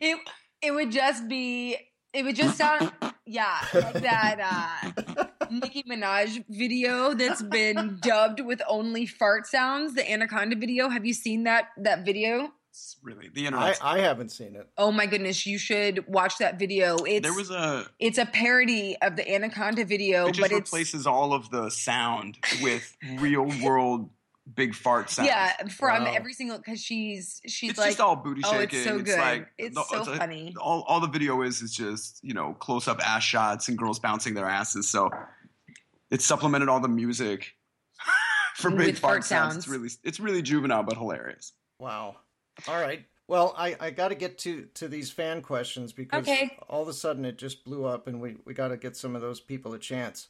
It 0.00 0.18
it 0.62 0.72
would 0.72 0.90
just 0.90 1.28
be. 1.28 1.76
It 2.12 2.24
would 2.24 2.36
just 2.36 2.56
sound, 2.56 2.92
yeah, 3.26 3.58
like 3.74 3.94
that 3.94 4.38
uh, 4.86 5.46
Nicki 5.50 5.82
Minaj 5.82 6.44
video 6.48 7.12
that's 7.14 7.42
been 7.42 7.98
dubbed 8.00 8.40
with 8.40 8.62
only 8.68 9.04
fart 9.04 9.46
sounds. 9.46 9.94
The 9.94 10.08
Anaconda 10.10 10.56
video. 10.56 10.88
Have 10.88 11.04
you 11.04 11.14
seen 11.14 11.44
that 11.44 11.68
that 11.76 12.04
video? 12.04 12.52
It's 12.74 12.96
really 13.04 13.30
the 13.32 13.44
I, 13.44 13.46
internet. 13.46 13.78
I 13.82 13.98
haven't 14.00 14.30
seen 14.30 14.56
it. 14.56 14.68
Oh 14.76 14.90
my 14.90 15.06
goodness, 15.06 15.46
you 15.46 15.58
should 15.58 16.08
watch 16.08 16.38
that 16.38 16.58
video. 16.58 16.96
It's 17.04 17.22
there 17.22 17.32
was 17.32 17.50
a. 17.50 17.86
it's 18.00 18.18
a 18.18 18.26
parody 18.26 18.96
of 19.00 19.14
the 19.14 19.32
Anaconda 19.32 19.84
video, 19.84 20.26
It 20.26 20.34
just 20.34 20.40
but 20.40 20.50
it 20.50 20.56
replaces 20.56 21.06
all 21.06 21.32
of 21.32 21.50
the 21.50 21.70
sound 21.70 22.38
with 22.60 22.96
real 23.20 23.48
world 23.62 24.10
big 24.54 24.74
fart 24.74 25.08
sounds. 25.08 25.28
yeah 25.28 25.52
from 25.68 26.04
Wow. 26.04 26.12
every 26.14 26.32
single 26.34 26.58
because 26.58 26.78
she's 26.82 27.40
she's 27.46 27.70
it's 27.70 27.78
like 27.78 27.88
just 27.90 28.00
all 28.00 28.14
booty 28.16 28.42
oh, 28.44 28.52
shaking. 28.52 28.78
it's 28.78 28.88
so 28.88 28.98
good. 29.00 29.18
like 29.18 29.48
It's 29.56 29.74
the- 29.74 29.84
so 29.84 30.12
a- 30.12 30.16
funny. 30.16 30.54
All, 30.60 30.82
all 30.86 31.00
the 31.00 31.08
video 31.08 31.40
is 31.42 31.62
is 31.62 31.72
just 31.74 32.22
you 32.22 32.34
know 32.34 32.52
close 32.54 32.86
up 32.88 33.00
ass 33.06 33.22
shots 33.22 33.68
and 33.68 33.78
girls 33.78 33.98
bouncing 33.98 34.34
their 34.34 34.48
asses. 34.48 34.88
So 34.90 35.10
it 36.10 36.20
supplemented 36.20 36.68
all 36.68 36.80
the 36.80 36.88
music 36.88 37.54
for 38.56 38.70
big 38.70 38.78
With 38.78 38.98
fart, 38.98 39.12
fart 39.14 39.24
sounds. 39.24 39.52
sounds. 39.54 39.56
It's 39.64 39.68
really 39.68 39.88
it's 40.04 40.20
really 40.20 40.42
juvenile 40.42 40.82
but 40.82 40.96
hilarious. 40.96 41.52
Wow. 41.80 42.16
All 42.68 42.80
right. 42.80 43.04
Well, 43.26 43.54
I, 43.56 43.74
I 43.80 43.90
got 43.90 44.08
to 44.08 44.14
get 44.14 44.36
to, 44.40 44.66
to 44.74 44.86
these 44.86 45.10
fan 45.10 45.40
questions 45.40 45.94
because 45.94 46.28
Okay. 46.28 46.58
all 46.68 46.82
of 46.82 46.88
a 46.88 46.92
sudden 46.92 47.24
it 47.24 47.38
just 47.38 47.64
blew 47.64 47.86
up 47.86 48.06
and 48.06 48.20
we, 48.20 48.36
we 48.44 48.52
got 48.52 48.68
to 48.68 48.76
get 48.76 48.98
some 48.98 49.16
of 49.16 49.22
those 49.22 49.40
people 49.40 49.72
a 49.72 49.78
chance. 49.78 50.28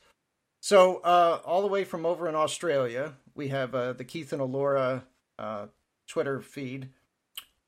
So, 0.64 1.02
uh, 1.04 1.40
all 1.44 1.60
the 1.60 1.68
way 1.68 1.84
from 1.84 2.06
over 2.06 2.26
in 2.26 2.34
Australia, 2.34 3.16
we 3.34 3.48
have 3.48 3.74
uh, 3.74 3.92
the 3.92 4.02
Keith 4.02 4.32
and 4.32 4.40
Allura 4.40 5.02
uh, 5.38 5.66
Twitter 6.08 6.40
feed. 6.40 6.88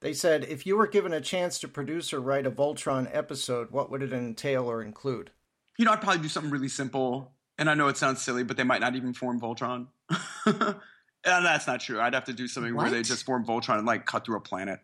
They 0.01 0.15
said, 0.15 0.45
if 0.45 0.65
you 0.65 0.79
were 0.79 0.87
given 0.87 1.13
a 1.13 1.21
chance 1.21 1.59
to 1.59 1.69
produce 1.69 2.15
or 2.15 2.21
write 2.21 2.47
a 2.47 2.51
Voltron 2.51 3.07
episode, 3.15 3.71
what 3.71 3.91
would 3.91 4.03
it 4.03 4.15
entail 4.15 4.65
or 4.65 4.81
include? 4.81 5.31
You 5.77 5.85
know, 5.85 5.93
I'd 5.93 6.01
probably 6.01 6.23
do 6.23 6.29
something 6.29 6.51
really 6.51 6.71
simple. 6.71 7.33
And 7.59 7.69
I 7.69 7.75
know 7.75 7.89
it 7.89 7.99
sounds 7.99 8.23
silly, 8.23 8.45
but 8.45 8.57
they 8.57 8.65
might 8.65 8.81
not 8.81 8.97
even 8.97 9.13
form 9.13 9.43
Voltron. 9.43 9.89
and 10.47 10.75
that's 11.23 11.67
not 11.67 11.81
true. 11.81 12.01
I'd 12.01 12.15
have 12.15 12.25
to 12.25 12.33
do 12.33 12.49
something 12.49 12.75
where 12.75 12.89
they 12.89 13.03
just 13.03 13.27
form 13.27 13.45
Voltron 13.45 13.77
and 13.77 13.87
like 13.87 14.07
cut 14.07 14.25
through 14.25 14.39
a 14.39 14.41
planet. 14.41 14.81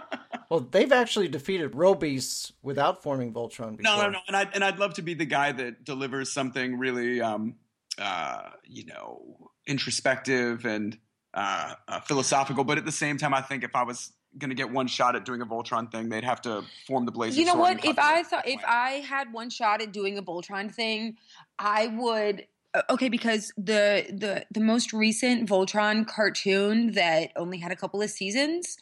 Well, 0.54 0.68
they've 0.70 0.92
actually 0.92 1.26
defeated 1.26 1.74
Robeasts 1.74 2.52
without 2.62 3.02
forming 3.02 3.32
Voltron 3.32 3.76
before. 3.76 3.96
No, 3.96 4.02
no, 4.02 4.10
no. 4.10 4.18
And 4.28 4.36
I'd, 4.36 4.54
and 4.54 4.62
I'd 4.62 4.78
love 4.78 4.94
to 4.94 5.02
be 5.02 5.12
the 5.12 5.24
guy 5.24 5.50
that 5.50 5.84
delivers 5.84 6.30
something 6.30 6.78
really, 6.78 7.20
um, 7.20 7.56
uh, 7.98 8.50
you 8.62 8.86
know, 8.86 9.50
introspective 9.66 10.64
and 10.64 10.96
uh, 11.34 11.74
uh, 11.88 11.98
philosophical. 12.02 12.62
But 12.62 12.78
at 12.78 12.84
the 12.84 12.92
same 12.92 13.16
time, 13.16 13.34
I 13.34 13.40
think 13.40 13.64
if 13.64 13.74
I 13.74 13.82
was 13.82 14.12
going 14.38 14.50
to 14.50 14.54
get 14.54 14.70
one 14.70 14.86
shot 14.86 15.16
at 15.16 15.24
doing 15.24 15.40
a 15.40 15.46
Voltron 15.46 15.90
thing, 15.90 16.08
they'd 16.08 16.22
have 16.22 16.40
to 16.42 16.62
form 16.86 17.04
the 17.04 17.10
Blazing 17.10 17.40
you 17.40 17.46
know 17.46 17.54
Sword 17.54 17.78
what 17.78 17.84
if 17.84 17.98
I 17.98 18.22
thought 18.22 18.46
if 18.46 18.60
i 18.64 19.02
had 19.08 19.32
one 19.32 19.50
shot 19.50 19.82
at 19.82 19.92
doing 19.92 20.18
a 20.18 20.22
voltron 20.22 20.72
thing 20.72 21.16
i 21.58 21.88
would 21.88 22.46
uh, 22.74 22.82
okay 22.90 23.08
because 23.08 23.52
the 23.56 24.06
the 24.10 24.44
the 24.50 24.60
most 24.60 24.92
recent 24.92 25.48
voltron 25.48 26.06
cartoon 26.06 26.92
that 26.92 27.30
only 27.36 27.58
had 27.58 27.70
a 27.70 27.76
couple 27.76 28.02
of 28.02 28.10
seasons 28.10 28.76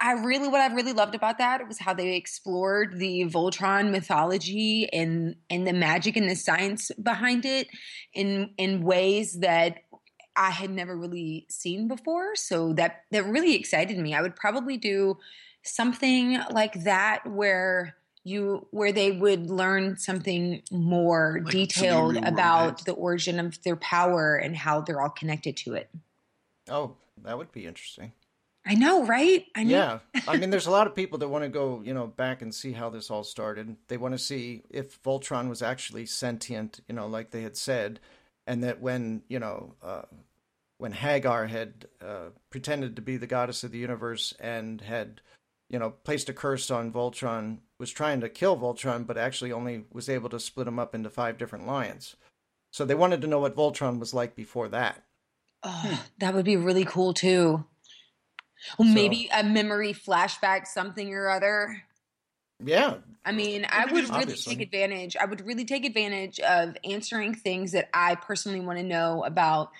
i 0.00 0.12
really 0.12 0.48
what 0.48 0.60
i 0.60 0.74
really 0.74 0.92
loved 0.92 1.14
about 1.14 1.38
that 1.38 1.66
was 1.66 1.78
how 1.78 1.94
they 1.94 2.14
explored 2.14 2.98
the 2.98 3.24
voltron 3.24 3.90
mythology 3.90 4.88
and 4.92 5.36
and 5.50 5.66
the 5.66 5.72
magic 5.72 6.16
and 6.16 6.28
the 6.28 6.34
science 6.36 6.90
behind 7.02 7.44
it 7.44 7.68
in 8.14 8.50
in 8.58 8.82
ways 8.82 9.40
that 9.40 9.78
I 10.36 10.50
had 10.50 10.70
never 10.70 10.96
really 10.96 11.46
seen 11.48 11.88
before. 11.88 12.36
So 12.36 12.74
that 12.74 13.04
that 13.10 13.24
really 13.24 13.54
excited 13.54 13.98
me. 13.98 14.14
I 14.14 14.20
would 14.20 14.36
probably 14.36 14.76
do 14.76 15.18
something 15.62 16.38
like 16.50 16.84
that 16.84 17.26
where 17.26 17.96
you 18.22 18.66
where 18.70 18.92
they 18.92 19.12
would 19.12 19.50
learn 19.50 19.96
something 19.96 20.62
more 20.70 21.40
Like 21.42 21.52
detailed 21.52 22.16
about 22.18 22.84
the 22.84 22.92
origin 22.92 23.40
of 23.40 23.62
their 23.62 23.76
power 23.76 24.36
and 24.36 24.56
how 24.56 24.80
they're 24.80 25.00
all 25.00 25.10
connected 25.10 25.56
to 25.58 25.74
it. 25.74 25.88
Oh, 26.68 26.96
that 27.22 27.38
would 27.38 27.52
be 27.52 27.66
interesting. 27.66 28.12
I 28.66 28.74
know, 28.74 29.06
right? 29.06 29.46
I 29.54 29.62
know. 29.62 30.00
Yeah, 30.14 30.20
I 30.26 30.36
mean, 30.36 30.50
there's 30.50 30.66
a 30.66 30.70
lot 30.72 30.88
of 30.88 30.94
people 30.94 31.18
that 31.20 31.28
want 31.28 31.44
to 31.44 31.48
go, 31.48 31.80
you 31.84 31.94
know, 31.94 32.08
back 32.08 32.42
and 32.42 32.52
see 32.52 32.72
how 32.72 32.90
this 32.90 33.10
all 33.10 33.22
started. 33.22 33.76
They 33.86 33.96
want 33.96 34.14
to 34.14 34.18
see 34.18 34.62
if 34.70 35.00
Voltron 35.02 35.48
was 35.48 35.62
actually 35.62 36.06
sentient, 36.06 36.80
you 36.88 36.94
know, 36.94 37.06
like 37.06 37.30
they 37.30 37.42
had 37.42 37.56
said, 37.56 38.00
and 38.46 38.64
that 38.64 38.80
when, 38.80 39.22
you 39.28 39.38
know, 39.38 39.74
uh, 39.82 40.02
when 40.78 40.92
Haggar 40.92 41.46
had 41.46 41.86
uh, 42.04 42.30
pretended 42.50 42.96
to 42.96 43.02
be 43.02 43.16
the 43.16 43.26
goddess 43.28 43.62
of 43.62 43.70
the 43.70 43.78
universe 43.78 44.34
and 44.40 44.80
had, 44.80 45.20
you 45.70 45.78
know, 45.78 45.90
placed 45.90 46.28
a 46.28 46.32
curse 46.32 46.70
on 46.70 46.92
Voltron, 46.92 47.58
was 47.78 47.90
trying 47.92 48.20
to 48.20 48.28
kill 48.28 48.56
Voltron, 48.56 49.06
but 49.06 49.16
actually 49.16 49.52
only 49.52 49.84
was 49.92 50.08
able 50.08 50.28
to 50.30 50.40
split 50.40 50.66
him 50.66 50.78
up 50.78 50.94
into 50.94 51.08
five 51.08 51.38
different 51.38 51.66
lions. 51.66 52.16
So 52.72 52.84
they 52.84 52.94
wanted 52.94 53.20
to 53.22 53.26
know 53.26 53.38
what 53.38 53.56
Voltron 53.56 54.00
was 54.00 54.12
like 54.12 54.34
before 54.34 54.68
that. 54.68 55.02
Oh, 55.62 56.04
that 56.18 56.34
would 56.34 56.44
be 56.44 56.56
really 56.56 56.84
cool 56.84 57.14
too. 57.14 57.64
Well, 58.78 58.88
So- 58.88 58.94
maybe 58.94 59.28
a 59.32 59.44
memory 59.44 59.92
flashback, 59.92 60.66
something 60.66 61.12
or 61.12 61.28
other. 61.28 61.82
Yeah, 62.64 62.98
I 63.24 63.32
mean, 63.32 63.66
I 63.68 63.84
would 63.84 64.04
really 64.08 64.22
Obviously. 64.22 64.54
take 64.56 64.66
advantage. 64.66 65.16
I 65.16 65.26
would 65.26 65.44
really 65.44 65.64
take 65.66 65.84
advantage 65.84 66.40
of 66.40 66.76
answering 66.84 67.34
things 67.34 67.72
that 67.72 67.90
I 67.92 68.14
personally 68.14 68.60
want 68.60 68.78
to 68.78 68.84
know 68.84 69.24
about 69.24 69.72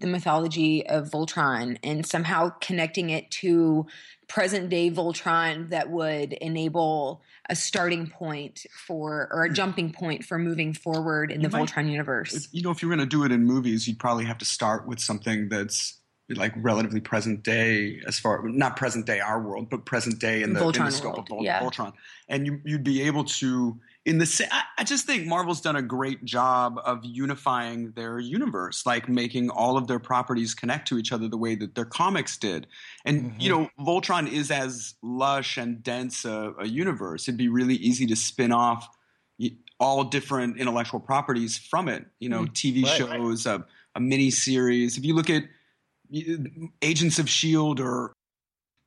the 0.00 0.08
mythology 0.08 0.84
of 0.86 1.10
Voltron 1.10 1.78
and 1.84 2.04
somehow 2.04 2.50
connecting 2.60 3.10
it 3.10 3.30
to 3.30 3.86
present 4.26 4.68
day 4.68 4.90
Voltron 4.90 5.68
that 5.68 5.90
would 5.90 6.32
enable 6.32 7.22
a 7.48 7.54
starting 7.54 8.08
point 8.08 8.66
for 8.86 9.28
or 9.30 9.44
a 9.44 9.48
hmm. 9.48 9.54
jumping 9.54 9.92
point 9.92 10.24
for 10.24 10.38
moving 10.38 10.72
forward 10.72 11.30
in 11.30 11.40
You 11.40 11.48
the 11.48 11.56
might- 11.56 11.68
Voltron 11.68 11.90
universe. 11.90 12.48
You 12.50 12.62
know, 12.62 12.70
if 12.70 12.82
you're 12.82 12.88
going 12.88 12.98
to 12.98 13.06
do 13.06 13.22
it 13.24 13.30
in 13.30 13.44
movies, 13.44 13.86
you'd 13.86 13.98
probably 14.00 14.24
have 14.24 14.38
to 14.38 14.44
start 14.44 14.88
with 14.88 14.98
something 14.98 15.48
that's 15.48 16.00
like 16.30 16.52
relatively 16.56 17.00
present 17.00 17.42
day, 17.42 18.00
as 18.06 18.18
far 18.18 18.42
not 18.48 18.76
present 18.76 19.06
day 19.06 19.20
our 19.20 19.40
world, 19.40 19.68
but 19.68 19.84
present 19.84 20.18
day 20.18 20.42
in 20.42 20.54
the, 20.54 20.66
in 20.68 20.84
the 20.84 20.90
scope 20.90 21.14
world, 21.14 21.18
of 21.18 21.28
Vol- 21.28 21.44
yeah. 21.44 21.60
Voltron, 21.60 21.92
and 22.28 22.46
you, 22.46 22.60
you'd 22.64 22.84
be 22.84 23.02
able 23.02 23.24
to 23.24 23.78
in 24.06 24.18
the. 24.18 24.48
I, 24.50 24.62
I 24.78 24.84
just 24.84 25.06
think 25.06 25.26
Marvel's 25.26 25.60
done 25.60 25.76
a 25.76 25.82
great 25.82 26.24
job 26.24 26.80
of 26.84 27.00
unifying 27.04 27.92
their 27.92 28.18
universe, 28.18 28.86
like 28.86 29.08
making 29.08 29.50
all 29.50 29.76
of 29.76 29.86
their 29.86 29.98
properties 29.98 30.54
connect 30.54 30.88
to 30.88 30.98
each 30.98 31.12
other 31.12 31.28
the 31.28 31.36
way 31.36 31.54
that 31.56 31.74
their 31.74 31.84
comics 31.84 32.38
did. 32.38 32.66
And 33.04 33.34
you 33.38 33.52
mm-hmm. 33.52 33.62
know, 33.62 33.84
Voltron 33.84 34.30
is 34.30 34.50
as 34.50 34.94
lush 35.02 35.58
and 35.58 35.82
dense 35.82 36.24
a, 36.24 36.54
a 36.58 36.66
universe. 36.66 37.28
It'd 37.28 37.36
be 37.36 37.48
really 37.48 37.76
easy 37.76 38.06
to 38.06 38.16
spin 38.16 38.52
off 38.52 38.88
all 39.80 40.04
different 40.04 40.58
intellectual 40.58 41.00
properties 41.00 41.58
from 41.58 41.88
it. 41.88 42.06
You 42.18 42.28
know, 42.28 42.42
mm-hmm. 42.42 42.52
TV 42.52 42.84
Right. 42.84 42.96
shows, 42.96 43.46
a, 43.46 43.66
a 43.94 44.00
mini 44.00 44.30
series. 44.30 44.96
If 44.96 45.04
you 45.04 45.14
look 45.14 45.30
at 45.30 45.44
Agents 46.82 47.18
of 47.18 47.28
Shield 47.28 47.80
or 47.80 48.12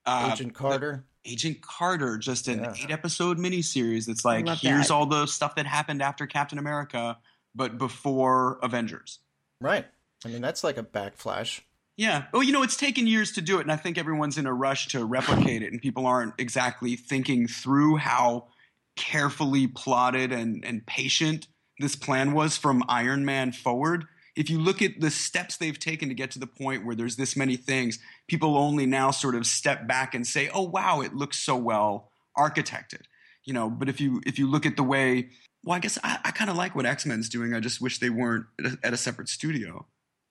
uh, 0.05 0.31
Agent 0.33 0.53
Carter. 0.53 1.03
Agent 1.25 1.61
Carter, 1.61 2.17
just 2.17 2.47
an 2.47 2.59
Yeah. 2.63 2.73
eight 2.77 2.91
episode 2.91 3.37
miniseries 3.37 4.05
that's 4.05 4.23
like, 4.23 4.47
here's 4.47 4.87
that. 4.87 4.93
all 4.93 5.05
the 5.05 5.25
stuff 5.25 5.55
that 5.55 5.65
happened 5.65 6.01
after 6.01 6.25
Captain 6.25 6.57
America, 6.57 7.17
but 7.53 7.77
before 7.77 8.59
Avengers. 8.63 9.19
Right. 9.59 9.85
I 10.23 10.29
mean, 10.29 10.41
that's 10.41 10.63
like 10.63 10.77
a 10.77 10.83
backflash. 10.83 11.59
Yeah. 11.97 12.25
Well, 12.31 12.43
you 12.43 12.53
know, 12.53 12.63
it's 12.63 12.77
taken 12.77 13.07
years 13.07 13.33
to 13.33 13.41
do 13.41 13.57
it, 13.57 13.63
and 13.63 13.71
I 13.71 13.75
think 13.75 13.97
everyone's 13.97 14.37
in 14.37 14.45
a 14.45 14.53
rush 14.53 14.87
to 14.89 15.03
replicate 15.03 15.63
it, 15.63 15.71
and 15.73 15.81
people 15.81 16.05
aren't 16.05 16.35
exactly 16.37 16.95
thinking 16.95 17.47
through 17.47 17.97
how 17.97 18.47
carefully 18.95 19.67
plotted 19.67 20.31
and, 20.31 20.63
and 20.63 20.85
patient 20.85 21.47
this 21.79 21.95
plan 21.95 22.31
was 22.33 22.57
from 22.57 22.83
Iron 22.87 23.25
Man 23.25 23.51
forward. 23.51 24.05
If 24.37 24.49
you 24.49 24.59
look 24.59 24.81
at 24.81 24.99
the 24.99 25.11
steps 25.11 25.57
they've 25.57 25.77
taken 25.77 26.09
to 26.09 26.15
get 26.15 26.31
to 26.31 26.39
the 26.39 26.47
point 26.47 26.85
where 26.85 26.95
there's 26.95 27.15
this 27.15 27.35
many 27.35 27.57
things, 27.57 27.99
people 28.27 28.57
only 28.57 28.85
now 28.85 29.11
sort 29.11 29.35
of 29.35 29.45
step 29.45 29.87
back 29.87 30.13
and 30.13 30.25
say, 30.25 30.49
"Oh, 30.53 30.63
wow, 30.63 31.01
it 31.01 31.15
looks 31.15 31.39
so 31.39 31.55
well 31.55 32.11
architected." 32.37 33.01
You 33.43 33.53
know, 33.53 33.69
but 33.69 33.89
if 33.89 33.99
you 33.99 34.21
if 34.25 34.39
you 34.39 34.47
look 34.47 34.65
at 34.65 34.75
the 34.75 34.83
way, 34.83 35.29
well, 35.63 35.75
I 35.75 35.79
guess 35.79 35.97
I, 36.03 36.19
I 36.23 36.31
kind 36.31 36.49
of 36.49 36.55
like 36.55 36.75
what 36.75 36.85
X 36.85 37.05
Men's 37.05 37.29
doing. 37.29 37.53
I 37.53 37.59
just 37.59 37.81
wish 37.81 37.99
they 37.99 38.09
weren't 38.09 38.45
at 38.59 38.65
a, 38.65 38.77
at 38.83 38.93
a 38.93 38.97
separate 38.97 39.29
studio. 39.29 39.85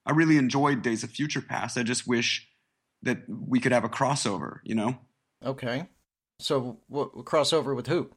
I 0.05 0.11
really 0.11 0.37
enjoyed 0.37 0.81
Days 0.81 1.03
of 1.03 1.09
Future 1.09 1.41
Past. 1.41 1.77
I 1.77 1.83
just 1.83 2.07
wish 2.07 2.47
that 3.03 3.19
we 3.27 3.59
could 3.59 3.73
have 3.73 3.83
a 3.83 3.89
crossover, 3.89 4.59
you 4.63 4.73
know, 4.73 4.97
Okay. 5.45 5.87
So 6.39 6.79
what 6.87 7.13
crossover 7.25 7.75
with 7.75 7.87
who? 7.87 8.09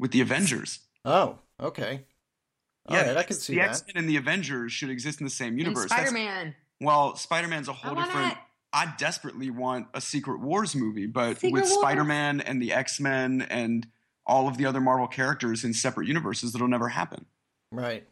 with 0.00 0.12
the 0.12 0.20
Avengers. 0.20 0.78
Oh, 1.04 1.38
okay. 1.60 2.04
Oh, 2.88 2.96
all 2.96 3.04
right, 3.04 3.16
I 3.16 3.22
can 3.22 3.36
see 3.36 3.54
the 3.54 3.60
that. 3.60 3.70
X 3.70 3.84
Men 3.86 4.02
and 4.02 4.08
the 4.08 4.16
Avengers 4.16 4.72
should 4.72 4.90
exist 4.90 5.20
in 5.20 5.24
the 5.24 5.30
same 5.30 5.58
universe. 5.58 5.90
Spider 5.90 6.10
Man. 6.10 6.54
Well, 6.80 7.16
Spider 7.16 7.48
Man's 7.48 7.68
a 7.68 7.72
whole 7.72 7.94
want 7.94 8.08
different. 8.08 8.32
it. 8.32 8.38
I 8.72 8.92
desperately 8.98 9.50
want 9.50 9.86
a 9.94 10.00
Secret 10.00 10.40
Wars 10.40 10.74
movie, 10.74 11.06
but 11.06 11.38
Secret 11.38 11.52
with 11.52 11.66
Spider 11.66 12.04
Man 12.04 12.40
and 12.40 12.60
the 12.62 12.72
X 12.72 13.00
Men 13.00 13.46
and 13.48 13.86
all 14.26 14.46
of 14.46 14.58
the 14.58 14.66
other 14.66 14.80
Marvel 14.80 15.08
characters 15.08 15.64
in 15.64 15.72
separate 15.72 16.06
universes, 16.06 16.52
that'll 16.52 16.68
never 16.68 16.88
happen. 16.88 17.24
Right. 17.72 18.06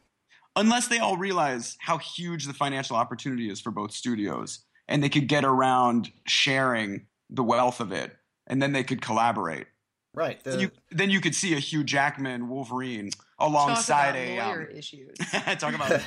Unless 0.57 0.89
they 0.89 0.99
all 0.99 1.19
realize 1.19 1.77
how 1.81 1.99
huge 1.99 2.47
the 2.47 2.55
financial 2.55 2.97
opportunity 2.97 3.51
is 3.51 3.61
for 3.61 3.71
both 3.71 3.93
studios 3.93 4.61
and 4.89 5.03
they 5.03 5.11
could 5.11 5.29
get 5.29 5.45
around 5.45 6.11
sharing 6.27 7.07
the 7.29 7.43
wealth 7.43 7.81
of 7.81 7.93
it 7.93 8.17
and 8.47 8.63
then 8.63 8.73
they 8.73 8.83
could 8.83 9.03
collaborate. 9.03 9.67
Right. 10.15 10.43
The, 10.43 10.59
you, 10.59 10.71
then 10.91 11.11
you 11.11 11.21
could 11.21 11.35
see 11.35 11.53
a 11.53 11.59
Hugh 11.59 11.85
Jackman 11.85 12.49
Wolverine 12.49 13.11
Talk 13.39 13.49
alongside 13.49 14.11
about 14.11 14.17
a. 14.17 14.39
um, 14.39 14.49
lawyer 14.49 14.65
issues. 14.65 15.19
talk 15.59 15.75
about. 15.75 15.91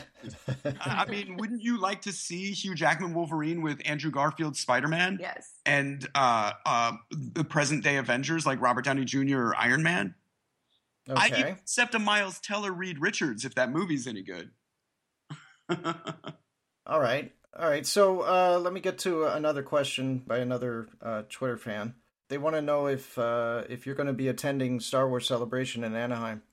I 0.66 1.06
I 1.06 1.06
mean, 1.10 1.38
wouldn't 1.38 1.62
you 1.62 1.80
like 1.80 2.02
to 2.02 2.12
see 2.12 2.52
Hugh 2.52 2.74
Jackman 2.74 3.14
Wolverine 3.14 3.62
with 3.62 3.82
Andrew 3.86 4.10
Garfield 4.10 4.58
Spider 4.58 4.88
Man 4.88 5.20
yes. 5.22 5.54
and 5.66 6.08
uh, 6.16 6.54
uh, 6.66 6.94
the 7.12 7.44
present 7.44 7.84
day 7.84 7.98
Avengers 7.98 8.46
like 8.46 8.60
Robert 8.62 8.86
Downey 8.86 9.06
Jr. 9.06 9.38
or 9.38 9.56
Iron 9.56 9.84
Man? 9.84 10.16
I'd 11.16 11.32
okay. 11.32 11.42
even 11.42 11.54
accept 11.54 11.96
a 11.96 12.00
Miles 12.00 12.40
Teller 12.40 12.72
Reed 12.72 13.00
Richards 13.00 13.46
if 13.46 13.56
that 13.56 13.72
movie's 13.72 14.08
any 14.08 14.22
good. 14.22 14.52
All 16.86 17.00
right. 17.00 17.32
All 17.58 17.70
right. 17.70 17.86
So 17.86 18.22
uh, 18.22 18.60
let 18.62 18.74
me 18.74 18.80
get 18.80 19.00
to 19.00 19.26
another 19.26 19.64
question 19.64 20.20
by 20.20 20.40
another 20.40 20.88
uh, 21.02 21.24
Twitter 21.30 21.58
fan. 21.58 21.96
They 22.30 22.38
want 22.38 22.56
to 22.56 22.62
know 22.62 22.88
if 22.88 23.18
uh, 23.18 23.64
if 23.70 23.86
you're 23.86 23.96
going 23.96 24.08
to 24.08 24.14
be 24.14 24.28
attending 24.28 24.80
Star 24.80 25.08
Wars 25.08 25.28
Celebration 25.28 25.84
in 25.84 25.96
Anaheim. 25.96 26.44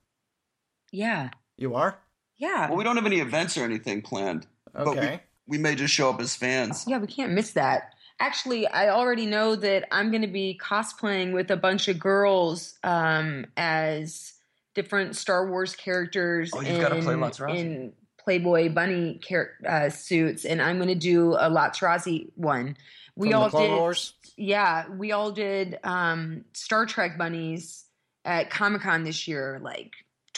Yeah. 0.91 1.29
You 1.57 1.75
are. 1.75 1.99
Yeah. 2.37 2.67
well, 2.69 2.77
we 2.77 2.83
don't 2.83 2.95
have 2.97 3.05
any 3.05 3.19
events 3.19 3.57
or 3.57 3.63
anything 3.63 4.01
planned. 4.01 4.45
But 4.73 4.95
we- 4.97 5.19
we 5.47 5.57
may 5.57 5.75
just 5.75 5.93
show 5.93 6.09
up 6.09 6.19
as 6.19 6.35
fans. 6.35 6.83
Yeah, 6.87 6.97
we 6.97 7.07
can't 7.07 7.31
miss 7.31 7.53
that. 7.53 7.93
Actually, 8.19 8.67
I 8.67 8.89
already 8.89 9.25
know 9.25 9.55
that 9.55 9.85
I'm 9.91 10.09
going 10.11 10.21
to 10.23 10.27
be 10.27 10.59
cosplaying 10.61 11.33
with 11.33 11.49
a 11.51 11.55
bunch 11.57 11.87
of 11.87 11.97
girls 11.99 12.77
um, 12.83 13.45
as 13.55 14.33
different 14.75 15.15
Star 15.15 15.47
Wars 15.49 15.75
characters 15.75 16.51
Oh, 16.53 16.59
you've 16.61 16.81
gotta 16.81 17.01
play 17.01 17.13
in, 17.13 17.21
Latts 17.21 17.39
Razzi. 17.39 17.55
in 17.57 17.93
Playboy 18.19 18.69
bunny 18.73 19.19
char- 19.23 19.51
uh, 19.67 19.89
suits, 19.89 20.43
and 20.45 20.61
I'm 20.61 20.77
going 20.77 20.89
to 20.89 20.95
do 20.95 21.33
a 21.39 21.49
Latts 21.49 21.79
Razzi 21.79 22.29
one. 22.35 22.75
We 23.15 23.29
From 23.31 23.39
all 23.39 23.45
the 23.45 23.49
Clone 23.51 23.69
did, 23.69 23.75
Wars. 23.77 24.13
yeah, 24.35 24.89
we 24.89 25.11
all 25.13 25.31
did 25.31 25.79
um, 25.83 26.43
Star 26.53 26.85
Trek 26.85 27.17
bunnies 27.17 27.85
at 28.25 28.49
Comic 28.49 28.81
Con 28.81 29.03
this 29.05 29.27
year. 29.29 29.59
Like 29.63 29.93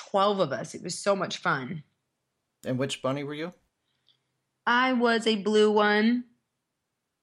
twelve 0.09 0.39
of 0.39 0.51
us. 0.51 0.73
It 0.75 0.83
was 0.83 0.97
so 0.97 1.15
much 1.15 1.37
fun. 1.37 1.83
And 2.65 2.77
which 2.77 3.01
bunny 3.01 3.23
were 3.23 3.33
you? 3.33 3.53
I 4.65 4.93
was 4.93 5.25
a 5.27 5.35
blue 5.37 5.71
one. 5.71 6.25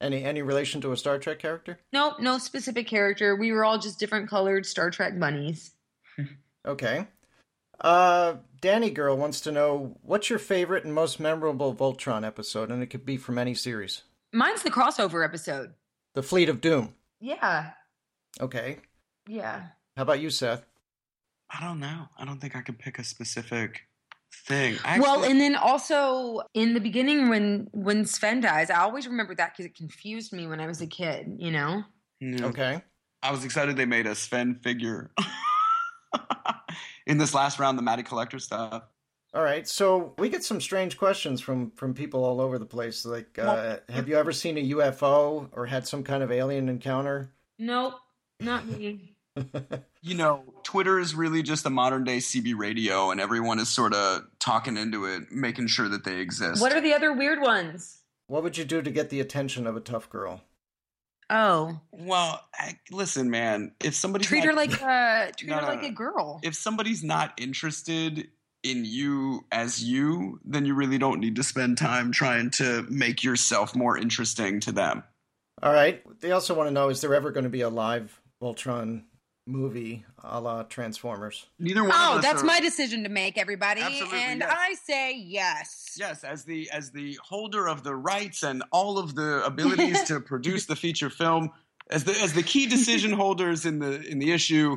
Any 0.01 0.24
any 0.24 0.43
relation 0.43 0.80
to 0.82 0.93
a 0.93 0.97
Star 0.97 1.18
Trek 1.18 1.39
character? 1.39 1.78
Nope, 1.93 2.20
no 2.20 2.39
specific 2.39 2.87
character. 2.87 3.34
We 3.37 3.53
were 3.53 3.64
all 3.64 3.78
just 3.78 3.99
different 3.99 4.28
colored 4.28 4.66
Star 4.66 4.91
Trek 4.91 5.18
bunnies. 5.18 5.72
Okay. 6.66 7.07
Uh, 7.80 8.34
Danny 8.61 8.91
Girl 8.91 9.16
wants 9.16 9.41
to 9.43 9.53
know 9.53 9.97
what's 10.03 10.28
your 10.28 10.41
favorite 10.41 10.84
and 10.84 10.93
most 10.93 11.20
memorable 11.20 11.72
Voltron 11.72 12.26
episode, 12.26 12.72
and 12.72 12.82
it 12.82 12.87
could 12.87 13.07
be 13.07 13.16
from 13.16 13.39
any 13.39 13.55
series. 13.55 14.03
Mine's 14.32 14.64
the 14.64 14.70
crossover 14.72 15.24
episode. 15.24 15.74
The 16.14 16.24
Fleet 16.24 16.49
of 16.49 16.61
Doom. 16.61 16.95
Yeah, 17.20 17.70
Okay. 18.41 18.78
yeah. 19.28 19.66
How 19.97 20.03
about 20.03 20.18
you, 20.18 20.30
Seth? 20.30 20.66
I 21.51 21.61
don't 21.66 21.80
know. 21.80 22.07
I 22.18 22.24
don't 22.24 22.40
think 22.40 22.57
I 22.57 22.61
could 22.62 22.78
pick 22.78 22.99
a 22.99 23.05
specific 23.05 23.82
thing. 24.47 24.76
I 24.84 24.99
well, 24.99 25.14
actually- 25.20 25.30
and 25.32 25.40
then 25.40 25.55
also 25.57 26.42
in 26.55 26.74
the 26.74 26.80
beginning 26.80 27.28
when 27.28 27.68
when 27.72 28.05
Sven 28.05 28.40
dies, 28.40 28.70
I 28.70 28.80
always 28.80 29.07
remember 29.07 29.34
that 29.36 29.53
because 29.53 29.66
it 29.66 29.74
confused 29.76 30.32
me 30.32 30.47
when 30.47 30.61
I 30.61 30.66
was 30.66 30.80
a 30.80 30.86
kid. 30.86 31.36
You 31.38 31.53
know. 31.53 31.84
Yeah. 32.20 32.47
Okay. 32.47 32.82
I 33.22 33.30
was 33.30 33.44
excited 33.44 33.76
they 33.76 33.86
made 33.86 34.07
a 34.07 34.14
Sven 34.14 34.55
figure 34.55 35.11
in 37.07 37.18
this 37.18 37.34
last 37.34 37.59
round, 37.59 37.78
the 37.78 37.82
Matty 37.82 38.03
Collector 38.03 38.38
stuff. 38.38 38.84
All 39.34 39.42
right. 39.42 39.66
So 39.68 40.14
we 40.18 40.28
get 40.28 40.44
some 40.44 40.61
strange 40.61 40.97
questions 40.97 41.40
from 41.40 41.70
from 41.72 41.94
people 41.94 42.24
all 42.24 42.40
over 42.40 42.59
the 42.59 42.66
place. 42.66 43.05
Like, 43.05 43.38
uh, 43.38 43.42
Well- 43.44 43.78
have 43.90 44.09
you 44.09 44.16
ever 44.16 44.32
seen 44.32 44.59
a 44.59 44.70
UFO 44.74 45.49
or 45.53 45.66
had 45.66 45.86
some 45.86 46.03
kind 46.03 46.22
of 46.22 46.32
alien 46.32 46.68
encounter? 46.68 47.32
Nope, 47.59 47.94
not 48.40 48.66
me. 48.66 49.16
You 50.03 50.14
know, 50.14 50.45
Twitter 50.62 51.01
is 51.01 51.16
really 51.16 51.43
just 51.43 51.66
a 51.66 51.70
modern 51.70 52.05
day 52.05 52.18
CB 52.18 52.57
radio, 52.57 53.11
and 53.11 53.20
everyone 53.20 53.59
is 53.59 53.68
sort 53.68 53.93
of 53.93 54.22
talking 54.39 54.76
into 54.76 55.05
it, 55.05 55.32
making 55.32 55.66
sure 55.66 55.89
that 55.89 56.05
they 56.05 56.18
exist. 56.20 56.62
What 56.62 56.72
are 56.72 56.80
the 56.80 56.95
other 56.95 57.12
weird 57.12 57.41
ones? 57.41 58.03
What 58.28 58.45
would 58.45 58.57
you 58.57 58.64
do 58.64 58.82
to 58.82 58.91
get 58.93 59.11
the 59.11 59.18
attention 59.18 59.66
of 59.66 59.74
a 59.76 59.80
tough 59.80 60.09
girl? 60.09 60.43
Oh, 61.28 61.80
well, 61.91 62.41
I, 62.55 62.78
listen, 62.93 63.30
man. 63.30 63.72
If 63.82 63.97
somebody 63.97 64.24
treat 64.24 64.45
not- 64.45 64.47
her 64.47 64.53
like 64.53 64.80
uh, 64.80 65.32
treat 65.37 65.49
No, 65.49 65.57
her 65.57 65.62
no, 65.62 65.66
like 65.68 65.82
no. 65.82 65.89
a 65.89 65.93
girl. 65.93 66.41
if 66.45 66.55
somebody's 66.55 67.03
not 67.03 67.32
interested 67.37 68.28
in 68.62 68.84
you 68.84 69.45
as 69.51 69.82
you, 69.82 70.39
then 70.45 70.66
you 70.66 70.74
really 70.74 70.99
don't 70.99 71.18
need 71.18 71.34
to 71.37 71.43
spend 71.43 71.78
time 71.78 72.12
trying 72.12 72.51
to 72.51 72.87
make 72.89 73.24
yourself 73.24 73.74
more 73.74 73.99
interesting 73.99 74.61
to 74.61 74.70
them. 74.72 75.03
All 75.62 75.72
right. 75.72 76.01
They 76.20 76.30
also 76.30 76.55
want 76.55 76.68
to 76.68 76.72
know: 76.72 76.91
is 76.91 77.01
there 77.01 77.14
ever 77.14 77.32
going 77.32 77.45
to 77.45 77.51
be 77.51 77.62
a 77.62 77.68
live 77.68 78.20
Voltron 78.41 79.03
movie 79.47 80.05
a 80.22 80.40
la 80.40 80.62
Transformers? 80.64 81.47
Neither 81.59 81.82
one 81.82 81.92
Oh, 81.94 82.12
of 82.12 82.18
us 82.18 82.22
that's 82.24 82.42
are- 82.42 82.47
my 82.47 82.61
decision 82.61 83.03
to 83.05 83.09
make, 83.09 83.38
everybody, 83.38 83.80
Absolutely, 83.80 84.18
and 84.20 84.40
yes. 84.40 84.53
I 84.57 84.74
say 84.74 85.16
yes. 85.16 85.97
Yes, 85.99 86.24
as 86.24 86.44
the 86.44 86.68
as 86.70 86.90
the 86.90 87.18
holder 87.22 87.68
of 87.68 87.82
the 87.84 87.94
rights 87.94 88.42
and 88.42 88.62
all 88.72 88.99
of 88.99 89.14
the 89.14 89.44
abilities 89.44 90.03
to 90.05 90.20
produce 90.32 90.66
the 90.66 90.76
feature 90.76 91.11
film, 91.11 91.51
as 91.90 92.05
the 92.05 92.12
as 92.20 92.32
the 92.32 92.42
key 92.42 92.66
decision 92.66 93.12
holders 93.22 93.64
in 93.66 93.78
the 93.78 94.03
in 94.09 94.18
the 94.18 94.32
issue, 94.32 94.76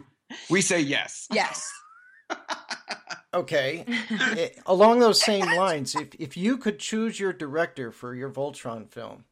we 0.49 0.61
say 0.61 0.79
yes. 0.79 1.27
Yes. 1.31 1.71
Okay. 3.31 3.85
Eh, 4.37 4.49
along 4.65 4.99
those 4.99 5.21
same 5.21 5.45
lines, 5.55 5.93
if 5.93 6.15
if 6.17 6.35
you 6.35 6.57
could 6.57 6.79
choose 6.79 7.19
your 7.19 7.31
director 7.31 7.91
for 7.91 8.15
your 8.15 8.27
Voltron 8.31 8.89
film, 8.91 9.23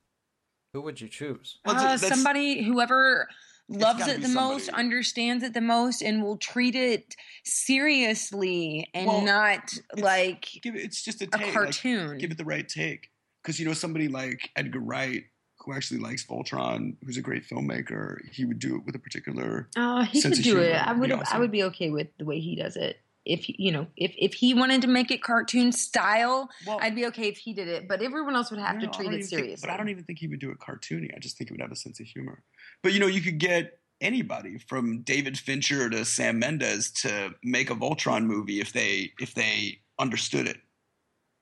who 0.72 0.82
would 0.82 1.02
you 1.02 1.08
choose? 1.08 1.58
Uh, 1.66 1.74
that's- 1.74 2.02
that's- 2.02 2.16
somebody 2.16 2.62
whoever 2.62 3.28
loves 3.70 4.08
it 4.08 4.18
be 4.18 4.24
the 4.24 4.30
most, 4.34 4.70
understands 4.70 5.44
it 5.44 5.54
the 5.54 5.62
most, 5.62 6.02
and 6.02 6.24
will 6.24 6.38
treat 6.38 6.76
it 6.76 7.16
seriously 7.44 8.90
and 8.94 9.08
Well, 9.08 9.22
not 9.22 9.74
like 9.98 10.48
Give 10.62 10.76
it, 10.76 10.84
it's 10.84 11.02
just 11.02 11.22
a 11.22 11.26
a 11.26 11.28
take. 11.28 11.42
like, 11.42 11.54
cartoon. 11.54 12.18
give 12.18 12.32
it 12.32 12.38
the 12.38 12.46
right 12.46 12.68
take, 12.68 13.10
because 13.42 13.60
you 13.60 13.66
know 13.66 13.74
somebody 13.74 14.08
like 14.08 14.50
Edgar 14.56 14.80
Wright, 14.80 15.24
who 15.60 15.74
actually 15.74 16.00
likes 16.00 16.26
Voltron, 16.26 16.96
who's 17.06 17.18
a 17.18 17.22
great 17.22 17.44
filmmaker, 17.46 18.18
he 18.32 18.46
would 18.46 18.60
do 18.60 18.76
it 18.76 18.86
with 18.86 18.96
a 18.96 19.00
particular. 19.00 19.68
Oh, 19.76 20.04
he 20.04 20.22
sense 20.22 20.38
could 20.38 20.48
of 20.48 20.54
do 20.54 20.60
it. 20.62 20.76
I 20.76 20.92
would 20.94 21.12
would. 21.12 21.20
be 21.20 21.26
I 21.32 21.38
would 21.40 21.52
be 21.52 21.64
okay 21.64 21.90
with 21.90 22.08
the 22.18 22.26
way 22.26 22.40
he 22.40 22.56
does 22.56 22.76
it. 22.78 22.98
If 23.28 23.44
he- 23.46 23.56
you 23.60 23.72
know, 23.72 23.88
if 23.98 24.14
if 24.18 24.34
he 24.34 24.54
wanted 24.54 24.82
to 24.84 24.88
make 24.88 25.12
it 25.12 25.22
cartoon 25.22 25.72
style, 25.72 26.50
Well, 26.66 26.80
I'd 26.82 26.96
be 26.96 27.06
okay 27.08 27.28
if 27.28 27.38
he 27.38 27.54
did 27.54 27.68
it. 27.68 27.88
But 27.88 28.02
everyone 28.02 28.36
else 28.36 28.50
would 28.52 28.60
have 28.60 28.76
No, 28.78 28.82
to 28.84 28.88
I 28.88 28.92
treat 28.92 29.06
it 29.06 29.08
even 29.10 29.20
think- 29.20 29.30
seriously. 29.30 29.68
but 29.68 29.74
I 29.74 29.78
don't 29.78 29.90
even 29.90 30.04
think 30.06 30.20
he 30.20 30.28
would 30.28 30.40
do 30.40 30.50
it 30.52 30.60
cartoony. 30.60 31.14
I 31.16 31.20
just 31.20 31.38
think 31.38 31.50
he 31.50 31.54
would 31.54 31.62
have 31.62 31.72
a 31.72 31.76
sense 31.76 32.00
of 32.00 32.06
humor. 32.08 32.44
But 32.82 32.94
you 32.94 33.00
know, 33.00 33.08
you 33.08 33.22
could 33.22 33.38
get 33.38 33.80
anybody 34.00 34.58
from 34.60 35.02
David 35.02 35.38
Fincher 35.38 35.90
to 35.90 36.06
Sam 36.06 36.40
Mendes 36.40 36.92
to 36.92 37.34
make 37.44 37.70
a 37.70 37.76
Voltron 37.76 38.26
movie 38.26 38.62
if 38.62 38.72
they 38.74 39.12
if 39.20 39.34
they 39.34 39.82
understood 40.00 40.48
it. 40.48 40.58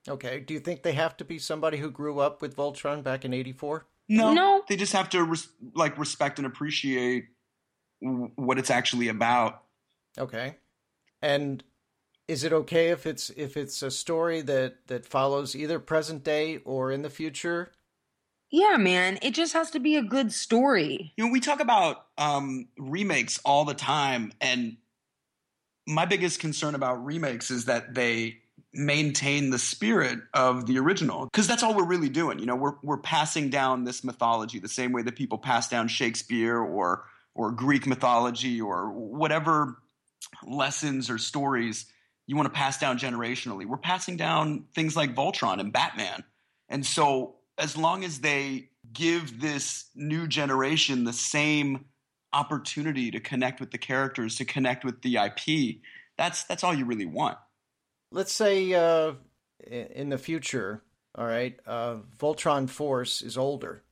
Okay. 0.08 0.40
Do 0.40 0.54
you 0.54 0.60
think 0.60 0.82
they 0.82 0.92
have 0.92 1.16
to 1.18 1.24
be 1.24 1.38
somebody 1.38 1.78
who 1.78 1.90
grew 1.90 2.18
up 2.20 2.40
with 2.42 2.56
Voltron 2.56 3.02
back 3.02 3.24
in 3.24 3.32
'84? 3.34 3.86
No, 4.08 4.32
No. 4.32 4.64
they 4.68 4.76
just 4.76 4.92
have 4.92 5.08
to 5.10 5.22
res- 5.24 5.48
like 5.74 5.98
respect 5.98 6.38
and 6.38 6.46
appreciate 6.46 7.26
w- 8.00 8.30
what 8.36 8.58
it's 8.58 8.70
actually 8.70 9.08
about. 9.08 9.64
Okay. 10.16 10.56
And 11.22 11.62
is 12.28 12.44
it 12.44 12.52
okay 12.52 12.88
if 12.88 13.06
it's 13.06 13.30
if 13.30 13.56
it's 13.56 13.82
a 13.82 13.90
story 13.90 14.40
that 14.42 14.86
that 14.88 15.06
follows 15.06 15.54
either 15.54 15.78
present 15.78 16.24
day 16.24 16.58
or 16.58 16.90
in 16.90 17.02
the 17.02 17.10
future? 17.10 17.72
Yeah, 18.50 18.76
man. 18.76 19.18
It 19.22 19.34
just 19.34 19.52
has 19.54 19.72
to 19.72 19.80
be 19.80 19.96
a 19.96 20.02
good 20.02 20.32
story. 20.32 21.12
You 21.16 21.26
know, 21.26 21.32
we 21.32 21.40
talk 21.40 21.60
about 21.60 22.06
um, 22.16 22.68
remakes 22.78 23.40
all 23.44 23.64
the 23.64 23.74
time, 23.74 24.32
and 24.40 24.76
my 25.86 26.04
biggest 26.04 26.40
concern 26.40 26.74
about 26.74 27.04
remakes 27.04 27.50
is 27.50 27.66
that 27.66 27.94
they 27.94 28.38
maintain 28.72 29.50
the 29.50 29.58
spirit 29.58 30.18
of 30.34 30.66
the 30.66 30.78
original 30.78 31.24
because 31.26 31.46
that's 31.46 31.62
all 31.62 31.74
we're 31.74 31.86
really 31.86 32.10
doing 32.10 32.38
you 32.38 32.44
know 32.44 32.56
we're 32.56 32.74
we're 32.82 32.98
passing 32.98 33.48
down 33.48 33.84
this 33.84 34.04
mythology 34.04 34.58
the 34.58 34.68
same 34.68 34.92
way 34.92 35.00
that 35.00 35.16
people 35.16 35.38
pass 35.38 35.68
down 35.68 35.88
Shakespeare 35.88 36.58
or 36.58 37.04
or 37.34 37.52
Greek 37.52 37.86
mythology 37.86 38.60
or 38.60 38.90
whatever 38.90 39.78
lessons 40.46 41.08
or 41.08 41.16
stories 41.16 41.86
you 42.26 42.36
want 42.36 42.46
to 42.46 42.52
pass 42.52 42.78
down 42.78 42.98
generationally 42.98 43.66
we're 43.66 43.76
passing 43.76 44.16
down 44.16 44.64
things 44.74 44.96
like 44.96 45.14
Voltron 45.14 45.60
and 45.60 45.72
Batman 45.72 46.24
and 46.68 46.84
so 46.84 47.36
as 47.58 47.76
long 47.76 48.04
as 48.04 48.20
they 48.20 48.68
give 48.92 49.40
this 49.40 49.86
new 49.94 50.26
generation 50.26 51.04
the 51.04 51.12
same 51.12 51.86
opportunity 52.32 53.10
to 53.10 53.20
connect 53.20 53.60
with 53.60 53.70
the 53.70 53.78
characters 53.78 54.36
to 54.36 54.44
connect 54.44 54.84
with 54.84 55.02
the 55.02 55.16
IP 55.16 55.76
that's 56.18 56.44
that's 56.44 56.64
all 56.64 56.74
you 56.74 56.84
really 56.84 57.06
want 57.06 57.38
let's 58.10 58.32
say 58.32 58.72
uh, 58.74 59.12
in 59.66 60.08
the 60.08 60.18
future, 60.18 60.82
all 61.14 61.26
right, 61.26 61.58
uh, 61.66 61.96
Voltron 62.18 62.68
Force 62.68 63.22
is 63.22 63.36
older. 63.36 63.82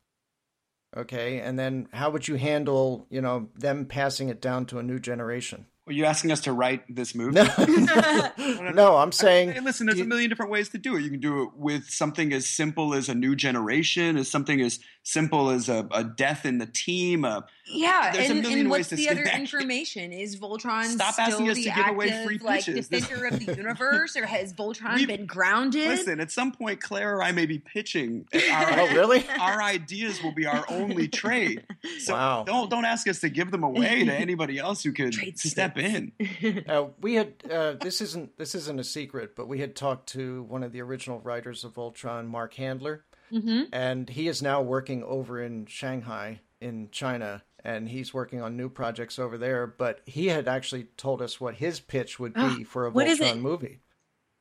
Okay, 0.96 1.40
and 1.40 1.58
then 1.58 1.88
how 1.92 2.10
would 2.10 2.28
you 2.28 2.36
handle, 2.36 3.06
you 3.10 3.20
know, 3.20 3.48
them 3.56 3.86
passing 3.86 4.28
it 4.28 4.40
down 4.40 4.66
to 4.66 4.78
a 4.78 4.82
new 4.82 5.00
generation? 5.00 5.66
Are 5.86 5.92
you 5.92 6.06
asking 6.06 6.32
us 6.32 6.40
to 6.42 6.52
write 6.52 6.82
this 6.94 7.14
movie? 7.14 7.32
No, 7.34 8.30
no 8.74 8.96
I'm 8.96 9.12
saying. 9.12 9.52
Hey, 9.52 9.60
listen, 9.60 9.86
there's 9.86 9.98
you, 9.98 10.04
a 10.04 10.08
million 10.08 10.30
different 10.30 10.50
ways 10.50 10.70
to 10.70 10.78
do 10.78 10.96
it. 10.96 11.02
You 11.02 11.10
can 11.10 11.20
do 11.20 11.42
it 11.42 11.50
with 11.56 11.90
something 11.90 12.32
as 12.32 12.46
simple 12.48 12.94
as 12.94 13.10
a 13.10 13.14
new 13.14 13.36
generation, 13.36 14.16
as 14.16 14.30
something 14.30 14.62
as 14.62 14.80
simple 15.02 15.50
as 15.50 15.68
a, 15.68 15.86
a 15.92 16.02
death 16.02 16.46
in 16.46 16.56
the 16.56 16.64
team. 16.64 17.26
A, 17.26 17.44
yeah, 17.66 18.12
there's 18.12 18.30
and, 18.30 18.38
a 18.38 18.42
million 18.42 18.60
and 18.60 18.70
ways 18.70 18.80
what's 18.80 18.88
to 18.90 18.96
the 18.96 19.10
other 19.10 19.24
that. 19.24 19.38
information? 19.38 20.10
Is 20.12 20.36
Voltron 20.38 20.84
Stop 20.86 21.12
still 21.12 21.24
asking 21.26 21.50
us 21.50 21.56
the 21.56 21.64
to 21.64 21.70
give 21.74 21.86
away 21.88 22.08
active, 22.08 22.24
free 22.24 22.38
like 22.38 22.64
defender 22.64 23.26
of 23.26 23.44
the 23.44 23.54
universe, 23.56 24.16
or 24.16 24.24
has 24.24 24.54
Voltron 24.54 24.94
We- 24.94 25.04
been 25.06 25.26
grounded? 25.26 25.86
Listen, 25.86 26.18
at 26.18 26.30
some 26.30 26.52
point, 26.52 26.80
Clare 26.80 27.16
or 27.18 27.22
I 27.22 27.32
may 27.32 27.44
be 27.44 27.58
pitching. 27.58 28.26
Our, 28.50 28.80
Oh, 28.80 28.94
really? 28.94 29.22
our 29.38 29.62
ideas 29.62 30.22
will 30.22 30.32
be 30.32 30.46
our 30.46 30.64
only 30.68 31.08
trade. 31.08 31.66
So 31.98 32.14
Wow. 32.14 32.44
don't 32.44 32.70
don't 32.70 32.86
ask 32.86 33.06
us 33.06 33.20
to 33.20 33.28
give 33.28 33.50
them 33.50 33.62
away 33.64 34.04
to 34.06 34.12
anybody 34.14 34.58
else 34.58 34.82
who 34.82 34.92
could 34.92 35.12
Trade 35.12 35.38
step 35.38 35.73
in. 35.78 36.12
Uh, 36.68 36.88
we 37.00 37.14
had 37.14 37.34
uh, 37.50 37.72
this 37.72 38.00
isn't 38.00 38.36
this 38.38 38.54
isn't 38.54 38.80
a 38.80 38.84
secret, 38.84 39.34
but 39.36 39.48
we 39.48 39.60
had 39.60 39.74
talked 39.74 40.08
to 40.10 40.42
one 40.44 40.62
of 40.62 40.72
the 40.72 40.80
original 40.80 41.20
writers 41.20 41.64
of 41.64 41.74
Voltron, 41.74 42.26
Marc 42.26 42.54
Handler, 42.54 43.04
hmm 43.30 43.62
and 43.72 44.08
he 44.08 44.28
is 44.28 44.42
now 44.42 44.62
working 44.62 45.02
over 45.04 45.42
in 45.42 45.66
Shanghai 45.66 46.40
in 46.60 46.88
China, 46.90 47.42
and 47.62 47.88
he's 47.88 48.14
working 48.14 48.40
on 48.40 48.56
new 48.56 48.68
projects 48.68 49.18
over 49.18 49.36
there. 49.38 49.66
But 49.66 50.00
he 50.06 50.28
had 50.28 50.48
actually 50.48 50.84
told 50.96 51.20
us 51.22 51.40
what 51.40 51.56
his 51.56 51.80
pitch 51.80 52.18
would 52.18 52.34
be 52.34 52.64
for 52.64 52.86
a 52.86 52.90
What 52.90 53.08
is 53.08 53.18
Voltron 53.20 53.40
movie. 53.40 53.80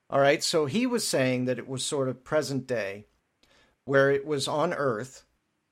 All 0.10 0.20
right, 0.20 0.44
so 0.44 0.66
he 0.66 0.86
was 0.86 1.08
saying 1.08 1.46
that 1.46 1.58
it 1.58 1.68
was 1.68 1.86
sort 1.86 2.08
of 2.08 2.24
present 2.24 2.68
day, 2.68 3.06
where 3.86 4.12
it 4.12 4.26
was 4.26 4.48
on 4.48 4.74
Earth, 4.74 5.26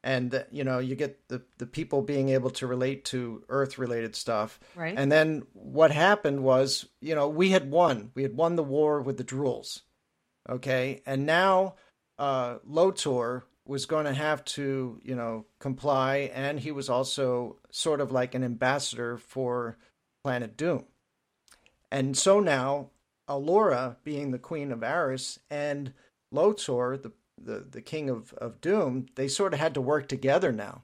and 0.03 0.43
you 0.51 0.63
know 0.63 0.79
you 0.79 0.95
get 0.95 1.27
the 1.27 1.41
the 1.57 1.65
people 1.65 2.01
being 2.01 2.29
able 2.29 2.49
to 2.51 2.67
relate 2.67 3.05
to 3.05 3.43
Earth 3.49 3.77
related 3.77 4.15
stuff. 4.15 4.59
Right. 4.75 4.95
And 4.97 5.11
then 5.11 5.43
what 5.53 5.91
happened 5.91 6.43
was, 6.43 6.87
you 7.01 7.15
know, 7.15 7.27
we 7.27 7.51
had 7.51 7.69
won. 7.69 8.11
We 8.15 8.23
had 8.23 8.35
won 8.35 8.55
the 8.55 8.63
war 8.63 9.01
with 9.01 9.17
the 9.17 9.23
Drules. 9.23 9.81
Okay. 10.49 11.01
And 11.05 11.25
now 11.25 11.75
uh, 12.17 12.57
Lotor 12.65 13.43
was 13.65 13.85
going 13.85 14.05
to 14.05 14.13
have 14.13 14.43
to, 14.43 14.99
you 15.03 15.15
know, 15.15 15.45
comply. 15.59 16.31
And 16.33 16.59
he 16.59 16.71
was 16.71 16.89
also 16.89 17.57
sort 17.69 18.01
of 18.01 18.11
like 18.11 18.33
an 18.33 18.43
ambassador 18.43 19.17
for 19.17 19.77
Planet 20.23 20.57
Doom. 20.57 20.85
And 21.91 22.17
so 22.17 22.39
now, 22.39 22.89
Allura, 23.29 23.97
being 24.03 24.31
the 24.31 24.39
queen 24.39 24.71
of 24.71 24.79
Arus, 24.79 25.37
and 25.49 25.93
Lotor, 26.31 26.97
the, 26.97 27.11
the, 27.45 27.65
the 27.69 27.81
king 27.81 28.09
of, 28.09 28.33
of 28.33 28.61
Doom, 28.61 29.07
they 29.15 29.27
sort 29.27 29.53
of 29.53 29.59
had 29.59 29.73
to 29.73 29.81
work 29.81 30.07
together 30.07 30.51
now. 30.51 30.83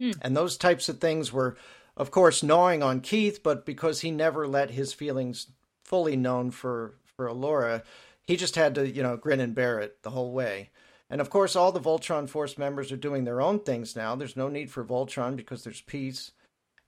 Hmm. 0.00 0.12
And 0.20 0.36
those 0.36 0.56
types 0.56 0.88
of 0.88 1.00
things 1.00 1.32
were, 1.32 1.56
of 1.96 2.10
course, 2.10 2.42
gnawing 2.42 2.82
on 2.82 3.00
Keith, 3.00 3.42
but 3.42 3.66
because 3.66 4.00
he 4.00 4.10
never 4.10 4.46
let 4.46 4.70
his 4.70 4.92
feelings 4.92 5.48
fully 5.84 6.16
known 6.16 6.50
for, 6.50 6.94
for 7.04 7.28
Allura, 7.28 7.82
he 8.26 8.36
just 8.36 8.56
had 8.56 8.74
to, 8.76 8.88
you 8.88 9.02
know, 9.02 9.16
grin 9.16 9.40
and 9.40 9.54
bear 9.54 9.80
it 9.80 10.02
the 10.02 10.10
whole 10.10 10.32
way. 10.32 10.70
And 11.10 11.20
of 11.20 11.28
course, 11.28 11.54
all 11.54 11.72
the 11.72 11.80
Voltron 11.80 12.28
Force 12.28 12.56
members 12.56 12.90
are 12.90 12.96
doing 12.96 13.24
their 13.24 13.42
own 13.42 13.60
things 13.60 13.94
now. 13.94 14.16
There's 14.16 14.36
no 14.36 14.48
need 14.48 14.70
for 14.70 14.82
Voltron 14.82 15.36
because 15.36 15.62
there's 15.62 15.82
peace. 15.82 16.32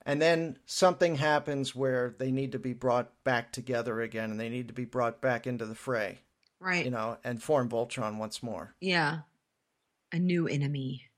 And 0.07 0.21
then 0.21 0.59
something 0.67 1.17
happens 1.17 1.75
where 1.75 2.15
they 2.19 2.31
need 2.31 2.53
to 2.53 2.59
be 2.59 2.73
brought 2.73 3.13
back 3.25 3.53
together 3.53 4.01
again 4.01 4.31
and 4.31 4.39
they 4.39 4.49
need 4.49 4.69
to 4.69 4.75
be 4.75 4.85
brought 4.85 5.21
back 5.21 5.47
into 5.47 5.67
the 5.67 5.75
fray, 5.75 6.21
right. 6.65 6.85
you 6.85 6.91
know, 6.91 7.19
and 7.23 7.43
form 7.43 7.69
Voltron 7.69 8.19
once 8.19 8.43
more. 8.43 8.75
yeah. 8.81 9.19
A 10.13 10.19
new 10.19 10.47
enemy. 10.47 11.11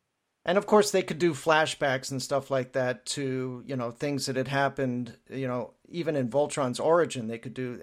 And 0.46 0.56
of 0.56 0.66
course, 0.66 0.90
they 0.90 1.02
could 1.02 1.18
do 1.18 1.34
flashbacks 1.34 2.10
and 2.10 2.22
stuff 2.22 2.50
like 2.50 2.72
that 2.72 3.04
to, 3.06 3.62
you 3.66 3.76
know, 3.76 3.90
things 3.90 4.26
that 4.26 4.36
had 4.36 4.48
happened, 4.48 5.14
you 5.28 5.46
know, 5.48 5.74
even 5.88 6.16
in 6.16 6.30
Voltron's 6.30 6.80
origin, 6.80 7.26
they 7.26 7.36
could 7.36 7.52
do, 7.52 7.80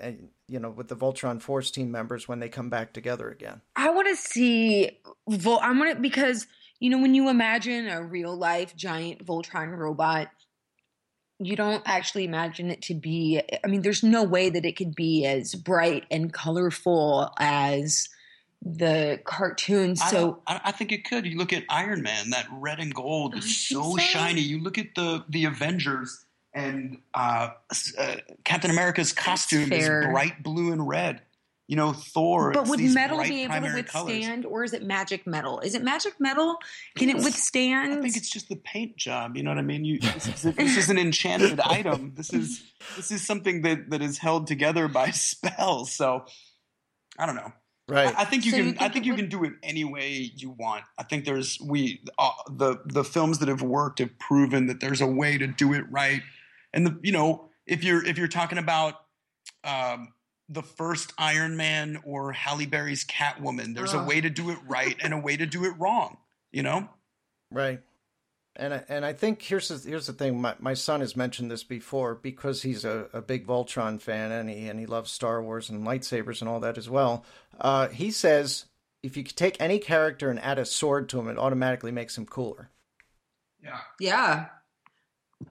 you 0.47 0.59
know, 0.59 0.69
with 0.69 0.87
the 0.87 0.95
Voltron 0.95 1.41
Force 1.41 1.69
team 1.71 1.91
members 1.91 2.27
when 2.27 2.39
they 2.39 2.49
come 2.49 2.69
back 2.69 2.93
together 2.93 3.29
again. 3.29 3.61
I 3.75 3.89
want 3.91 4.07
to 4.07 4.15
see 4.15 4.97
Vol. 5.29 5.59
I 5.59 5.71
want 5.71 5.93
to 5.93 6.01
because 6.01 6.47
you 6.79 6.89
know 6.89 6.99
when 6.99 7.13
you 7.13 7.29
imagine 7.29 7.89
a 7.89 8.01
real 8.01 8.35
life 8.35 8.75
giant 8.75 9.25
Voltron 9.25 9.77
robot, 9.77 10.29
you 11.45 11.55
don't 11.55 11.83
actually 11.85 12.25
imagine 12.25 12.69
it 12.71 12.81
to 12.83 12.93
be. 12.93 13.41
I 13.63 13.67
mean, 13.67 13.81
there's 13.81 14.03
no 14.03 14.23
way 14.23 14.49
that 14.49 14.65
it 14.65 14.75
could 14.75 14.95
be 14.95 15.25
as 15.25 15.55
bright 15.55 16.05
and 16.11 16.31
colorful 16.33 17.33
as 17.39 18.09
the 18.61 19.19
cartoons. 19.23 20.01
So 20.09 20.41
I, 20.47 20.61
I 20.65 20.71
think 20.71 20.91
it 20.91 21.05
could. 21.05 21.25
You 21.25 21.37
look 21.37 21.53
at 21.53 21.63
Iron 21.69 22.01
Man, 22.01 22.29
that 22.31 22.47
red 22.51 22.79
and 22.79 22.93
gold 22.93 23.35
is 23.35 23.57
so, 23.69 23.91
so. 23.91 23.97
shiny. 23.97 24.41
You 24.41 24.61
look 24.61 24.77
at 24.77 24.95
the 24.95 25.23
the 25.29 25.45
Avengers, 25.45 26.25
and 26.53 26.99
uh, 27.13 27.49
uh, 27.97 28.15
Captain 28.43 28.71
America's 28.71 29.11
costume 29.11 29.71
is 29.71 29.87
bright 29.87 30.43
blue 30.43 30.71
and 30.71 30.87
red. 30.87 31.21
You 31.67 31.77
know, 31.77 31.93
Thor. 31.93 32.51
but 32.51 32.67
would 32.67 32.79
metal 32.81 33.21
be 33.23 33.43
able 33.43 33.53
to 33.53 33.59
primary 33.61 33.83
colors. 33.83 34.13
withstand, 34.13 34.45
or 34.45 34.65
is 34.65 34.73
it 34.73 34.83
magic 34.83 35.25
metal? 35.25 35.59
Is 35.61 35.75
it 35.75 35.81
magic 35.81 36.13
metal? 36.19 36.57
Can 36.97 37.09
it 37.09 37.15
withstand? 37.17 37.93
I 37.93 38.01
think 38.01 38.17
it's 38.17 38.29
just 38.29 38.49
the 38.49 38.57
paint 38.57 38.97
job. 38.97 39.37
You 39.37 39.43
know 39.43 39.51
what 39.51 39.57
I 39.59 39.61
mean? 39.63 39.85
You, 39.85 39.99
this, 39.99 40.27
is, 40.27 40.41
this 40.55 40.77
is 40.77 40.89
an 40.89 40.97
enchanted 40.97 41.61
item. 41.61 42.13
This 42.15 42.33
is 42.33 42.61
this 42.97 43.11
is 43.11 43.25
something 43.25 43.61
that 43.61 43.89
that 43.91 44.01
is 44.01 44.17
held 44.17 44.47
together 44.47 44.89
by 44.89 45.11
spells. 45.11 45.93
So 45.93 46.25
I 47.17 47.25
don't 47.25 47.35
know. 47.35 47.53
Right. 47.87 48.13
I, 48.15 48.21
I 48.21 48.25
think 48.25 48.43
you 48.45 48.51
So 48.51 48.57
can. 48.57 48.65
you 48.67 48.71
I 48.73 48.77
think 48.79 48.93
think 48.93 49.05
you 49.05 49.13
would- 49.13 49.19
can 49.21 49.29
do 49.29 49.43
it 49.45 49.53
any 49.63 49.85
way 49.85 50.31
you 50.35 50.49
want. 50.51 50.83
I 50.97 51.03
think 51.03 51.23
there's 51.23 51.59
we 51.61 52.03
uh, 52.19 52.29
the 52.51 52.81
the 52.85 53.05
films 53.05 53.39
that 53.39 53.47
have 53.47 53.61
worked 53.61 53.99
have 53.99 54.17
proven 54.19 54.67
that 54.67 54.81
there's 54.81 54.99
a 55.01 55.07
way 55.07 55.37
to 55.37 55.47
do 55.47 55.71
it 55.73 55.85
right. 55.89 56.21
And 56.73 56.85
the 56.85 56.99
you 57.03 57.13
know 57.13 57.49
if 57.65 57.85
you're 57.85 58.05
if 58.05 58.17
you're 58.17 58.27
talking 58.27 58.57
about 58.57 58.95
um, 59.63 60.09
the 60.49 60.63
first 60.63 61.13
Iron 61.17 61.57
Man 61.57 61.99
or 62.03 62.31
Halle 62.31 62.65
Berry's 62.65 63.05
Catwoman, 63.05 63.75
there's 63.75 63.93
a 63.93 64.03
way 64.03 64.21
to 64.21 64.29
do 64.29 64.49
it 64.49 64.57
right 64.67 64.95
and 65.01 65.13
a 65.13 65.17
way 65.17 65.37
to 65.37 65.45
do 65.45 65.65
it 65.65 65.73
wrong. 65.79 66.17
You 66.51 66.63
know. 66.63 66.89
Right. 67.51 67.81
And 68.55 68.73
I, 68.73 68.83
and 68.87 69.03
I 69.03 69.13
think 69.13 69.41
here's 69.41 69.69
the, 69.69 69.89
here's 69.89 70.05
the 70.05 70.13
thing. 70.13 70.39
My, 70.39 70.53
my 70.59 70.75
son 70.75 70.99
has 70.99 71.15
mentioned 71.15 71.49
this 71.49 71.63
before 71.63 72.13
because 72.13 72.61
he's 72.61 72.85
a, 72.85 73.07
a 73.11 73.19
big 73.21 73.47
Voltron 73.47 73.99
fan 73.99 74.31
and 74.31 74.47
he 74.47 74.67
and 74.67 74.79
he 74.79 74.85
loves 74.85 75.11
Star 75.11 75.41
Wars 75.41 75.69
and 75.69 75.85
lightsabers 75.85 76.41
and 76.41 76.49
all 76.49 76.59
that 76.59 76.77
as 76.77 76.87
well. 76.89 77.25
Uh, 77.59 77.87
he 77.87 78.11
says 78.11 78.65
if 79.03 79.17
you 79.17 79.23
take 79.23 79.57
any 79.59 79.79
character 79.79 80.29
and 80.29 80.39
add 80.39 80.57
a 80.57 80.65
sword 80.65 81.09
to 81.09 81.19
him, 81.19 81.27
it 81.27 81.37
automatically 81.37 81.91
makes 81.91 82.17
him 82.17 82.25
cooler. 82.25 82.69
Yeah. 83.61 83.79
Yeah. 83.99 84.45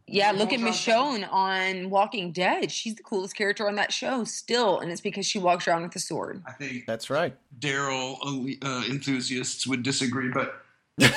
Yeah, 0.06 0.32
The 0.32 0.38
look 0.38 0.52
at 0.52 0.60
Voltron- 0.60 1.22
Michonne 1.24 1.28
on 1.32 1.90
Walking 1.90 2.32
Dead. 2.32 2.70
She's 2.70 2.94
the 2.94 3.02
coolest 3.02 3.36
character 3.36 3.68
on 3.68 3.76
that 3.76 3.92
show 3.92 4.24
still, 4.24 4.80
and 4.80 4.90
it's 4.90 5.00
because 5.00 5.26
she 5.26 5.38
walks 5.38 5.66
around 5.66 5.82
with 5.82 5.96
a 5.96 6.00
sword. 6.00 6.42
I 6.46 6.52
think 6.52 6.86
That's 6.86 7.10
right. 7.10 7.36
Daryl 7.58 8.16
uh, 8.62 8.84
enthusiasts 8.90 9.66
would 9.66 9.82
disagree, 9.82 10.30
but 10.30 10.58
but 10.98 11.10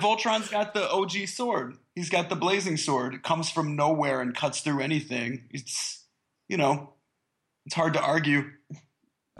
Voltron's 0.00 0.48
got 0.48 0.74
the 0.74 0.88
OG 0.90 1.26
sword. 1.28 1.76
He's 1.94 2.10
got 2.10 2.28
the 2.28 2.36
blazing 2.36 2.76
sword. 2.76 3.14
It 3.14 3.22
comes 3.22 3.50
from 3.50 3.76
nowhere 3.76 4.20
and 4.20 4.34
cuts 4.34 4.60
through 4.60 4.80
anything. 4.80 5.44
It's 5.50 6.04
you 6.48 6.56
know, 6.58 6.90
it's 7.66 7.74
hard 7.74 7.94
to 7.94 8.00
argue. 8.02 8.50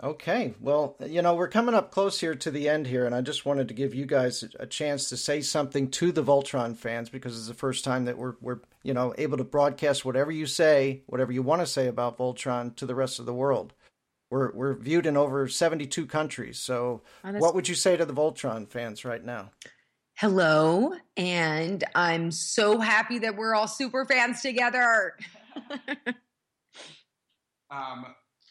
Okay. 0.03 0.53
Well, 0.59 0.97
you 1.05 1.21
know, 1.21 1.33
we're 1.35 1.47
coming 1.47 1.73
up 1.73 1.91
close 1.91 2.19
here 2.19 2.35
to 2.35 2.51
the 2.51 2.67
end 2.67 2.87
here, 2.87 3.05
and 3.05 3.15
I 3.15 3.21
just 3.21 3.45
wanted 3.45 3.69
to 3.69 3.73
give 3.73 3.95
you 3.95 4.05
guys 4.05 4.43
a 4.59 4.67
chance 4.67 5.07
to 5.09 5.17
say 5.17 5.39
something 5.39 5.89
to 5.91 6.11
the 6.11 6.23
Voltron 6.23 6.75
fans 6.75 7.07
because 7.09 7.37
it's 7.37 7.47
the 7.47 7.53
first 7.53 7.85
time 7.85 8.03
that 8.05 8.17
we're, 8.17 8.33
we're 8.41 8.59
you 8.83 8.93
know, 8.93 9.13
able 9.17 9.37
to 9.37 9.45
broadcast 9.45 10.03
whatever 10.03 10.29
you 10.29 10.45
say, 10.45 11.03
whatever 11.05 11.31
you 11.31 11.41
want 11.41 11.61
to 11.61 11.65
say 11.65 11.87
about 11.87 12.17
Voltron 12.17 12.75
to 12.75 12.85
the 12.85 12.95
rest 12.95 13.19
of 13.19 13.25
the 13.25 13.33
world. 13.33 13.71
we're 14.29 14.51
we're 14.53 14.73
viewed 14.73 15.05
in 15.05 15.15
over 15.15 15.47
72 15.47 16.05
countries. 16.05 16.59
So, 16.59 17.01
that's- 17.23 17.41
what 17.41 17.55
would 17.55 17.69
you 17.69 17.75
say 17.75 17.95
to 17.95 18.05
the 18.05 18.13
Voltron 18.13 18.67
fans 18.67 19.05
right 19.05 19.23
now? 19.23 19.51
Hello, 20.15 20.93
and 21.15 21.81
I'm 21.95 22.29
so 22.31 22.77
happy 22.79 23.19
that 23.19 23.35
we're 23.37 23.55
all 23.55 23.67
super 23.69 24.03
fans 24.05 24.41
together. 24.41 25.13
Um, 27.71 28.05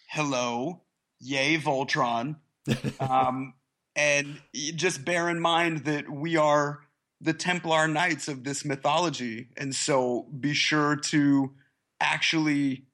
hello, 0.09 0.81
yay 1.23 1.57
Voltron. 1.57 2.37
um, 3.01 3.55
and 3.97 4.41
just 4.53 5.05
bear 5.05 5.29
in 5.29 5.41
mind 5.41 5.85
that 5.85 6.11
we 6.11 6.37
are 6.37 6.81
the 7.21 7.33
Templar 7.33 7.87
Knights 7.87 8.29
of 8.29 8.45
this 8.45 8.65
mythology, 8.65 9.49
and 9.57 9.75
so 9.75 10.27
be 10.39 10.55
sure 10.55 10.97
to 10.97 11.53
actually 12.01 12.87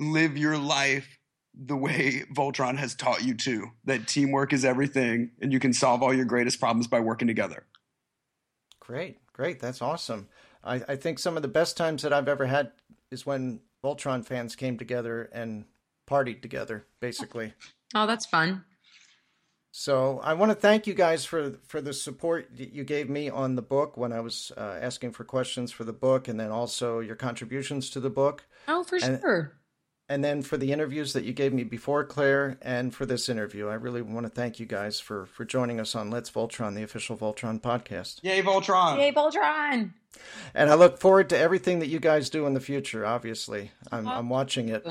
live 0.00 0.36
your 0.36 0.58
life 0.58 1.18
the 1.54 1.76
way 1.76 2.24
Voltron 2.34 2.78
has 2.78 2.94
taught 2.94 3.22
you 3.22 3.34
to. 3.34 3.66
That 3.84 4.08
teamwork 4.08 4.52
is 4.52 4.64
everything, 4.64 5.30
and 5.40 5.52
you 5.52 5.60
can 5.60 5.72
solve 5.72 6.02
all 6.02 6.12
your 6.12 6.24
greatest 6.24 6.58
problems 6.58 6.88
by 6.88 7.00
working 7.00 7.28
together. 7.28 7.66
Great, 8.80 9.18
great. 9.32 9.60
That's 9.60 9.82
awesome. 9.82 10.28
I, 10.64 10.82
I 10.88 10.96
think 10.96 11.18
some 11.18 11.36
of 11.36 11.42
the 11.42 11.48
best 11.48 11.76
times 11.76 12.02
that 12.02 12.12
I've 12.12 12.28
ever 12.28 12.46
had 12.46 12.72
is 13.10 13.26
when 13.26 13.60
Voltron 13.84 14.24
fans 14.24 14.56
came 14.56 14.78
together 14.78 15.28
and 15.32 15.66
partied 16.06 16.42
together, 16.42 16.84
basically. 17.00 17.54
Oh, 17.94 18.06
that's 18.06 18.26
fun. 18.26 18.64
So 19.74 20.20
I 20.22 20.34
want 20.34 20.50
to 20.50 20.54
thank 20.54 20.86
you 20.86 20.92
guys 20.92 21.24
for 21.24 21.52
for 21.66 21.80
the 21.80 21.94
support 21.94 22.48
that 22.58 22.72
you 22.74 22.84
gave 22.84 23.08
me 23.08 23.30
on 23.30 23.54
the 23.54 23.62
book 23.62 23.96
when 23.96 24.12
I 24.12 24.20
was 24.20 24.52
uh, 24.56 24.78
asking 24.80 25.12
for 25.12 25.24
questions 25.24 25.72
for 25.72 25.84
the 25.84 25.94
book, 25.94 26.28
and 26.28 26.38
then 26.38 26.50
also 26.50 27.00
your 27.00 27.16
contributions 27.16 27.88
to 27.90 28.00
the 28.00 28.10
book, 28.10 28.44
Oh, 28.68 28.82
for 28.84 28.96
And- 28.96 29.20
sure. 29.20 29.52
and 30.10 30.22
then 30.22 30.42
for 30.42 30.58
the 30.58 30.72
interviews 30.72 31.14
that 31.14 31.24
you 31.24 31.32
gave 31.32 31.54
me 31.54 31.64
before 31.64 32.04
Clare, 32.04 32.58
and 32.60 32.94
for 32.94 33.06
this 33.06 33.30
interview. 33.30 33.68
I 33.68 33.74
really 33.74 34.02
want 34.02 34.26
to 34.26 34.30
thank 34.30 34.60
you 34.60 34.66
guys 34.66 35.00
for 35.00 35.24
for 35.24 35.46
joining 35.46 35.80
us 35.80 35.94
on 35.94 36.10
Let's 36.10 36.30
Voltron, 36.30 36.74
the 36.74 36.82
official 36.82 37.16
Voltron 37.16 37.58
podcast. 37.58 38.20
Yay 38.22 38.42
Voltron! 38.42 38.98
Yay, 38.98 39.10
Voltron! 39.12 39.94
And 40.54 40.68
I 40.68 40.74
look 40.74 40.98
forward 40.98 41.30
to 41.30 41.38
everything 41.38 41.78
that 41.78 41.88
you 41.88 41.98
guys 41.98 42.28
do 42.28 42.46
in 42.46 42.52
the 42.52 42.60
future. 42.60 43.06
Obviously, 43.06 43.70
I'm 43.90 44.06
I'm 44.06 44.28
watching 44.28 44.68
it. 44.68 44.86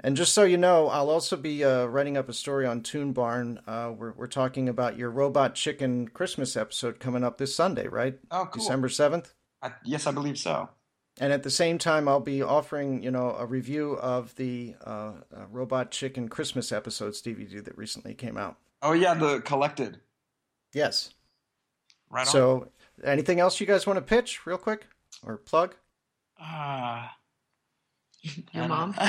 And 0.00 0.16
just 0.16 0.34
so 0.34 0.44
you 0.44 0.58
know, 0.58 0.88
I'll 0.88 1.08
also 1.08 1.36
be 1.36 1.64
uh, 1.64 1.86
writing 1.86 2.16
up 2.16 2.28
a 2.28 2.32
story 2.32 2.66
on 2.66 2.82
ToonBarn. 2.82 3.60
Uh, 3.66 3.92
we're 3.92 4.12
we're 4.12 4.26
talking 4.26 4.68
about 4.68 4.98
your 4.98 5.10
Robot 5.10 5.54
Chicken 5.54 6.08
Christmas 6.08 6.56
episode 6.56 7.00
coming 7.00 7.24
up 7.24 7.38
this 7.38 7.54
Sunday, 7.54 7.88
right? 7.88 8.18
Oh, 8.30 8.46
cool. 8.50 8.62
December 8.62 8.88
seventh. 8.88 9.32
I, 9.62 9.72
yes, 9.84 10.06
I 10.06 10.12
believe 10.12 10.38
so. 10.38 10.68
And 11.18 11.32
at 11.32 11.42
the 11.42 11.50
same 11.50 11.78
time, 11.78 12.08
I'll 12.08 12.20
be 12.20 12.42
offering 12.42 13.02
you 13.02 13.10
know 13.10 13.34
a 13.38 13.46
review 13.46 13.92
of 13.94 14.34
the 14.36 14.74
uh, 14.84 15.12
uh, 15.34 15.46
Robot 15.50 15.90
Chicken 15.90 16.28
Christmas 16.28 16.72
episodes 16.72 17.22
DVD 17.22 17.64
that 17.64 17.76
recently 17.78 18.12
came 18.12 18.36
out. 18.36 18.56
Oh 18.82 18.92
yeah, 18.92 19.14
the 19.14 19.40
collected. 19.40 20.00
Yes. 20.74 21.14
Right 22.10 22.26
on. 22.26 22.26
So, 22.26 22.68
anything 23.02 23.40
else 23.40 23.60
you 23.60 23.66
guys 23.66 23.86
want 23.86 23.96
to 23.96 24.02
pitch, 24.02 24.46
real 24.46 24.58
quick, 24.58 24.86
or 25.24 25.38
plug? 25.38 25.74
Ah. 26.38 27.16
Your 28.52 28.68
mom? 28.68 28.94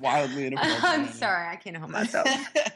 Wildly 0.00 0.46
inappropriate. 0.48 0.84
I'm 0.84 1.08
sorry, 1.08 1.48
I 1.48 1.56
can't 1.56 1.76
help 1.76 1.90
myself. 1.90 2.28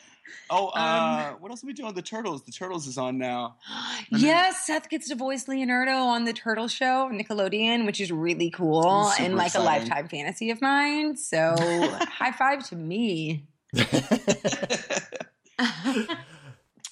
oh, 0.51 0.69
uh, 0.69 1.33
what 1.33 1.51
else 1.51 1.63
are 1.65 1.67
we 1.67 1.73
doing 1.73 1.93
the 1.95 2.03
Turtles? 2.03 2.43
The 2.45 2.53
Turtles 2.53 2.87
is 2.87 2.99
on 2.99 3.19
now. 3.19 3.57
yes, 4.11 4.67
Seth 4.67 4.89
gets 4.89 5.09
to 5.09 5.15
voice 5.15 5.49
Leonardo 5.49 5.93
on 5.93 6.25
the 6.25 6.33
Turtle 6.33 6.69
Show, 6.69 7.11
Nickelodeon, 7.13 7.87
which 7.87 8.01
is 8.01 8.13
really 8.13 8.51
cool 8.51 9.11
Super 9.11 9.25
and 9.25 9.37
like 9.37 9.47
exciting. 9.49 9.67
a 9.67 9.71
lifetime 9.71 10.09
fantasy 10.09 10.51
of 10.51 10.61
mine. 10.61 11.17
So, 11.17 11.55
high 11.59 12.33
five 12.33 12.69
to 12.69 12.77
me. 12.77 13.47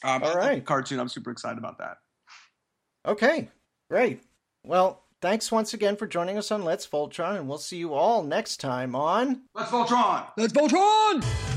Um, 0.05 0.23
All 0.23 0.35
right. 0.35 0.63
cartoon. 0.65 1.01
I'm 1.01 1.09
super 1.09 1.31
excited 1.31 1.57
about 1.57 1.79
that. 1.79 1.97
Okay, 3.07 3.49
great. 3.89 4.23
Well, 4.63 5.04
thanks 5.25 5.51
once 5.51 5.73
again 5.73 5.97
for 5.97 6.07
joining 6.07 6.37
us 6.37 6.51
on 6.51 6.65
Let's 6.65 6.87
Voltron, 6.87 7.37
and 7.37 7.49
we'll 7.49 7.57
see 7.57 7.79
you 7.79 7.95
all 7.95 8.23
next 8.23 8.59
time 8.59 8.95
on. 8.95 9.41
Let's 9.55 9.71
Voltron. 9.71 10.27
Let's 10.37 10.53
Voltron! 10.53 11.54